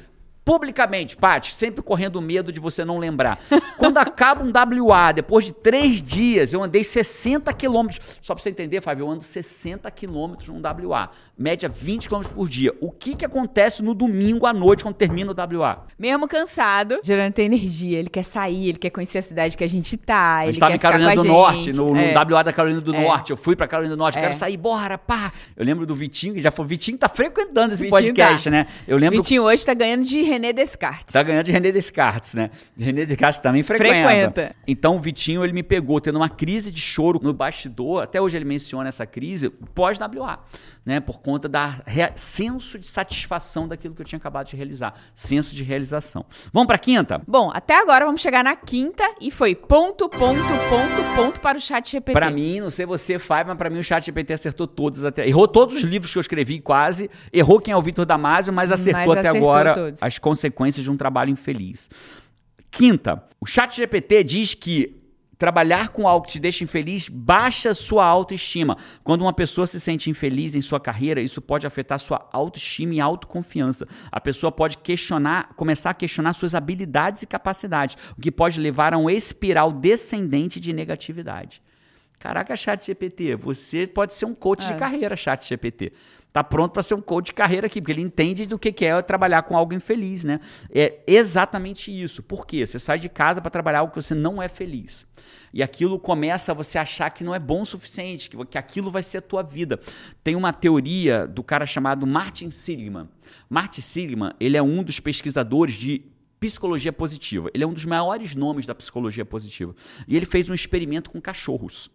Publicamente, 0.44 1.16
Paty, 1.16 1.52
sempre 1.52 1.82
correndo 1.82 2.20
medo 2.20 2.52
de 2.52 2.58
você 2.58 2.84
não 2.84 2.98
lembrar. 2.98 3.38
Quando 3.76 3.98
acaba 3.98 4.42
um 4.42 4.50
WA, 4.84 5.12
depois 5.12 5.44
de 5.44 5.52
três 5.52 6.02
dias, 6.02 6.52
eu 6.52 6.62
andei 6.62 6.82
60 6.82 7.52
quilômetros. 7.52 8.18
Só 8.20 8.34
para 8.34 8.42
você 8.42 8.50
entender, 8.50 8.80
Fábio, 8.80 9.04
eu 9.04 9.10
ando 9.10 9.22
60 9.22 9.90
quilômetros 9.90 10.48
num 10.48 10.60
WA. 10.60 11.10
Média 11.36 11.68
20 11.68 12.08
quilômetros 12.08 12.34
por 12.34 12.48
dia. 12.48 12.74
O 12.80 12.90
que, 12.90 13.14
que 13.14 13.24
acontece 13.24 13.82
no 13.82 13.94
domingo 13.94 14.46
à 14.46 14.52
noite 14.52 14.82
quando 14.82 14.94
termina 14.94 15.32
o 15.32 15.58
WA? 15.58 15.86
Mesmo 15.98 16.26
cansado, 16.26 17.00
gerando 17.02 17.38
energia. 17.38 17.98
Ele 17.98 18.08
quer 18.08 18.24
sair, 18.24 18.68
ele 18.68 18.78
quer 18.78 18.90
conhecer 18.90 19.18
a 19.18 19.22
cidade 19.22 19.56
que 19.56 19.64
a 19.64 19.68
gente 19.68 19.96
tá. 19.96 20.38
A 20.38 20.46
gente 20.46 20.54
estava 20.54 20.74
em 20.74 20.78
Carolina 20.78 21.14
do 21.14 21.24
Norte, 21.24 21.72
no, 21.72 21.94
no 21.94 22.00
é. 22.00 22.14
WA 22.14 22.42
da 22.42 22.52
Carolina 22.52 22.80
do 22.80 22.94
é. 22.94 23.02
Norte. 23.02 23.30
Eu 23.30 23.36
fui 23.36 23.56
para 23.56 23.66
Carolina 23.66 23.94
do 23.94 23.98
Norte, 23.98 24.18
é. 24.18 24.22
quero 24.22 24.34
sair, 24.34 24.56
bora, 24.56 24.98
pá. 24.98 25.32
Eu 25.56 25.64
lembro 25.64 25.86
do 25.86 25.94
Vitinho, 25.94 26.34
que 26.34 26.40
já 26.40 26.50
foi. 26.50 26.66
Vitinho 26.66 26.98
tá 26.98 27.08
frequentando 27.08 27.74
esse 27.74 27.82
Vitinho 27.84 27.90
podcast, 27.90 28.44
tá. 28.44 28.50
né? 28.50 28.66
Eu 28.86 28.96
lembro. 28.96 29.18
Vitinho 29.18 29.42
hoje 29.42 29.64
tá 29.64 29.74
ganhando 29.74 30.04
de 30.04 30.22
René 30.30 30.52
Descartes. 30.52 31.12
Tá 31.12 31.22
ganhando 31.22 31.44
de 31.46 31.52
René 31.52 31.72
Descartes, 31.72 32.34
né? 32.34 32.50
René 32.78 33.04
Descartes 33.04 33.40
também 33.40 33.62
frequenta. 33.62 34.08
frequenta. 34.08 34.56
Então 34.66 34.96
o 34.96 35.00
Vitinho, 35.00 35.44
ele 35.44 35.52
me 35.52 35.62
pegou 35.62 36.00
tendo 36.00 36.16
uma 36.16 36.28
crise 36.28 36.70
de 36.70 36.80
choro 36.80 37.20
no 37.22 37.32
bastidor, 37.32 38.02
até 38.02 38.20
hoje 38.20 38.36
ele 38.36 38.44
menciona 38.44 38.88
essa 38.88 39.04
crise, 39.04 39.50
pós-WA, 39.74 40.38
né? 40.84 41.00
Por 41.00 41.20
conta 41.20 41.48
da 41.48 41.74
senso 42.14 42.78
de 42.78 42.86
satisfação 42.86 43.68
daquilo 43.68 43.94
que 43.94 44.02
eu 44.02 44.06
tinha 44.06 44.18
acabado 44.18 44.48
de 44.48 44.56
realizar. 44.56 44.94
Senso 45.14 45.54
de 45.54 45.62
realização. 45.62 46.24
Vamos 46.52 46.66
pra 46.66 46.78
quinta? 46.78 47.20
Bom, 47.26 47.50
até 47.52 47.80
agora 47.80 48.04
vamos 48.04 48.20
chegar 48.20 48.42
na 48.42 48.56
quinta 48.56 49.04
e 49.20 49.30
foi 49.30 49.54
ponto, 49.54 50.08
ponto, 50.08 50.40
ponto, 50.40 51.16
ponto 51.16 51.40
para 51.40 51.58
o 51.58 51.60
chat 51.60 51.90
GPT. 51.90 52.12
Pra 52.12 52.30
mim, 52.30 52.60
não 52.60 52.70
sei 52.70 52.86
você, 52.86 53.18
Fábio, 53.18 53.48
mas 53.48 53.58
pra 53.58 53.70
mim 53.70 53.78
o 53.78 53.84
chat 53.84 54.04
GPT 54.04 54.32
acertou 54.32 54.66
todos 54.66 55.04
até. 55.04 55.26
Errou 55.26 55.46
todos 55.46 55.76
os 55.76 55.82
livros 55.82 56.12
que 56.12 56.18
eu 56.18 56.22
escrevi, 56.22 56.60
quase. 56.60 57.10
Errou 57.32 57.60
quem 57.60 57.72
é 57.72 57.76
o 57.76 57.82
Vitor 57.82 58.06
Damasio, 58.06 58.52
mas 58.52 58.72
acertou 58.72 59.06
mas 59.06 59.18
até 59.18 59.28
acertou 59.28 59.50
agora 59.50 59.74
todos. 59.74 60.02
as 60.02 60.18
consequências 60.18 60.84
de 60.84 60.90
um 60.90 60.96
trabalho 60.96 61.30
infeliz. 61.30 61.88
Quinta, 62.70 63.24
o 63.40 63.46
chat 63.46 63.76
GPT 63.76 64.24
diz 64.24 64.54
que 64.54 64.99
trabalhar 65.40 65.88
com 65.88 66.06
algo 66.06 66.26
que 66.26 66.32
te 66.32 66.38
deixa 66.38 66.62
infeliz 66.62 67.08
baixa 67.08 67.72
sua 67.72 68.04
autoestima. 68.04 68.76
Quando 69.02 69.22
uma 69.22 69.32
pessoa 69.32 69.66
se 69.66 69.80
sente 69.80 70.10
infeliz 70.10 70.54
em 70.54 70.60
sua 70.60 70.78
carreira, 70.78 71.18
isso 71.18 71.40
pode 71.40 71.66
afetar 71.66 71.98
sua 71.98 72.28
autoestima 72.30 72.94
e 72.94 73.00
autoconfiança. 73.00 73.88
A 74.12 74.20
pessoa 74.20 74.52
pode 74.52 74.76
questionar, 74.76 75.54
começar 75.56 75.90
a 75.90 75.94
questionar 75.94 76.34
suas 76.34 76.54
habilidades 76.54 77.22
e 77.22 77.26
capacidades, 77.26 77.96
o 78.18 78.20
que 78.20 78.30
pode 78.30 78.60
levar 78.60 78.92
a 78.92 78.98
um 78.98 79.08
espiral 79.08 79.72
descendente 79.72 80.60
de 80.60 80.74
negatividade. 80.74 81.62
Caraca, 82.20 82.54
chat 82.54 82.86
GPT, 82.86 83.34
você 83.34 83.86
pode 83.86 84.14
ser 84.14 84.26
um 84.26 84.34
coach 84.34 84.64
é. 84.64 84.72
de 84.72 84.78
carreira, 84.78 85.16
chat 85.16 85.48
GPT 85.48 85.92
tá 86.32 86.44
pronto 86.44 86.72
para 86.72 86.82
ser 86.82 86.94
um 86.94 87.00
coach 87.00 87.26
de 87.26 87.34
carreira 87.34 87.66
aqui, 87.66 87.80
porque 87.80 87.92
ele 87.92 88.02
entende 88.02 88.46
do 88.46 88.58
que 88.58 88.84
é 88.84 89.02
trabalhar 89.02 89.42
com 89.42 89.56
algo 89.56 89.74
infeliz, 89.74 90.24
né? 90.24 90.40
É 90.72 91.00
exatamente 91.06 91.90
isso. 91.90 92.22
Por 92.22 92.46
quê? 92.46 92.66
Você 92.66 92.78
sai 92.78 92.98
de 92.98 93.08
casa 93.08 93.40
para 93.40 93.50
trabalhar 93.50 93.80
algo 93.80 93.92
que 93.92 94.00
você 94.00 94.14
não 94.14 94.40
é 94.40 94.48
feliz. 94.48 95.06
E 95.52 95.62
aquilo 95.62 95.98
começa 95.98 96.52
a 96.52 96.54
você 96.54 96.78
achar 96.78 97.10
que 97.10 97.24
não 97.24 97.34
é 97.34 97.38
bom 97.38 97.62
o 97.62 97.66
suficiente, 97.66 98.30
que, 98.30 98.44
que 98.46 98.58
aquilo 98.58 98.90
vai 98.90 99.02
ser 99.02 99.18
a 99.18 99.22
tua 99.22 99.42
vida. 99.42 99.80
Tem 100.22 100.36
uma 100.36 100.52
teoria 100.52 101.26
do 101.26 101.42
cara 101.42 101.66
chamado 101.66 102.06
Martin 102.06 102.50
Seligman. 102.50 103.08
Martin 103.48 103.80
Seligman, 103.80 104.32
ele 104.38 104.56
é 104.56 104.62
um 104.62 104.82
dos 104.84 105.00
pesquisadores 105.00 105.74
de 105.74 106.04
psicologia 106.38 106.92
positiva. 106.92 107.50
Ele 107.52 107.64
é 107.64 107.66
um 107.66 107.72
dos 107.72 107.84
maiores 107.84 108.34
nomes 108.36 108.66
da 108.66 108.74
psicologia 108.74 109.24
positiva. 109.24 109.74
E 110.06 110.16
ele 110.16 110.24
fez 110.24 110.48
um 110.48 110.54
experimento 110.54 111.10
com 111.10 111.20
cachorros. 111.20 111.90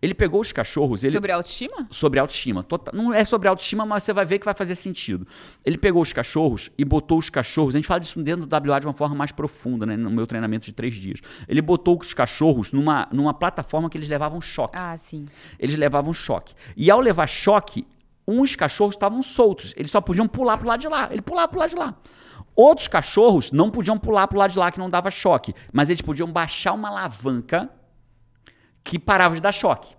Ele 0.00 0.14
pegou 0.14 0.40
os 0.40 0.52
cachorros. 0.52 1.04
Ele... 1.04 1.12
Sobre 1.12 1.32
autoestima? 1.32 1.86
Sobre 1.90 2.20
autoestima. 2.20 2.62
Total... 2.62 2.94
Não 2.94 3.12
é 3.12 3.24
sobre 3.24 3.48
autoestima, 3.48 3.84
mas 3.84 4.02
você 4.02 4.12
vai 4.12 4.24
ver 4.24 4.38
que 4.38 4.44
vai 4.44 4.54
fazer 4.54 4.74
sentido. 4.74 5.26
Ele 5.64 5.78
pegou 5.78 6.02
os 6.02 6.12
cachorros 6.12 6.70
e 6.76 6.84
botou 6.84 7.18
os 7.18 7.30
cachorros. 7.30 7.74
A 7.74 7.78
gente 7.78 7.86
fala 7.86 8.00
disso 8.00 8.22
dentro 8.22 8.46
do 8.46 8.70
WA 8.70 8.80
de 8.80 8.86
uma 8.86 8.92
forma 8.92 9.14
mais 9.14 9.32
profunda, 9.32 9.84
né? 9.86 9.96
No 9.96 10.10
meu 10.10 10.26
treinamento 10.26 10.66
de 10.66 10.72
três 10.72 10.94
dias. 10.94 11.20
Ele 11.46 11.62
botou 11.62 11.98
os 12.00 12.14
cachorros 12.14 12.72
numa, 12.72 13.08
numa 13.12 13.34
plataforma 13.34 13.88
que 13.90 13.98
eles 13.98 14.08
levavam 14.08 14.40
choque. 14.40 14.76
Ah, 14.76 14.96
sim. 14.96 15.26
Eles 15.58 15.76
levavam 15.76 16.12
choque. 16.12 16.54
E 16.76 16.90
ao 16.90 17.00
levar 17.00 17.26
choque, 17.26 17.86
uns 18.26 18.54
cachorros 18.54 18.94
estavam 18.94 19.22
soltos. 19.22 19.72
Eles 19.76 19.90
só 19.90 20.00
podiam 20.00 20.28
pular 20.28 20.58
pro 20.58 20.68
lado 20.68 20.80
de 20.80 20.88
lá. 20.88 21.08
Ele 21.10 21.22
pulava 21.22 21.48
pro 21.48 21.60
lado 21.60 21.70
de 21.70 21.76
lá. 21.76 21.94
Outros 22.54 22.88
cachorros 22.88 23.52
não 23.52 23.70
podiam 23.70 23.96
pular 23.98 24.26
pro 24.26 24.38
lado 24.38 24.50
de 24.50 24.58
lá, 24.58 24.70
que 24.70 24.78
não 24.78 24.90
dava 24.90 25.10
choque. 25.10 25.54
Mas 25.72 25.90
eles 25.90 26.02
podiam 26.02 26.30
baixar 26.30 26.72
uma 26.72 26.88
alavanca 26.88 27.70
que 28.88 28.98
paravam 28.98 29.36
de 29.36 29.42
dar 29.42 29.52
choque. 29.52 29.94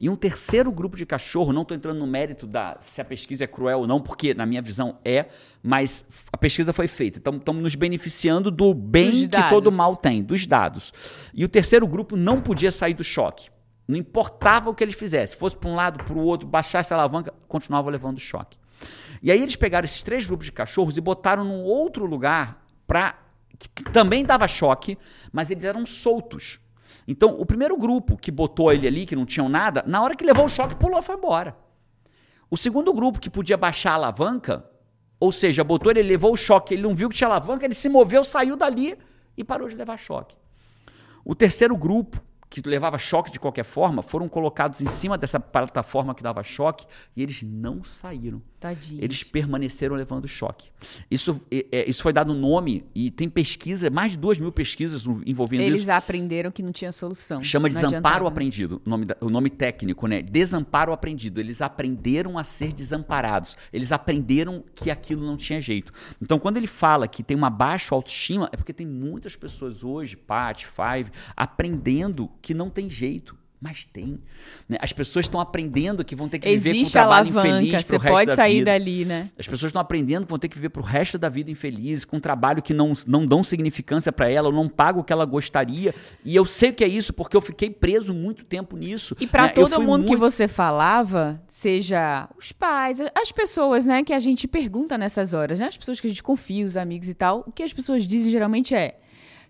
E 0.00 0.08
um 0.08 0.16
terceiro 0.16 0.72
grupo 0.72 0.96
de 0.96 1.04
cachorro, 1.04 1.52
não 1.52 1.62
estou 1.62 1.76
entrando 1.76 1.98
no 1.98 2.06
mérito 2.06 2.46
da 2.46 2.78
se 2.80 2.98
a 2.98 3.04
pesquisa 3.04 3.44
é 3.44 3.46
cruel 3.46 3.80
ou 3.80 3.86
não, 3.86 4.00
porque 4.00 4.32
na 4.32 4.46
minha 4.46 4.62
visão 4.62 4.98
é, 5.04 5.26
mas 5.62 6.02
a 6.32 6.38
pesquisa 6.38 6.72
foi 6.72 6.88
feita. 6.88 7.18
Então 7.18 7.36
estamos 7.36 7.62
nos 7.62 7.74
beneficiando 7.74 8.50
do 8.50 8.72
bem 8.72 9.28
que 9.28 9.50
todo 9.50 9.70
mal 9.70 9.94
tem, 9.94 10.22
dos 10.22 10.46
dados. 10.46 10.94
E 11.34 11.44
o 11.44 11.48
terceiro 11.48 11.86
grupo 11.86 12.16
não 12.16 12.40
podia 12.40 12.72
sair 12.72 12.94
do 12.94 13.04
choque. 13.04 13.50
Não 13.86 13.98
importava 13.98 14.70
o 14.70 14.74
que 14.74 14.82
eles 14.82 14.94
fizessem, 14.94 15.38
fosse 15.38 15.56
para 15.56 15.68
um 15.68 15.74
lado, 15.74 16.02
para 16.02 16.16
o 16.16 16.24
outro, 16.24 16.48
baixasse 16.48 16.92
a 16.94 16.96
alavanca, 16.96 17.34
continuava 17.46 17.90
levando 17.90 18.18
choque. 18.18 18.56
E 19.22 19.30
aí 19.30 19.40
eles 19.40 19.56
pegaram 19.56 19.84
esses 19.84 20.02
três 20.02 20.24
grupos 20.24 20.46
de 20.46 20.52
cachorros 20.52 20.96
e 20.96 21.02
botaram 21.02 21.44
num 21.44 21.62
outro 21.62 22.06
lugar 22.06 22.64
para 22.86 23.14
que 23.74 23.84
também 23.84 24.24
dava 24.24 24.48
choque, 24.48 24.96
mas 25.30 25.50
eles 25.50 25.64
eram 25.64 25.84
soltos. 25.84 26.61
Então, 27.06 27.40
o 27.40 27.44
primeiro 27.44 27.76
grupo 27.76 28.16
que 28.16 28.30
botou 28.30 28.72
ele 28.72 28.86
ali, 28.86 29.06
que 29.06 29.16
não 29.16 29.26
tinham 29.26 29.48
nada, 29.48 29.82
na 29.86 30.02
hora 30.02 30.14
que 30.14 30.24
levou 30.24 30.46
o 30.46 30.48
choque, 30.48 30.76
pulou 30.76 31.02
foi 31.02 31.16
embora. 31.16 31.56
O 32.50 32.56
segundo 32.56 32.92
grupo 32.92 33.18
que 33.18 33.30
podia 33.30 33.56
baixar 33.56 33.92
a 33.92 33.94
alavanca, 33.94 34.64
ou 35.18 35.32
seja, 35.32 35.64
botou 35.64 35.90
ele, 35.90 36.02
levou 36.02 36.32
o 36.32 36.36
choque, 36.36 36.74
ele 36.74 36.82
não 36.82 36.94
viu 36.94 37.08
que 37.08 37.16
tinha 37.16 37.28
alavanca, 37.28 37.64
ele 37.64 37.74
se 37.74 37.88
moveu, 37.88 38.22
saiu 38.22 38.56
dali 38.56 38.96
e 39.36 39.42
parou 39.42 39.68
de 39.68 39.74
levar 39.74 39.98
choque. 39.98 40.36
O 41.24 41.34
terceiro 41.34 41.76
grupo 41.76 42.22
que 42.60 42.68
levava 42.68 42.98
choque 42.98 43.30
de 43.30 43.40
qualquer 43.40 43.64
forma, 43.64 44.02
foram 44.02 44.28
colocados 44.28 44.82
em 44.82 44.86
cima 44.86 45.16
dessa 45.16 45.40
plataforma 45.40 46.14
que 46.14 46.22
dava 46.22 46.42
choque 46.42 46.84
e 47.16 47.22
eles 47.22 47.42
não 47.42 47.82
saíram. 47.82 48.42
Tadinho. 48.60 49.02
Eles 49.02 49.24
permaneceram 49.24 49.96
levando 49.96 50.28
choque. 50.28 50.70
Isso, 51.10 51.40
é, 51.50 51.88
isso 51.88 52.00
foi 52.00 52.12
dado 52.12 52.32
nome 52.32 52.84
e 52.94 53.10
tem 53.10 53.28
pesquisa, 53.28 53.90
mais 53.90 54.12
de 54.12 54.18
duas 54.18 54.38
mil 54.38 54.52
pesquisas 54.52 55.04
envolvendo 55.26 55.62
eles 55.62 55.82
isso. 55.82 55.84
Eles 55.84 55.88
aprenderam 55.88 56.50
que 56.52 56.62
não 56.62 56.70
tinha 56.70 56.92
solução. 56.92 57.42
Chama 57.42 57.68
de 57.68 57.74
desamparo 57.74 58.26
aprendido, 58.26 58.80
o 58.86 58.90
nome, 58.90 59.06
o 59.20 59.30
nome 59.30 59.50
técnico, 59.50 60.06
né? 60.06 60.22
Desamparo 60.22 60.92
aprendido. 60.92 61.40
Eles 61.40 61.60
aprenderam 61.60 62.38
a 62.38 62.44
ser 62.44 62.72
desamparados. 62.72 63.56
Eles 63.72 63.90
aprenderam 63.90 64.62
que 64.74 64.90
aquilo 64.90 65.26
não 65.26 65.36
tinha 65.36 65.60
jeito. 65.60 65.92
Então, 66.20 66.38
quando 66.38 66.56
ele 66.56 66.68
fala 66.68 67.08
que 67.08 67.24
tem 67.24 67.36
uma 67.36 67.50
baixa 67.50 67.94
autoestima, 67.94 68.48
é 68.52 68.56
porque 68.56 68.72
tem 68.72 68.86
muitas 68.86 69.34
pessoas 69.34 69.82
hoje, 69.82 70.16
Pat, 70.16 70.66
Five, 70.66 71.10
aprendendo 71.36 72.30
que 72.42 72.52
não 72.52 72.68
tem 72.68 72.90
jeito. 72.90 73.36
Mas 73.62 73.84
tem. 73.84 74.18
Né? 74.68 74.76
As 74.80 74.92
pessoas 74.92 75.24
estão 75.24 75.40
aprendendo 75.40 76.04
que 76.04 76.16
vão 76.16 76.28
ter 76.28 76.40
que 76.40 76.48
Existe 76.48 76.68
viver 76.68 76.82
com 76.82 76.88
um 76.88 76.90
trabalho 76.90 77.30
alavanca, 77.30 77.58
infeliz 77.58 77.84
pro 77.84 77.98
resto 77.98 78.12
pode 78.12 78.34
sair 78.34 78.64
dali, 78.64 79.04
né? 79.04 79.30
As 79.38 79.46
pessoas 79.46 79.70
estão 79.70 79.80
aprendendo 79.80 80.24
que 80.24 80.30
vão 80.30 80.38
ter 80.38 80.48
que 80.48 80.56
viver 80.56 80.70
pro 80.70 80.82
resto 80.82 81.16
da 81.16 81.28
vida 81.28 81.48
infeliz, 81.48 82.04
com 82.04 82.16
um 82.16 82.20
trabalho 82.20 82.60
que 82.60 82.74
não, 82.74 82.92
não 83.06 83.24
dão 83.24 83.44
significância 83.44 84.10
para 84.10 84.28
ela, 84.28 84.48
ou 84.48 84.52
não 84.52 84.68
pagam 84.68 85.00
o 85.00 85.04
que 85.04 85.12
ela 85.12 85.24
gostaria. 85.24 85.94
E 86.24 86.34
eu 86.34 86.44
sei 86.44 86.72
que 86.72 86.82
é 86.82 86.88
isso 86.88 87.12
porque 87.12 87.36
eu 87.36 87.40
fiquei 87.40 87.70
preso 87.70 88.12
muito 88.12 88.44
tempo 88.44 88.76
nisso. 88.76 89.16
E 89.20 89.28
para 89.28 89.44
né? 89.44 89.48
todo 89.50 89.80
mundo 89.80 89.98
muito... 89.98 90.08
que 90.08 90.16
você 90.16 90.48
falava, 90.48 91.40
seja 91.46 92.28
os 92.36 92.50
pais, 92.50 92.98
as 93.14 93.30
pessoas, 93.30 93.86
né, 93.86 94.02
que 94.02 94.12
a 94.12 94.18
gente 94.18 94.48
pergunta 94.48 94.98
nessas 94.98 95.34
horas, 95.34 95.60
né? 95.60 95.68
As 95.68 95.78
pessoas 95.78 96.00
que 96.00 96.08
a 96.08 96.10
gente 96.10 96.22
confia, 96.22 96.66
os 96.66 96.76
amigos 96.76 97.08
e 97.08 97.14
tal, 97.14 97.44
o 97.46 97.52
que 97.52 97.62
as 97.62 97.72
pessoas 97.72 98.08
dizem 98.08 98.32
geralmente 98.32 98.74
é: 98.74 98.98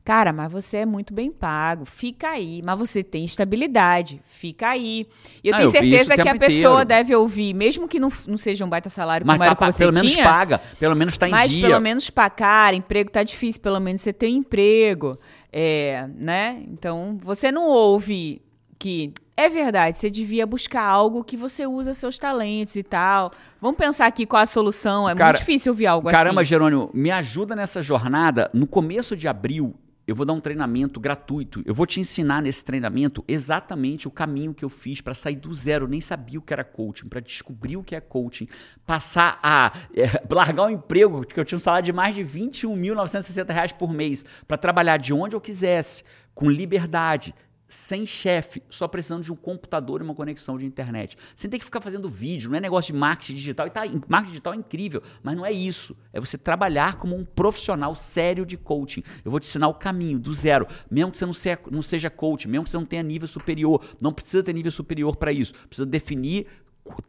Cara, 0.05 0.33
mas 0.33 0.51
você 0.51 0.79
é 0.79 0.87
muito 0.87 1.15
bem 1.15 1.31
pago, 1.31 1.85
fica 1.85 2.31
aí. 2.31 2.61
Mas 2.65 2.77
você 2.77 3.05
tem 3.05 3.25
estabilidade, 3.25 4.21
fica 4.25 4.71
aí. 4.71 5.07
E 5.45 5.49
eu 5.49 5.55
ah, 5.55 5.59
tenho 5.59 5.69
eu 5.69 5.73
certeza 5.73 6.17
que 6.17 6.29
a 6.29 6.37
pessoa 6.37 6.83
inteiro. 6.83 6.89
deve 6.89 7.15
ouvir, 7.15 7.55
mesmo 7.55 7.87
que 7.87 8.01
não, 8.01 8.11
não 8.27 8.37
seja 8.37 8.65
um 8.65 8.69
baita 8.69 8.91
salário 8.91 9.25
mas 9.25 9.37
como 9.37 9.49
tá, 9.49 9.65
era 9.65 9.73
que 9.73 9.79
pelo 9.79 9.93
tinha, 9.93 10.03
menos 10.03 10.23
paga, 10.23 10.59
pelo 10.81 10.97
menos 10.97 11.17
tá 11.17 11.29
em 11.29 11.31
mas 11.31 11.53
dia. 11.53 11.63
Mas 11.63 11.71
pelo 11.71 11.81
menos 11.81 12.11
pagar, 12.11 12.75
emprego 12.75 13.13
tá 13.13 13.23
difícil, 13.23 13.61
pelo 13.61 13.79
menos 13.79 14.01
você 14.01 14.13
tem 14.13 14.35
emprego. 14.35 15.17
É, 15.53 16.09
né? 16.17 16.57
Então, 16.67 17.19
você 17.23 17.53
não 17.53 17.67
ouve 17.67 18.43
que 18.79 19.13
É 19.37 19.49
verdade, 19.49 19.97
você 19.97 20.11
devia 20.11 20.45
buscar 20.47 20.83
algo 20.83 21.23
que 21.23 21.37
você 21.37 21.67
usa 21.67 21.95
seus 21.95 22.19
talentos 22.19 22.75
e 22.75 22.83
tal. 22.83 23.31
Vamos 23.61 23.77
pensar 23.79 24.07
aqui 24.07 24.27
qual 24.27 24.43
a 24.43 24.47
solução. 24.47 25.09
É 25.09 25.15
Cara, 25.15 25.31
muito 25.31 25.39
difícil 25.39 25.73
ouvir 25.73 25.87
algo 25.87 26.11
Caramba, 26.11 26.41
assim. 26.41 26.49
Jerônimo, 26.49 26.91
me 26.93 27.11
ajuda 27.11 27.55
nessa 27.55 27.81
jornada. 27.81 28.49
No 28.53 28.67
começo 28.67 29.17
de 29.17 29.29
abril, 29.29 29.75
eu 30.07 30.17
vou 30.17 30.27
dar 30.27 30.33
um 30.33 30.41
treinamento 30.41 30.99
gratuito. 30.99 31.63
Eu 31.65 31.75
vou 31.75 31.87
te 31.87 32.01
ensinar 32.01 32.43
nesse 32.43 32.65
treinamento 32.65 33.25
exatamente 33.29 34.09
o 34.09 34.11
caminho 34.11 34.53
que 34.53 34.65
eu 34.65 34.69
fiz 34.69 35.01
para 35.01 35.15
sair 35.15 35.37
do 35.37 35.53
zero. 35.55 35.87
Nem 35.87 36.01
sabia 36.01 36.39
o 36.39 36.43
que 36.43 36.53
era 36.53 36.65
coaching, 36.65 37.09
para 37.09 37.21
descobrir 37.21 37.77
o 37.77 37.85
que 37.85 37.95
é 37.95 38.01
coaching, 38.01 38.49
passar 38.85 39.39
a 39.43 39.73
é, 39.95 40.23
largar 40.33 40.67
um 40.67 40.71
emprego, 40.71 41.25
que 41.25 41.39
eu 41.39 41.45
tinha 41.45 41.57
um 41.57 41.61
salário 41.61 41.87
de 41.87 41.93
mais 41.93 42.15
de 42.15 42.25
21.960 42.25 43.51
reais 43.53 43.73
por 43.73 43.93
mês, 43.93 44.25
para 44.47 44.57
trabalhar 44.57 44.97
de 44.97 45.13
onde 45.13 45.37
eu 45.37 45.41
quisesse, 45.41 46.03
com 46.35 46.51
liberdade, 46.51 47.35
sem 47.73 48.05
chefe, 48.05 48.63
só 48.69 48.87
precisando 48.87 49.23
de 49.23 49.33
um 49.33 49.37
computador 49.37 50.03
e 50.03 50.05
uma 50.05 50.15
conexão 50.15 50.59
de 50.59 50.67
internet. 50.67 51.17
Sem 51.35 51.51
ter 51.51 51.59
que 51.59 51.65
ficar 51.65 51.81
fazendo 51.81 52.07
vídeo, 52.07 52.51
não 52.51 52.59
é 52.59 52.61
negócio 52.61 52.93
de 52.93 52.99
marketing 52.99 53.35
digital. 53.35 53.67
E 53.67 53.71
tá, 53.71 53.81
marketing 54.09 54.33
digital 54.33 54.53
é 54.53 54.57
incrível, 54.57 55.03
mas 55.23 55.35
não 55.35 55.47
é 55.47 55.51
isso. 55.51 55.97
É 56.13 56.21
você 56.21 56.37
trabalhar 56.37 56.97
como 56.97 57.17
um 57.17 57.25
profissional 57.25 57.95
sério 57.95 58.45
de 58.45 58.59
coaching. 58.59 59.03
Eu 59.25 59.31
vou 59.31 59.41
te 59.41 59.49
ensinar 59.49 59.69
o 59.69 59.75
caminho 59.75 60.19
do 60.19 60.35
zero, 60.35 60.67
mesmo 60.91 61.13
que 61.13 61.17
você 61.17 61.25
não 61.25 61.33
seja, 61.33 61.59
não 61.71 61.81
seja 61.81 62.11
coach, 62.11 62.47
mesmo 62.47 62.65
que 62.65 62.71
você 62.71 62.77
não 62.77 62.85
tenha 62.85 63.03
nível 63.03 63.27
superior, 63.27 63.83
não 63.99 64.13
precisa 64.13 64.43
ter 64.43 64.53
nível 64.53 64.71
superior 64.71 65.17
para 65.17 65.33
isso. 65.33 65.55
Precisa 65.67 65.87
definir 65.87 66.47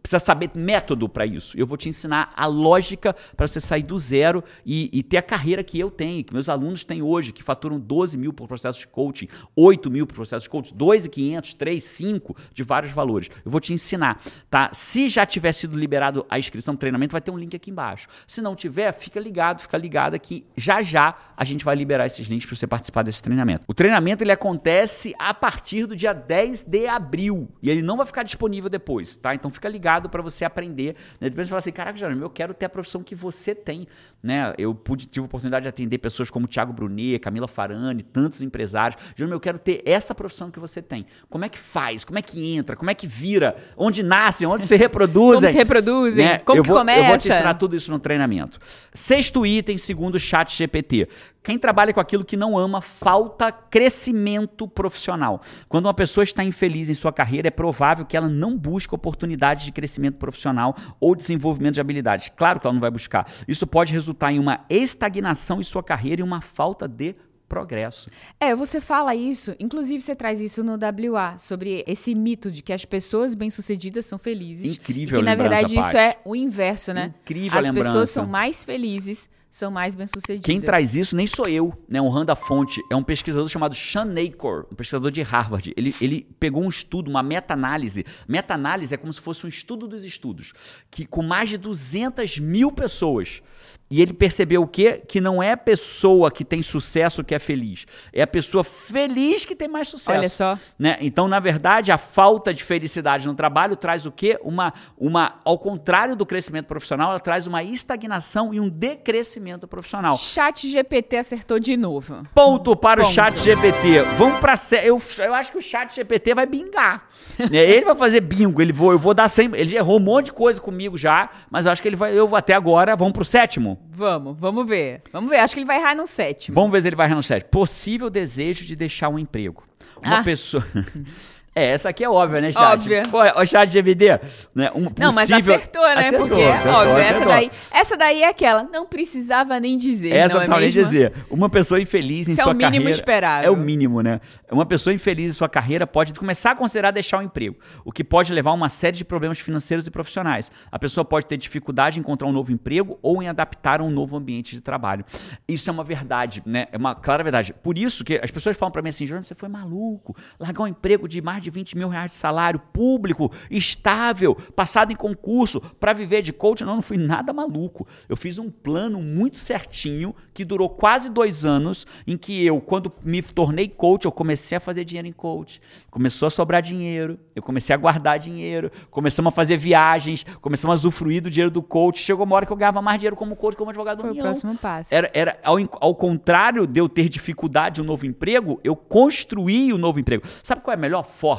precisa 0.01 0.19
saber 0.19 0.51
método 0.53 1.09
para 1.09 1.25
isso. 1.25 1.57
Eu 1.57 1.65
vou 1.65 1.77
te 1.77 1.89
ensinar 1.89 2.31
a 2.35 2.45
lógica 2.45 3.15
para 3.35 3.47
você 3.47 3.59
sair 3.59 3.83
do 3.83 3.97
zero 3.97 4.43
e, 4.65 4.89
e, 4.93 5.01
ter 5.01 5.17
a 5.17 5.21
carreira 5.21 5.63
que 5.63 5.79
eu 5.79 5.89
tenho, 5.89 6.23
que 6.23 6.33
meus 6.33 6.49
alunos 6.49 6.83
têm 6.83 7.01
hoje, 7.01 7.31
que 7.31 7.41
faturam 7.41 7.79
12 7.79 8.17
mil 8.17 8.33
por 8.33 8.47
processo 8.47 8.79
de 8.79 8.87
coaching, 8.87 9.27
8 9.55 9.89
mil 9.89 10.05
por 10.05 10.15
processo 10.15 10.43
de 10.43 10.49
coaching, 10.49 10.75
2,500, 10.75 11.53
3, 11.53 11.83
5, 11.83 12.35
de 12.53 12.63
vários 12.63 12.91
valores. 12.91 13.29
Eu 13.43 13.51
vou 13.51 13.59
te 13.59 13.73
ensinar, 13.73 14.21
tá? 14.49 14.69
Se 14.73 15.09
já 15.09 15.25
tiver 15.25 15.51
sido 15.53 15.77
liberado 15.77 16.25
a 16.29 16.37
inscrição 16.37 16.73
no 16.73 16.77
treinamento, 16.77 17.11
vai 17.11 17.21
ter 17.21 17.31
um 17.31 17.37
link 17.37 17.55
aqui 17.55 17.71
embaixo. 17.71 18.07
Se 18.27 18.41
não 18.41 18.55
tiver, 18.55 18.91
fica 18.93 19.19
ligado, 19.19 19.61
fica 19.61 19.77
ligado 19.77 20.19
que 20.19 20.45
já 20.55 20.83
já 20.83 21.15
a 21.35 21.43
gente 21.43 21.65
vai 21.65 21.75
liberar 21.75 22.05
esses 22.05 22.27
links 22.27 22.45
para 22.45 22.55
você 22.55 22.67
participar 22.67 23.03
desse 23.03 23.21
treinamento. 23.21 23.63
O 23.67 23.73
treinamento 23.73 24.23
ele 24.23 24.31
acontece 24.31 25.13
a 25.17 25.33
partir 25.33 25.85
do 25.85 25.95
dia 25.95 26.13
10 26.13 26.63
de 26.63 26.87
abril 26.87 27.49
e 27.61 27.69
ele 27.69 27.81
não 27.81 27.97
vai 27.97 28.05
ficar 28.05 28.23
disponível 28.23 28.69
depois, 28.69 29.15
tá? 29.15 29.33
Então 29.33 29.49
fica 29.49 29.62
ligado 29.69 30.09
para 30.09 30.21
você 30.21 30.45
aprender. 30.45 30.95
Né? 31.19 31.29
Depois 31.29 31.47
você 31.47 31.49
fala 31.49 31.59
assim, 31.59 31.71
caraca, 31.71 31.97
Jerônimo, 31.97 32.25
eu 32.25 32.29
quero 32.29 32.53
ter 32.53 32.65
a 32.65 32.69
profissão 32.69 33.03
que 33.03 33.15
você 33.15 33.53
tem. 33.53 33.87
Né? 34.21 34.53
Eu 34.57 34.73
pude, 34.73 35.05
tive 35.05 35.23
a 35.23 35.25
oportunidade 35.25 35.63
de 35.63 35.69
atender 35.69 35.97
pessoas 35.97 36.29
como 36.29 36.47
Thiago 36.47 36.73
Brunet, 36.73 37.19
Camila 37.19 37.47
Farani, 37.47 38.03
tantos 38.03 38.41
empresários. 38.41 39.01
Jerônimo, 39.15 39.35
eu 39.35 39.39
quero 39.39 39.59
ter 39.59 39.81
essa 39.85 40.13
profissão 40.13 40.51
que 40.51 40.59
você 40.59 40.81
tem. 40.81 41.05
Como 41.29 41.45
é 41.45 41.49
que 41.49 41.57
faz? 41.57 42.03
Como 42.03 42.17
é 42.17 42.21
que 42.21 42.55
entra? 42.55 42.75
Como 42.75 42.89
é 42.89 42.93
que 42.93 43.07
vira? 43.07 43.55
Onde 43.77 44.03
nascem? 44.03 44.47
Onde 44.47 44.65
se 44.65 44.75
reproduzem? 44.77 45.41
Como 45.41 45.51
se 45.51 45.57
reproduzem? 45.57 46.25
Né? 46.25 46.37
Como 46.39 46.59
eu 46.59 46.63
que 46.63 46.69
vou, 46.69 46.79
começa? 46.79 46.99
Eu 46.99 47.05
vou 47.05 47.17
te 47.17 47.29
ensinar 47.29 47.53
tudo 47.55 47.75
isso 47.75 47.91
no 47.91 47.99
treinamento. 47.99 48.59
Sexto 48.93 49.45
item, 49.45 49.77
segundo 49.77 50.15
o 50.15 50.19
chat 50.19 50.55
GPT. 50.55 51.07
Quem 51.43 51.59
trabalha 51.59 51.93
com 51.93 51.99
aquilo 51.99 52.23
que 52.23 52.37
não 52.37 52.57
ama, 52.57 52.79
falta 52.79 53.51
crescimento 53.51 54.65
profissional. 54.65 55.41
Quando 55.67 55.87
uma 55.87 55.93
pessoa 55.93 56.23
está 56.23 56.41
infeliz 56.41 56.87
em 56.87 56.93
sua 56.93 57.11
carreira, 57.11 57.49
é 57.49 57.51
provável 57.51 58.05
que 58.05 58.15
ela 58.15 58.29
não 58.29 58.57
busque 58.57 58.95
oportunidades 58.95 59.65
de 59.65 59.71
crescimento 59.73 60.15
profissional 60.17 60.73
ou 61.01 61.13
desenvolvimento 61.13 61.73
de 61.73 61.81
habilidades. 61.81 62.31
Claro 62.33 62.61
que 62.61 62.65
ela 62.65 62.73
não 62.73 62.79
vai 62.79 62.89
buscar. 62.91 63.29
Isso 63.45 63.67
pode 63.67 63.91
resultar 63.91 64.31
em 64.31 64.39
uma 64.39 64.65
estagnação 64.69 65.59
em 65.59 65.63
sua 65.63 65.83
carreira 65.83 66.21
e 66.21 66.23
uma 66.23 66.39
falta 66.39 66.87
de 66.87 67.13
progresso. 67.49 68.09
É, 68.39 68.55
você 68.55 68.81
fala 68.81 69.13
isso, 69.13 69.53
inclusive 69.59 70.01
você 70.01 70.15
traz 70.15 70.41
isso 70.41 70.63
no 70.63 70.73
WA, 70.73 71.37
sobre 71.37 71.83
esse 71.85 72.15
mito 72.15 72.49
de 72.49 72.63
que 72.63 72.73
as 72.73 72.85
pessoas 72.85 73.35
bem-sucedidas 73.35 74.05
são 74.05 74.17
felizes. 74.17 74.77
Incrível 74.77 75.19
e 75.19 75.21
que, 75.21 75.25
na 75.25 75.35
verdade, 75.35 75.77
isso 75.77 75.95
é 75.97 76.17
o 76.25 76.35
inverso, 76.35 76.93
né? 76.93 77.13
Incrível 77.21 77.59
As 77.59 77.65
lembrança. 77.65 77.89
pessoas 77.89 78.09
são 78.09 78.25
mais 78.25 78.63
felizes, 78.63 79.29
são 79.53 79.69
mais 79.69 79.93
bem-sucedidas. 79.93 80.43
Quem 80.43 80.59
traz 80.59 80.95
isso 80.95 81.15
nem 81.15 81.27
sou 81.27 81.47
eu, 81.47 81.71
né? 81.87 82.01
Honrando 82.01 82.31
a 82.31 82.35
fonte. 82.35 82.81
É 82.89 82.95
um 82.95 83.03
pesquisador 83.03 83.47
chamado 83.47 83.75
Sean 83.75 84.03
Nacor, 84.03 84.65
um 84.71 84.75
pesquisador 84.75 85.11
de 85.11 85.21
Harvard. 85.21 85.71
Ele, 85.77 85.93
ele 86.01 86.27
pegou 86.39 86.63
um 86.63 86.69
estudo, 86.69 87.07
uma 87.07 87.21
meta-análise. 87.21 88.03
Meta-análise 88.27 88.95
é 88.95 88.97
como 88.97 89.13
se 89.13 89.21
fosse 89.21 89.45
um 89.45 89.49
estudo 89.49 89.87
dos 89.87 90.03
estudos, 90.05 90.53
que 90.89 91.05
com 91.05 91.21
mais 91.21 91.51
de 91.51 91.57
200 91.59 92.39
mil 92.39 92.71
pessoas. 92.71 93.43
E 93.91 94.01
ele 94.01 94.11
percebeu 94.11 94.63
o 94.63 94.67
quê? 94.67 95.03
Que 95.07 95.21
não 95.21 95.41
é 95.41 95.51
a 95.51 95.57
pessoa 95.57 96.31
que 96.31 96.43
tem 96.43 96.63
sucesso 96.63 97.23
que 97.23 97.35
é 97.35 97.37
feliz. 97.37 97.85
É 98.11 98.23
a 98.23 98.27
pessoa 98.27 98.63
feliz 98.63 99.45
que 99.45 99.55
tem 99.55 99.67
mais 99.67 99.87
sucesso. 99.87 100.17
Olha 100.17 100.29
só. 100.29 100.57
Né? 100.79 100.97
Então, 100.99 101.27
na 101.27 101.39
verdade, 101.39 101.91
a 101.91 101.97
falta 101.99 102.51
de 102.51 102.63
felicidade 102.63 103.27
no 103.27 103.35
trabalho 103.35 103.75
traz 103.75 104.07
o 104.07 104.11
quê? 104.11 104.39
Uma, 104.41 104.73
uma, 104.97 105.39
ao 105.45 105.59
contrário 105.59 106.15
do 106.15 106.25
crescimento 106.25 106.65
profissional, 106.65 107.11
ela 107.11 107.19
traz 107.19 107.45
uma 107.45 107.61
estagnação 107.61 108.51
e 108.51 108.59
um 108.59 108.67
decrescimento 108.67 109.42
profissional. 109.67 110.17
Chat 110.17 110.69
GPT 110.69 111.17
acertou 111.17 111.59
de 111.59 111.75
novo. 111.77 112.23
Ponto 112.33 112.75
para 112.75 113.01
o 113.01 113.03
Ponto. 113.03 113.13
chat 113.13 113.37
GPT. 113.39 114.01
Vamos 114.17 114.39
para 114.39 114.55
eu, 114.83 115.01
eu 115.19 115.33
acho 115.33 115.51
que 115.51 115.57
o 115.57 115.61
chat 115.61 115.93
GPT 115.95 116.33
vai 116.33 116.45
bingar. 116.45 117.07
né? 117.51 117.57
Ele 117.57 117.85
vai 117.85 117.95
fazer 117.95 118.21
bingo, 118.21 118.61
ele 118.61 118.73
vou, 118.73 118.91
eu 118.91 118.99
vou 118.99 119.13
dar 119.13 119.27
sempre, 119.27 119.59
ele 119.59 119.75
errou 119.75 119.97
um 119.97 120.03
monte 120.03 120.25
de 120.27 120.33
coisa 120.33 120.59
comigo 120.61 120.97
já, 120.97 121.29
mas 121.49 121.65
eu 121.65 121.71
acho 121.71 121.81
que 121.81 121.87
ele 121.87 121.95
vai, 121.95 122.17
eu 122.17 122.35
até 122.35 122.53
agora, 122.53 122.95
vamos 122.95 123.13
pro 123.13 123.25
sétimo. 123.25 123.79
Vamos, 123.91 124.37
vamos 124.39 124.67
ver. 124.67 125.01
Vamos 125.11 125.29
ver. 125.29 125.37
Acho 125.39 125.53
que 125.53 125.59
ele 125.59 125.67
vai 125.67 125.77
errar 125.77 125.95
no 125.95 126.07
sétimo. 126.07 126.55
Vamos 126.55 126.71
ver 126.71 126.81
se 126.81 126.87
ele 126.89 126.95
vai 126.95 127.07
errar 127.07 127.15
no 127.15 127.23
sétimo. 127.23 127.49
Possível 127.51 128.09
desejo 128.09 128.65
de 128.65 128.75
deixar 128.75 129.09
um 129.09 129.19
emprego. 129.19 129.63
Uma 130.03 130.19
Ah. 130.19 130.23
pessoa 130.23 130.65
É, 131.55 131.67
essa 131.67 131.89
aqui 131.89 132.03
é 132.03 132.09
óbvia, 132.09 132.41
né, 132.41 132.51
chat? 132.51 132.81
Óbvia. 132.81 133.03
Pô, 133.11 133.19
o 133.21 133.45
chat 133.45 133.69
GVD, 133.69 134.19
né? 134.55 134.71
Um 134.73 134.87
Não, 134.97 135.13
mas 135.13 135.29
possível- 135.29 135.53
acertou, 135.55 135.83
né? 135.83 135.93
Acertou, 135.97 136.27
Porque, 136.27 136.43
acertou, 136.43 136.79
óbvio, 136.81 136.97
essa 136.97 137.09
acertou. 137.11 137.27
daí, 137.33 137.51
essa 137.71 137.97
daí 137.97 138.23
é 138.23 138.27
aquela. 138.27 138.63
Não 138.63 138.85
precisava 138.87 139.59
nem 139.59 139.77
dizer. 139.77 140.13
Essa 140.13 140.35
não 140.35 140.41
é 140.41 140.47
não 140.47 140.59
nem 140.59 140.69
dizer. 140.71 141.13
Uma 141.29 141.49
pessoa 141.49 141.79
infeliz 141.79 142.27
em 142.27 142.31
Isso 142.31 142.41
é 142.41 142.43
sua 142.43 142.53
o 142.53 142.55
mínimo 142.55 142.71
carreira. 142.73 142.89
esperável. 142.89 143.47
É 143.47 143.51
o 143.51 143.55
mínimo, 143.55 144.01
né? 144.01 144.19
Uma 144.51 144.65
pessoa 144.65 144.93
infeliz 144.93 145.29
em 145.29 145.33
sua 145.33 145.47
carreira 145.47 145.85
pode 145.85 146.13
começar 146.15 146.51
a 146.51 146.55
considerar 146.55 146.89
deixar 146.89 147.19
o 147.19 147.21
emprego, 147.21 147.55
o 147.85 147.91
que 147.91 148.03
pode 148.03 148.33
levar 148.33 148.49
a 148.49 148.53
uma 148.53 148.69
série 148.69 148.97
de 148.97 149.05
problemas 149.05 149.37
financeiros 149.39 149.85
e 149.85 149.91
profissionais. 149.91 150.51
A 150.71 150.79
pessoa 150.79 151.05
pode 151.05 151.27
ter 151.27 151.37
dificuldade 151.37 151.99
em 151.99 152.01
encontrar 152.01 152.27
um 152.27 152.31
novo 152.31 152.51
emprego 152.51 152.97
ou 153.03 153.21
em 153.21 153.27
adaptar 153.27 153.79
a 153.79 153.83
um 153.83 153.91
novo 153.91 154.17
ambiente 154.17 154.55
de 154.55 154.61
trabalho. 154.61 155.05
Isso 155.47 155.69
é 155.69 155.73
uma 155.73 155.83
verdade, 155.83 156.41
né? 156.47 156.65
É 156.71 156.77
uma 156.77 156.95
clara 156.95 157.21
verdade. 157.21 157.53
Por 157.53 157.77
isso 157.77 158.03
que 158.03 158.19
as 158.23 158.31
pessoas 158.31 158.57
falam 158.57 158.71
pra 158.71 158.81
mim 158.81 158.89
assim, 158.89 159.05
Jorge, 159.05 159.27
você 159.27 159.35
foi 159.35 159.49
maluco, 159.49 160.15
largar 160.39 160.63
um 160.63 160.67
emprego 160.67 161.07
de 161.07 161.21
mais 161.21 161.42
de 161.43 161.49
20 161.49 161.77
mil 161.77 161.87
reais 161.87 162.11
de 162.11 162.17
salário, 162.17 162.59
público, 162.71 163.31
estável, 163.49 164.35
passado 164.55 164.91
em 164.91 164.95
concurso, 164.95 165.59
pra 165.79 165.93
viver 165.93 166.21
de 166.21 166.33
coach. 166.33 166.63
Não, 166.63 166.75
não 166.75 166.81
fui 166.81 166.97
nada 166.97 167.33
maluco. 167.33 167.87
Eu 168.07 168.15
fiz 168.15 168.37
um 168.37 168.49
plano 168.49 169.01
muito 169.01 169.37
certinho 169.37 170.15
que 170.33 170.45
durou 170.45 170.69
quase 170.69 171.09
dois 171.09 171.45
anos, 171.45 171.85
em 172.07 172.17
que 172.17 172.45
eu, 172.45 172.59
quando 172.61 172.91
me 173.03 173.21
tornei 173.21 173.67
coach, 173.67 174.05
eu 174.05 174.11
comecei 174.11 174.57
a 174.57 174.59
fazer 174.59 174.83
dinheiro 174.85 175.07
em 175.07 175.11
coach. 175.11 175.61
Começou 175.89 176.27
a 176.27 176.29
sobrar 176.29 176.61
dinheiro, 176.61 177.19
eu 177.35 177.41
comecei 177.41 177.73
a 177.73 177.77
guardar 177.77 178.17
dinheiro, 178.17 178.71
começamos 178.89 179.31
a 179.31 179.35
fazer 179.35 179.57
viagens, 179.57 180.25
começamos 180.41 180.73
a 180.73 180.77
usufruir 180.79 181.21
do 181.21 181.29
dinheiro 181.29 181.51
do 181.51 181.61
coach. 181.61 181.99
Chegou 181.99 182.25
uma 182.25 182.35
hora 182.35 182.45
que 182.45 182.51
eu 182.51 182.57
ganhava 182.57 182.81
mais 182.81 182.99
dinheiro 182.99 183.15
como 183.15 183.35
coach, 183.35 183.55
como 183.55 183.69
advogado 183.69 183.97
da 183.97 184.03
Foi 184.03 184.09
o 184.09 184.13
União. 184.13 184.25
próximo 184.25 184.55
passo. 184.57 184.93
Era, 184.93 185.11
era 185.13 185.39
ao, 185.43 185.57
ao 185.79 185.95
contrário 185.95 186.65
de 186.65 186.79
eu 186.79 186.87
ter 186.87 187.09
dificuldade 187.09 187.79
em 187.79 187.83
um 187.83 187.87
novo 187.87 188.05
emprego, 188.05 188.59
eu 188.63 188.75
construí 188.75 189.73
o 189.73 189.77
novo 189.77 189.99
emprego. 189.99 190.23
Sabe 190.41 190.61
qual 190.61 190.73
é 190.73 190.77
a 190.77 190.79
melhor 190.79 191.03
forma 191.03 191.32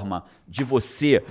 de 0.48 0.64
você 0.64 1.22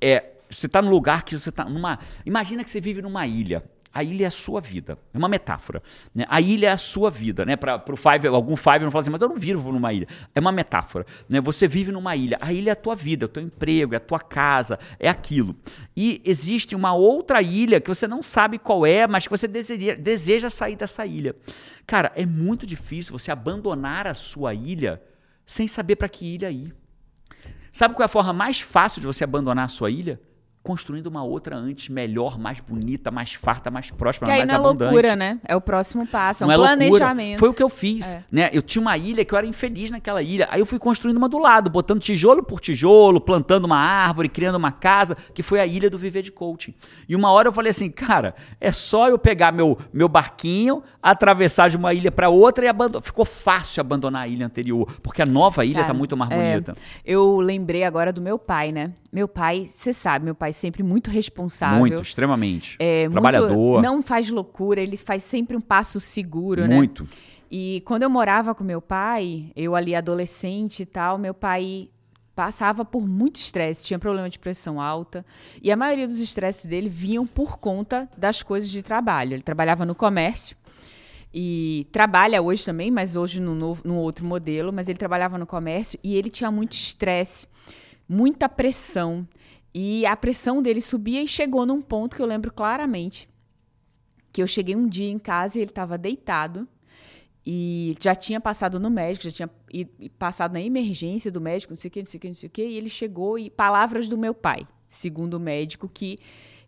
é 0.00 0.30
você 0.50 0.68
tá 0.68 0.80
num 0.80 0.90
lugar 0.90 1.24
que 1.24 1.38
você 1.38 1.50
tá 1.50 1.64
numa, 1.64 1.98
imagina 2.24 2.62
que 2.62 2.70
você 2.70 2.80
vive 2.80 3.02
numa 3.02 3.26
ilha. 3.26 3.64
A 3.92 4.02
ilha 4.02 4.24
é 4.24 4.26
a 4.26 4.30
sua 4.30 4.60
vida. 4.60 4.98
É 5.12 5.18
uma 5.18 5.28
metáfora. 5.28 5.80
Né? 6.12 6.26
A 6.28 6.40
ilha 6.40 6.66
é 6.66 6.72
a 6.72 6.78
sua 6.78 7.12
vida. 7.12 7.44
Né? 7.44 7.54
Para 7.54 7.80
o 7.88 7.96
Five, 7.96 8.26
algum 8.26 8.56
Five 8.56 8.80
não 8.80 8.90
fala 8.90 9.02
assim, 9.02 9.10
mas 9.10 9.22
eu 9.22 9.28
não 9.28 9.36
vivo 9.36 9.70
numa 9.70 9.92
ilha. 9.92 10.08
É 10.34 10.40
uma 10.40 10.50
metáfora. 10.50 11.06
Né? 11.28 11.40
Você 11.40 11.68
vive 11.68 11.92
numa 11.92 12.16
ilha. 12.16 12.36
A 12.40 12.52
ilha 12.52 12.70
é 12.70 12.72
a 12.72 12.76
tua 12.76 12.96
vida, 12.96 13.24
é 13.24 13.26
o 13.26 13.28
teu 13.28 13.40
emprego, 13.40 13.94
é 13.94 13.98
a 13.98 14.00
tua 14.00 14.18
casa, 14.18 14.80
é 14.98 15.08
aquilo. 15.08 15.54
E 15.96 16.20
existe 16.24 16.74
uma 16.74 16.92
outra 16.92 17.40
ilha 17.40 17.80
que 17.80 17.86
você 17.86 18.08
não 18.08 18.20
sabe 18.20 18.58
qual 18.58 18.84
é, 18.84 19.06
mas 19.06 19.28
que 19.28 19.30
você 19.30 19.46
deseja, 19.46 19.94
deseja 19.94 20.50
sair 20.50 20.74
dessa 20.74 21.06
ilha. 21.06 21.36
Cara, 21.86 22.10
é 22.16 22.26
muito 22.26 22.66
difícil 22.66 23.16
você 23.16 23.30
abandonar 23.30 24.08
a 24.08 24.14
sua 24.14 24.52
ilha 24.54 25.00
sem 25.46 25.68
saber 25.68 25.94
para 25.94 26.08
que 26.08 26.34
ilha 26.34 26.50
ir. 26.50 26.74
Sabe 27.74 27.94
qual 27.94 28.04
é 28.04 28.06
a 28.06 28.08
forma 28.08 28.32
mais 28.32 28.60
fácil 28.60 29.00
de 29.00 29.06
você 29.08 29.24
abandonar 29.24 29.64
a 29.64 29.68
sua 29.68 29.90
ilha? 29.90 30.20
Construindo 30.64 31.06
uma 31.08 31.22
outra 31.22 31.54
antes, 31.56 31.90
melhor, 31.90 32.38
mais 32.38 32.58
bonita, 32.58 33.10
mais 33.10 33.34
farta, 33.34 33.70
mais 33.70 33.90
próspera, 33.90 34.32
Que 34.32 34.32
aí 34.32 34.38
mais 34.46 34.50
é 34.50 34.54
abundante. 34.54 34.84
loucura, 34.90 35.14
né? 35.14 35.38
É 35.46 35.54
o 35.54 35.60
próximo 35.60 36.06
passo, 36.06 36.42
é 36.42 36.46
um 36.46 36.48
Não 36.48 36.54
é 36.54 36.58
planejamento. 36.58 37.38
Foi 37.38 37.50
o 37.50 37.54
que 37.54 37.62
eu 37.62 37.68
fiz, 37.68 38.14
É. 38.14 38.24
né? 38.32 38.50
Eu 38.50 38.62
tinha 38.62 38.80
uma 38.80 38.96
ilha 38.96 39.22
que 39.26 39.34
eu 39.34 39.36
era 39.38 39.46
infeliz 39.46 39.90
naquela 39.90 40.22
ilha. 40.22 40.48
Aí 40.50 40.60
eu 40.60 40.64
fui 40.66 40.78
construindo 40.78 41.18
uma 41.18 41.28
do 41.28 41.38
lado, 41.38 41.68
botando 41.68 42.00
tijolo 42.00 42.42
por 42.42 42.60
tijolo, 42.60 43.20
plantando 43.20 43.66
uma 43.66 43.76
árvore, 43.78 44.26
criando 44.30 44.54
uma 44.54 44.72
casa, 44.72 45.14
que 45.34 45.42
foi 45.42 45.60
a 45.60 45.66
ilha 45.66 45.90
do 45.90 45.98
viver 45.98 46.22
de 46.22 46.32
coaching. 46.32 46.74
E 47.06 47.14
uma 47.14 47.30
hora 47.30 47.48
eu 47.48 47.52
falei 47.52 47.68
assim, 47.68 47.90
cara, 47.90 48.34
é 48.58 48.72
só 48.72 49.06
eu 49.10 49.18
pegar 49.18 49.52
meu, 49.52 49.76
meu 49.92 50.08
barquinho, 50.08 50.82
atravessar 51.02 51.68
de 51.68 51.76
uma 51.76 51.92
ilha 51.92 52.10
para 52.10 52.30
outra 52.30 52.64
e 52.64 52.68
abandonar. 52.68 53.02
Ficou 53.02 53.26
fácil 53.26 53.82
abandonar 53.82 54.22
a 54.22 54.28
ilha 54.28 54.46
anterior, 54.46 54.90
porque 55.02 55.20
a 55.20 55.26
nova 55.26 55.62
ilha 55.62 55.74
Cara, 55.82 55.88
tá 55.88 55.92
muito 55.92 56.16
mais 56.16 56.30
é, 56.30 56.52
bonita. 56.52 56.74
Eu 57.04 57.36
lembrei 57.36 57.84
agora 57.84 58.10
do 58.10 58.22
meu 58.22 58.38
pai, 58.38 58.72
né? 58.72 58.92
Meu 59.12 59.28
pai, 59.28 59.68
você 59.72 59.92
sabe, 59.92 60.24
meu 60.24 60.34
pai 60.34 60.53
sempre 60.54 60.82
muito 60.82 61.10
responsável. 61.10 61.78
Muito, 61.78 62.00
extremamente. 62.00 62.76
É, 62.78 63.08
Trabalhador. 63.08 63.54
muito- 63.56 63.82
não 63.82 64.02
faz 64.02 64.30
loucura, 64.30 64.80
ele 64.80 64.96
faz 64.96 65.22
sempre 65.22 65.56
um 65.56 65.60
passo 65.60 66.00
seguro, 66.00 66.66
né? 66.66 66.74
muito. 66.74 67.06
E 67.50 67.82
quando 67.84 68.02
eu 68.02 68.10
morava 68.10 68.54
com 68.54 68.64
meu 68.64 68.80
pai, 68.80 69.52
eu 69.54 69.76
ali 69.76 69.94
adolescente 69.94 70.80
e 70.82 70.86
tal, 70.86 71.18
meu 71.18 71.34
pai 71.34 71.88
passava 72.34 72.84
por 72.84 73.06
muito 73.06 73.36
estresse, 73.36 73.86
tinha 73.86 73.98
problema 73.98 74.28
de 74.28 74.40
pressão 74.40 74.80
alta, 74.80 75.24
e 75.62 75.70
a 75.70 75.76
maioria 75.76 76.06
dos 76.06 76.18
estresses 76.18 76.66
dele 76.66 76.88
vinham 76.88 77.24
por 77.26 77.58
conta 77.58 78.08
das 78.16 78.42
coisas 78.42 78.68
de 78.68 78.82
trabalho. 78.82 79.34
Ele 79.34 79.42
trabalhava 79.42 79.84
no 79.84 79.94
comércio 79.94 80.56
e 81.32 81.86
trabalha 81.92 82.42
hoje 82.42 82.64
também, 82.64 82.90
mas 82.90 83.16
hoje 83.16 83.40
novo, 83.40 83.82
no 83.84 83.96
outro 83.96 84.24
modelo, 84.24 84.72
mas 84.74 84.88
ele 84.88 84.98
trabalhava 84.98 85.38
no 85.38 85.46
comércio 85.46 85.98
e 86.02 86.16
ele 86.16 86.30
tinha 86.30 86.50
muito 86.50 86.72
estresse, 86.72 87.46
muita 88.08 88.48
pressão, 88.48 89.26
e 89.74 90.06
a 90.06 90.16
pressão 90.16 90.62
dele 90.62 90.80
subia 90.80 91.20
e 91.22 91.26
chegou 91.26 91.66
num 91.66 91.82
ponto 91.82 92.14
que 92.14 92.22
eu 92.22 92.26
lembro 92.26 92.52
claramente, 92.52 93.28
que 94.32 94.40
eu 94.40 94.46
cheguei 94.46 94.76
um 94.76 94.88
dia 94.88 95.10
em 95.10 95.18
casa 95.18 95.58
e 95.58 95.62
ele 95.62 95.70
estava 95.70 95.98
deitado, 95.98 96.68
e 97.46 97.96
já 98.00 98.14
tinha 98.14 98.40
passado 98.40 98.80
no 98.80 98.88
médico, 98.88 99.24
já 99.28 99.32
tinha 99.32 99.50
passado 100.18 100.52
na 100.52 100.62
emergência 100.62 101.30
do 101.30 101.40
médico, 101.40 101.72
não 101.72 101.76
sei 101.76 101.88
o 101.88 101.90
que, 101.90 102.00
não 102.00 102.06
sei 102.06 102.18
o 102.18 102.20
que, 102.20 102.28
não 102.28 102.34
sei 102.34 102.46
o 102.46 102.50
que, 102.50 102.64
e 102.64 102.76
ele 102.76 102.88
chegou 102.88 103.38
e 103.38 103.50
palavras 103.50 104.08
do 104.08 104.16
meu 104.16 104.32
pai, 104.32 104.66
segundo 104.88 105.34
o 105.34 105.40
médico, 105.40 105.88
que 105.88 106.18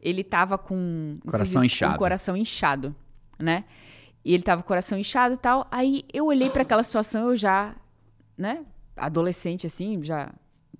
ele 0.00 0.20
estava 0.20 0.58
com 0.58 1.12
Coração 1.26 1.64
inchado. 1.64 1.92
Com 1.92 1.98
coração 1.98 2.36
inchado, 2.36 2.94
né? 3.38 3.64
E 4.24 4.34
ele 4.34 4.42
tava 4.42 4.62
com 4.62 4.66
o 4.66 4.68
coração 4.68 4.98
inchado 4.98 5.34
e 5.34 5.38
tal. 5.38 5.66
Aí 5.70 6.04
eu 6.12 6.26
olhei 6.26 6.50
para 6.50 6.62
aquela 6.62 6.82
situação, 6.82 7.30
eu 7.30 7.36
já, 7.36 7.74
né, 8.36 8.64
adolescente 8.96 9.66
assim, 9.66 10.02
já 10.02 10.32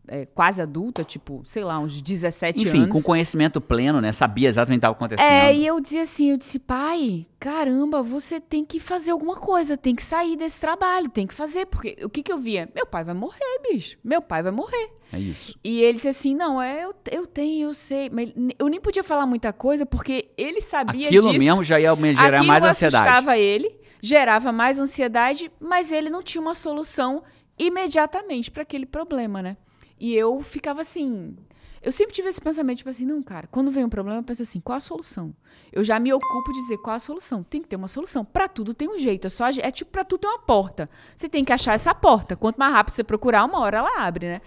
é, 0.08 0.26
quase 0.26 0.60
adulta, 0.62 1.02
tipo, 1.04 1.42
sei 1.44 1.64
lá, 1.64 1.78
uns 1.78 2.00
17 2.00 2.66
Enfim, 2.66 2.82
anos. 2.82 2.90
com 2.92 3.02
conhecimento 3.02 3.60
pleno, 3.60 4.00
né? 4.00 4.12
Sabia 4.12 4.48
exatamente 4.48 4.78
o 4.78 4.80
que 4.80 4.86
estava 4.86 4.94
acontecendo. 4.94 5.26
É, 5.32 5.54
e 5.54 5.66
eu 5.66 5.80
dizia 5.80 6.02
assim, 6.02 6.30
eu 6.30 6.36
disse, 6.36 6.58
pai, 6.58 7.26
caramba, 7.38 8.02
você 8.02 8.40
tem 8.40 8.64
que 8.64 8.78
fazer 8.80 9.10
alguma 9.10 9.36
coisa, 9.36 9.76
tem 9.76 9.94
que 9.94 10.02
sair 10.02 10.36
desse 10.36 10.60
trabalho, 10.60 11.08
tem 11.08 11.26
que 11.26 11.34
fazer, 11.34 11.66
porque 11.66 11.96
o 12.02 12.08
que 12.08 12.22
que 12.22 12.32
eu 12.32 12.38
via? 12.38 12.68
Meu 12.74 12.86
pai 12.86 13.04
vai 13.04 13.14
morrer, 13.14 13.38
bicho, 13.70 13.98
meu 14.02 14.20
pai 14.22 14.42
vai 14.42 14.52
morrer. 14.52 14.90
É 15.12 15.18
isso. 15.18 15.58
E 15.62 15.80
ele 15.80 15.94
disse 15.96 16.08
assim, 16.08 16.34
não, 16.34 16.60
é, 16.60 16.84
eu, 16.84 16.94
eu 17.10 17.26
tenho, 17.26 17.68
eu 17.68 17.74
sei, 17.74 18.10
mas 18.10 18.32
eu 18.58 18.68
nem 18.68 18.80
podia 18.80 19.04
falar 19.04 19.26
muita 19.26 19.52
coisa, 19.52 19.86
porque 19.86 20.30
ele 20.36 20.60
sabia 20.60 21.06
Aquilo 21.08 21.30
disso. 21.30 21.44
mesmo 21.44 21.64
já 21.64 21.80
ia 21.80 21.94
me 21.96 22.14
gerar 22.14 22.28
Aquilo 22.38 22.46
mais 22.46 22.64
ansiedade. 22.64 23.04
assustava 23.08 23.38
ele, 23.38 23.74
gerava 24.00 24.52
mais 24.52 24.78
ansiedade, 24.78 25.50
mas 25.60 25.90
ele 25.90 26.10
não 26.10 26.22
tinha 26.22 26.40
uma 26.42 26.54
solução 26.54 27.22
imediatamente 27.58 28.50
para 28.50 28.62
aquele 28.62 28.86
problema, 28.86 29.42
né? 29.42 29.56
E 30.00 30.14
eu 30.14 30.40
ficava 30.40 30.80
assim. 30.80 31.36
Eu 31.82 31.92
sempre 31.92 32.12
tive 32.14 32.28
esse 32.28 32.40
pensamento, 32.40 32.78
tipo 32.78 32.90
assim, 32.90 33.04
não, 33.06 33.22
cara, 33.22 33.46
quando 33.48 33.70
vem 33.70 33.84
um 33.84 33.88
problema, 33.88 34.18
eu 34.18 34.22
penso 34.24 34.42
assim, 34.42 34.58
qual 34.58 34.76
a 34.76 34.80
solução? 34.80 35.32
Eu 35.72 35.84
já 35.84 36.00
me 36.00 36.12
ocupo 36.12 36.52
de 36.52 36.60
dizer 36.62 36.78
qual 36.78 36.96
a 36.96 36.98
solução. 36.98 37.44
Tem 37.44 37.62
que 37.62 37.68
ter 37.68 37.76
uma 37.76 37.86
solução. 37.86 38.24
Pra 38.24 38.48
tudo 38.48 38.74
tem 38.74 38.88
um 38.88 38.98
jeito. 38.98 39.26
É, 39.26 39.30
só, 39.30 39.46
é 39.48 39.70
tipo, 39.70 39.90
pra 39.92 40.02
tudo 40.04 40.20
tem 40.22 40.30
uma 40.30 40.38
porta. 40.40 40.88
Você 41.16 41.28
tem 41.28 41.44
que 41.44 41.52
achar 41.52 41.74
essa 41.74 41.94
porta. 41.94 42.34
Quanto 42.34 42.56
mais 42.56 42.72
rápido 42.72 42.94
você 42.94 43.04
procurar, 43.04 43.44
uma 43.44 43.60
hora 43.60 43.78
ela 43.78 44.00
abre, 44.00 44.26
né? 44.28 44.40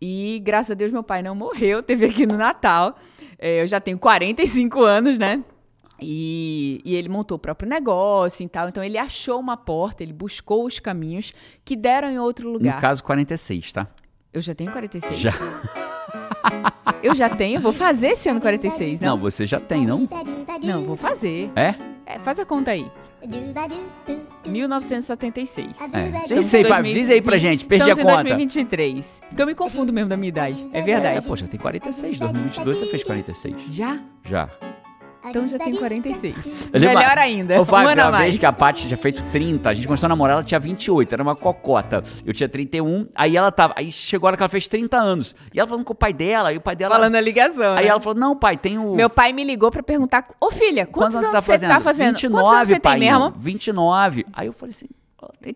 E 0.00 0.40
graças 0.44 0.72
a 0.72 0.74
Deus 0.74 0.90
meu 0.92 1.02
pai 1.02 1.22
não 1.22 1.34
morreu, 1.34 1.82
teve 1.82 2.04
aqui 2.06 2.26
no 2.26 2.36
Natal. 2.36 2.98
É, 3.38 3.62
eu 3.62 3.66
já 3.66 3.80
tenho 3.80 3.98
45 3.98 4.82
anos, 4.82 5.18
né? 5.18 5.42
E, 6.00 6.82
e 6.84 6.94
ele 6.94 7.08
montou 7.08 7.36
o 7.36 7.38
próprio 7.38 7.68
negócio 7.68 8.44
e 8.44 8.48
tal. 8.48 8.68
Então 8.68 8.82
ele 8.84 8.98
achou 8.98 9.38
uma 9.40 9.56
porta, 9.56 10.02
ele 10.02 10.12
buscou 10.12 10.66
os 10.66 10.78
caminhos 10.78 11.32
que 11.64 11.74
deram 11.76 12.10
em 12.10 12.18
outro 12.18 12.46
No 12.48 12.52
lugar. 12.54 12.80
caso, 12.80 13.02
46, 13.04 13.72
tá? 13.72 13.86
Eu 14.36 14.42
já 14.42 14.54
tenho 14.54 14.70
46. 14.70 15.18
Já. 15.18 15.32
Eu 17.02 17.14
já 17.14 17.30
tenho, 17.30 17.58
vou 17.58 17.72
fazer 17.72 18.08
esse 18.08 18.28
ano 18.28 18.38
46, 18.38 19.00
Não, 19.00 19.08
não? 19.12 19.18
você 19.18 19.46
já 19.46 19.58
tem, 19.58 19.86
não? 19.86 20.06
Não, 20.62 20.84
vou 20.84 20.94
fazer. 20.94 21.50
É? 21.56 21.74
É, 22.04 22.18
faz 22.18 22.38
a 22.38 22.44
conta 22.44 22.72
aí. 22.72 22.86
1976. 24.46 25.78
É. 25.90 26.42
Sei, 26.42 26.64
Fábio, 26.64 26.92
diz 26.92 27.08
aí 27.08 27.22
pra 27.22 27.38
gente, 27.38 27.64
perdi 27.64 27.84
a 27.88 27.92
Estamos 27.94 28.12
conta. 28.12 28.20
em 28.20 28.24
2023. 28.36 29.20
Porque 29.26 29.42
eu 29.42 29.46
me 29.46 29.54
confundo 29.54 29.90
mesmo 29.90 30.10
da 30.10 30.18
minha 30.18 30.28
idade. 30.28 30.68
É 30.70 30.80
É, 30.80 30.82
verdade. 30.82 31.26
pô, 31.26 31.34
já 31.34 31.46
tem 31.46 31.58
46. 31.58 32.18
2022 32.18 32.76
você 32.78 32.86
fez 32.86 33.04
46. 33.04 33.56
Já? 33.70 33.98
Já. 34.22 34.50
Então 35.30 35.46
já 35.46 35.58
tem 35.58 35.74
46. 35.74 36.34
Eu 36.72 36.80
lembro- 36.80 36.98
Melhor 36.98 37.18
ainda. 37.18 37.60
Ô, 37.60 37.64
Fábio, 37.64 37.90
um 37.90 37.92
uma 37.92 38.10
mais. 38.10 38.24
vez 38.24 38.38
que 38.38 38.46
a 38.46 38.52
Paty 38.52 38.86
tinha 38.86 38.96
feito 38.96 39.22
30, 39.32 39.68
a 39.70 39.74
gente 39.74 39.86
começou 39.86 40.06
a 40.06 40.08
namorar, 40.08 40.34
ela 40.36 40.44
tinha 40.44 40.60
28, 40.60 41.12
era 41.12 41.22
uma 41.22 41.36
cocota. 41.36 42.02
Eu 42.24 42.32
tinha 42.32 42.48
31, 42.48 43.06
aí 43.14 43.36
ela 43.36 43.50
tava. 43.50 43.74
Aí 43.76 43.90
chegou 43.90 44.26
a 44.26 44.30
hora 44.30 44.36
que 44.36 44.42
ela 44.42 44.48
fez 44.48 44.66
30 44.68 44.96
anos. 44.96 45.34
E 45.52 45.58
ela 45.58 45.68
falando 45.68 45.84
com 45.84 45.92
o 45.92 45.96
pai 45.96 46.12
dela, 46.12 46.52
e 46.52 46.56
o 46.56 46.60
pai 46.60 46.76
dela. 46.76 46.94
Falando 46.94 47.16
a 47.16 47.20
ligação. 47.20 47.74
Aí 47.74 47.84
né? 47.84 47.90
ela 47.90 48.00
falou: 48.00 48.18
não, 48.18 48.36
pai, 48.36 48.56
tem 48.56 48.78
o. 48.78 48.94
Meu 48.94 49.10
pai 49.10 49.32
me 49.32 49.44
ligou 49.44 49.70
pra 49.70 49.82
perguntar: 49.82 50.26
Ô 50.40 50.50
filha, 50.50 50.86
quantos, 50.86 51.16
anos 51.16 51.44
você 51.44 51.58
tá 51.58 51.80
fazendo? 51.80 52.14
29, 52.14 52.34
quantos 52.34 52.52
anos 52.52 52.68
você 52.68 52.80
pai. 52.80 52.98
tem 52.98 53.10
mesmo? 53.10 53.30
29. 53.30 54.26
Aí 54.32 54.46
eu 54.46 54.52
falei 54.52 54.74
assim. 54.74 54.86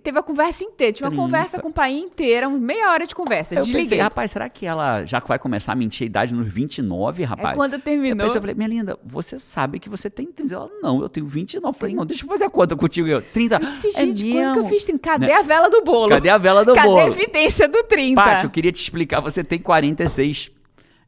Teve 0.02 0.18
a 0.18 0.22
conversa 0.22 0.64
inteira. 0.64 0.92
Tinha 0.92 1.06
uma 1.06 1.10
30. 1.10 1.22
conversa 1.26 1.60
com 1.60 1.68
o 1.68 1.72
pai 1.72 1.92
inteira, 1.92 2.48
meia 2.48 2.90
hora 2.90 3.06
de 3.06 3.14
conversa. 3.14 3.54
Eu 3.54 3.60
Desliguei. 3.60 3.82
pensei, 3.82 3.98
rapaz, 3.98 4.30
será 4.30 4.48
que 4.48 4.66
ela 4.66 5.04
já 5.04 5.20
vai 5.20 5.38
começar 5.38 5.72
a 5.72 5.74
mentir 5.76 6.04
a 6.04 6.06
idade 6.06 6.34
nos 6.34 6.48
29, 6.48 7.22
rapaz? 7.24 7.50
é 7.52 7.54
quando 7.54 7.74
Eu 7.74 7.80
terminou. 7.80 8.18
pensei, 8.26 8.36
eu 8.38 8.40
falei, 8.40 8.54
minha 8.54 8.68
linda, 8.68 8.98
você 9.04 9.38
sabe 9.38 9.78
que 9.78 9.88
você 9.88 10.08
tem 10.10 10.26
30. 10.26 10.54
Ela, 10.54 10.70
não, 10.82 11.00
eu 11.02 11.08
tenho 11.08 11.26
29. 11.26 11.74
Eu 11.74 11.78
falei, 11.78 11.94
não, 11.94 12.04
deixa 12.06 12.24
eu 12.24 12.28
fazer 12.28 12.44
a 12.44 12.50
conta 12.50 12.74
contigo. 12.76 13.08
Eu, 13.08 13.20
30. 13.22 13.54
Eu 13.56 13.58
disse, 13.60 13.88
é 13.88 13.92
gente, 13.92 14.32
quando 14.32 14.52
que 14.54 14.58
eu 14.60 14.68
fiz 14.68 14.84
30? 14.84 14.98
Cadê 15.00 15.26
Né? 15.26 15.32
a 15.34 15.42
vela 15.42 15.68
do 15.68 15.82
bolo? 15.82 16.10
Cadê 16.10 16.28
a 16.28 16.38
vela 16.38 16.64
do 16.64 16.74
Cadê 16.74 16.88
a 16.88 16.90
bolo? 16.90 17.12
evidência 17.12 17.68
do 17.68 17.82
30? 17.84 18.20
Paty, 18.22 18.44
eu 18.44 18.50
queria 18.50 18.72
te 18.72 18.82
explicar, 18.82 19.20
você 19.20 19.42
tem 19.44 19.58
46. 19.58 20.50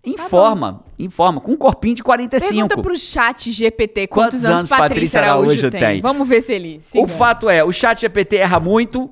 Informa, 0.05 0.85
informa, 0.99 1.41
com 1.41 1.53
um 1.53 1.57
corpinho 1.57 1.95
de 1.95 2.03
45. 2.03 2.53
Pergunta 2.53 2.83
pro 2.83 2.99
chat 2.99 3.53
GPT 3.53 4.09
quantos, 4.09 4.41
Quantos 4.41 4.45
anos 4.45 4.59
anos 4.59 4.71
Patrícia 4.71 5.21
Araújo, 5.21 5.51
Araújo 5.51 5.71
tem. 5.71 5.81
tem? 5.81 6.01
Vamos 6.01 6.27
ver 6.27 6.43
se 6.43 6.53
ele... 6.53 6.81
O 6.97 7.07
fato 7.07 7.49
é, 7.49 7.63
o 7.63 7.73
chat 7.73 8.01
GPT 8.01 8.37
erra 8.37 8.59
muito, 8.59 9.09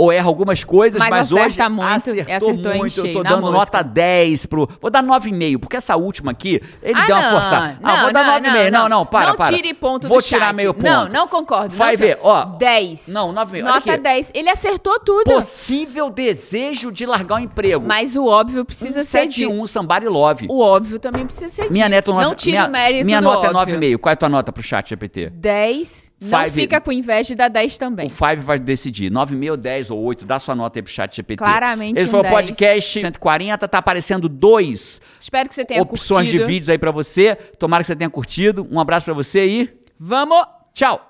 ou 0.00 0.12
erra 0.12 0.28
algumas 0.28 0.62
coisas, 0.62 0.96
Mas 1.00 1.10
mas, 1.10 1.32
hoje 1.32 1.58
muito, 1.68 1.82
acertou, 1.82 2.34
acertou 2.50 2.74
muito. 2.76 3.04
Eu 3.04 3.12
tô 3.14 3.22
dando 3.24 3.40
mosca. 3.42 3.78
nota 3.78 3.82
10 3.82 4.46
pro... 4.46 4.68
Vou 4.80 4.90
dar 4.92 5.02
9,5, 5.02 5.58
porque 5.58 5.76
essa 5.76 5.96
última 5.96 6.30
aqui, 6.30 6.62
ele 6.80 6.94
Ah, 6.96 7.06
deu 7.06 7.16
uma 7.16 7.22
não, 7.24 7.30
forçada. 7.32 7.78
Ah, 7.82 7.96
não, 7.96 8.02
vou 8.04 8.12
dar 8.12 8.40
não, 8.40 8.50
9,5. 8.52 8.70
Não, 8.70 8.82
não, 8.82 8.88
não, 8.88 9.06
para, 9.06 9.26
não 9.26 9.34
para. 9.34 9.56
tire 9.56 9.74
ponto 9.74 10.06
Vou 10.06 10.18
do 10.18 10.24
tirar 10.24 10.46
chat. 10.46 10.56
meio 10.56 10.72
ponto. 10.72 10.86
Não, 10.86 11.08
não 11.08 11.26
concordo. 11.26 11.74
Vai 11.74 11.92
não, 11.92 11.98
ver, 11.98 12.16
senhor. 12.16 12.26
ó. 12.26 12.44
10. 12.44 13.08
Não, 13.08 13.34
9,5. 13.34 13.52
Olha 13.54 13.62
Nota 13.64 13.92
aqui. 13.92 14.02
10. 14.02 14.30
Ele 14.34 14.48
acertou 14.48 15.00
tudo. 15.00 15.24
Possível 15.32 16.10
desejo 16.10 16.92
de 16.92 17.04
largar 17.04 17.34
o 17.34 17.38
emprego. 17.40 17.84
Mas 17.84 18.14
o 18.14 18.24
óbvio 18.24 18.64
precisa 18.64 19.02
ser 19.02 19.26
dito. 19.26 19.48
171 19.48 19.66
Somebody 19.66 20.06
Love. 20.06 20.46
O 20.48 20.60
óbvio 20.60 21.00
também 21.00 21.26
precisa 21.26 21.48
ser 21.48 21.70
Minha 21.72 21.86
dito. 21.86 22.12
neta 22.12 22.12
Não 22.12 22.34
tira 22.36 22.58
minha, 22.58 22.68
o 22.68 22.70
mérito 22.70 23.04
Minha 23.04 23.20
nota 23.20 23.48
óbvio. 23.58 23.74
é 23.76 23.80
9,5. 23.80 23.98
Qual 23.98 24.10
é 24.10 24.12
a 24.12 24.16
tua 24.16 24.28
nota 24.28 24.52
pro 24.52 24.62
chat 24.62 24.88
GPT? 24.90 25.30
10. 25.30 26.08
Não 26.20 26.50
fica 26.50 26.80
com 26.80 26.90
inveja 26.90 27.28
de 27.28 27.34
dar 27.36 27.48
10 27.48 27.78
também. 27.78 28.06
O 28.06 28.10
Five 28.10 28.42
vai 28.42 28.58
decidir. 28.58 29.10
9,5, 29.10 29.56
10 29.56 29.87
ou 29.90 29.98
8. 30.00 30.24
Dá 30.24 30.38
sua 30.38 30.54
nota 30.54 30.78
aí 30.78 30.82
pro 30.82 30.92
chat 30.92 31.14
GPT. 31.16 31.36
Claramente 31.38 31.98
Ele 31.98 32.06
um 32.08 32.10
falou 32.10 32.22
10. 32.22 32.34
podcast 32.34 33.00
140, 33.00 33.68
tá 33.68 33.78
aparecendo 33.78 34.28
dois 34.28 35.00
Espero 35.20 35.48
que 35.48 35.54
você 35.54 35.64
tenha 35.64 35.82
opções 35.82 36.26
curtido. 36.28 36.40
de 36.40 36.46
vídeos 36.46 36.68
aí 36.68 36.78
pra 36.78 36.90
você. 36.90 37.34
Tomara 37.58 37.82
que 37.82 37.86
você 37.86 37.96
tenha 37.96 38.10
curtido. 38.10 38.66
Um 38.70 38.78
abraço 38.80 39.04
pra 39.04 39.14
você 39.14 39.46
e 39.46 39.70
Vamos! 39.98 40.44
tchau! 40.74 41.07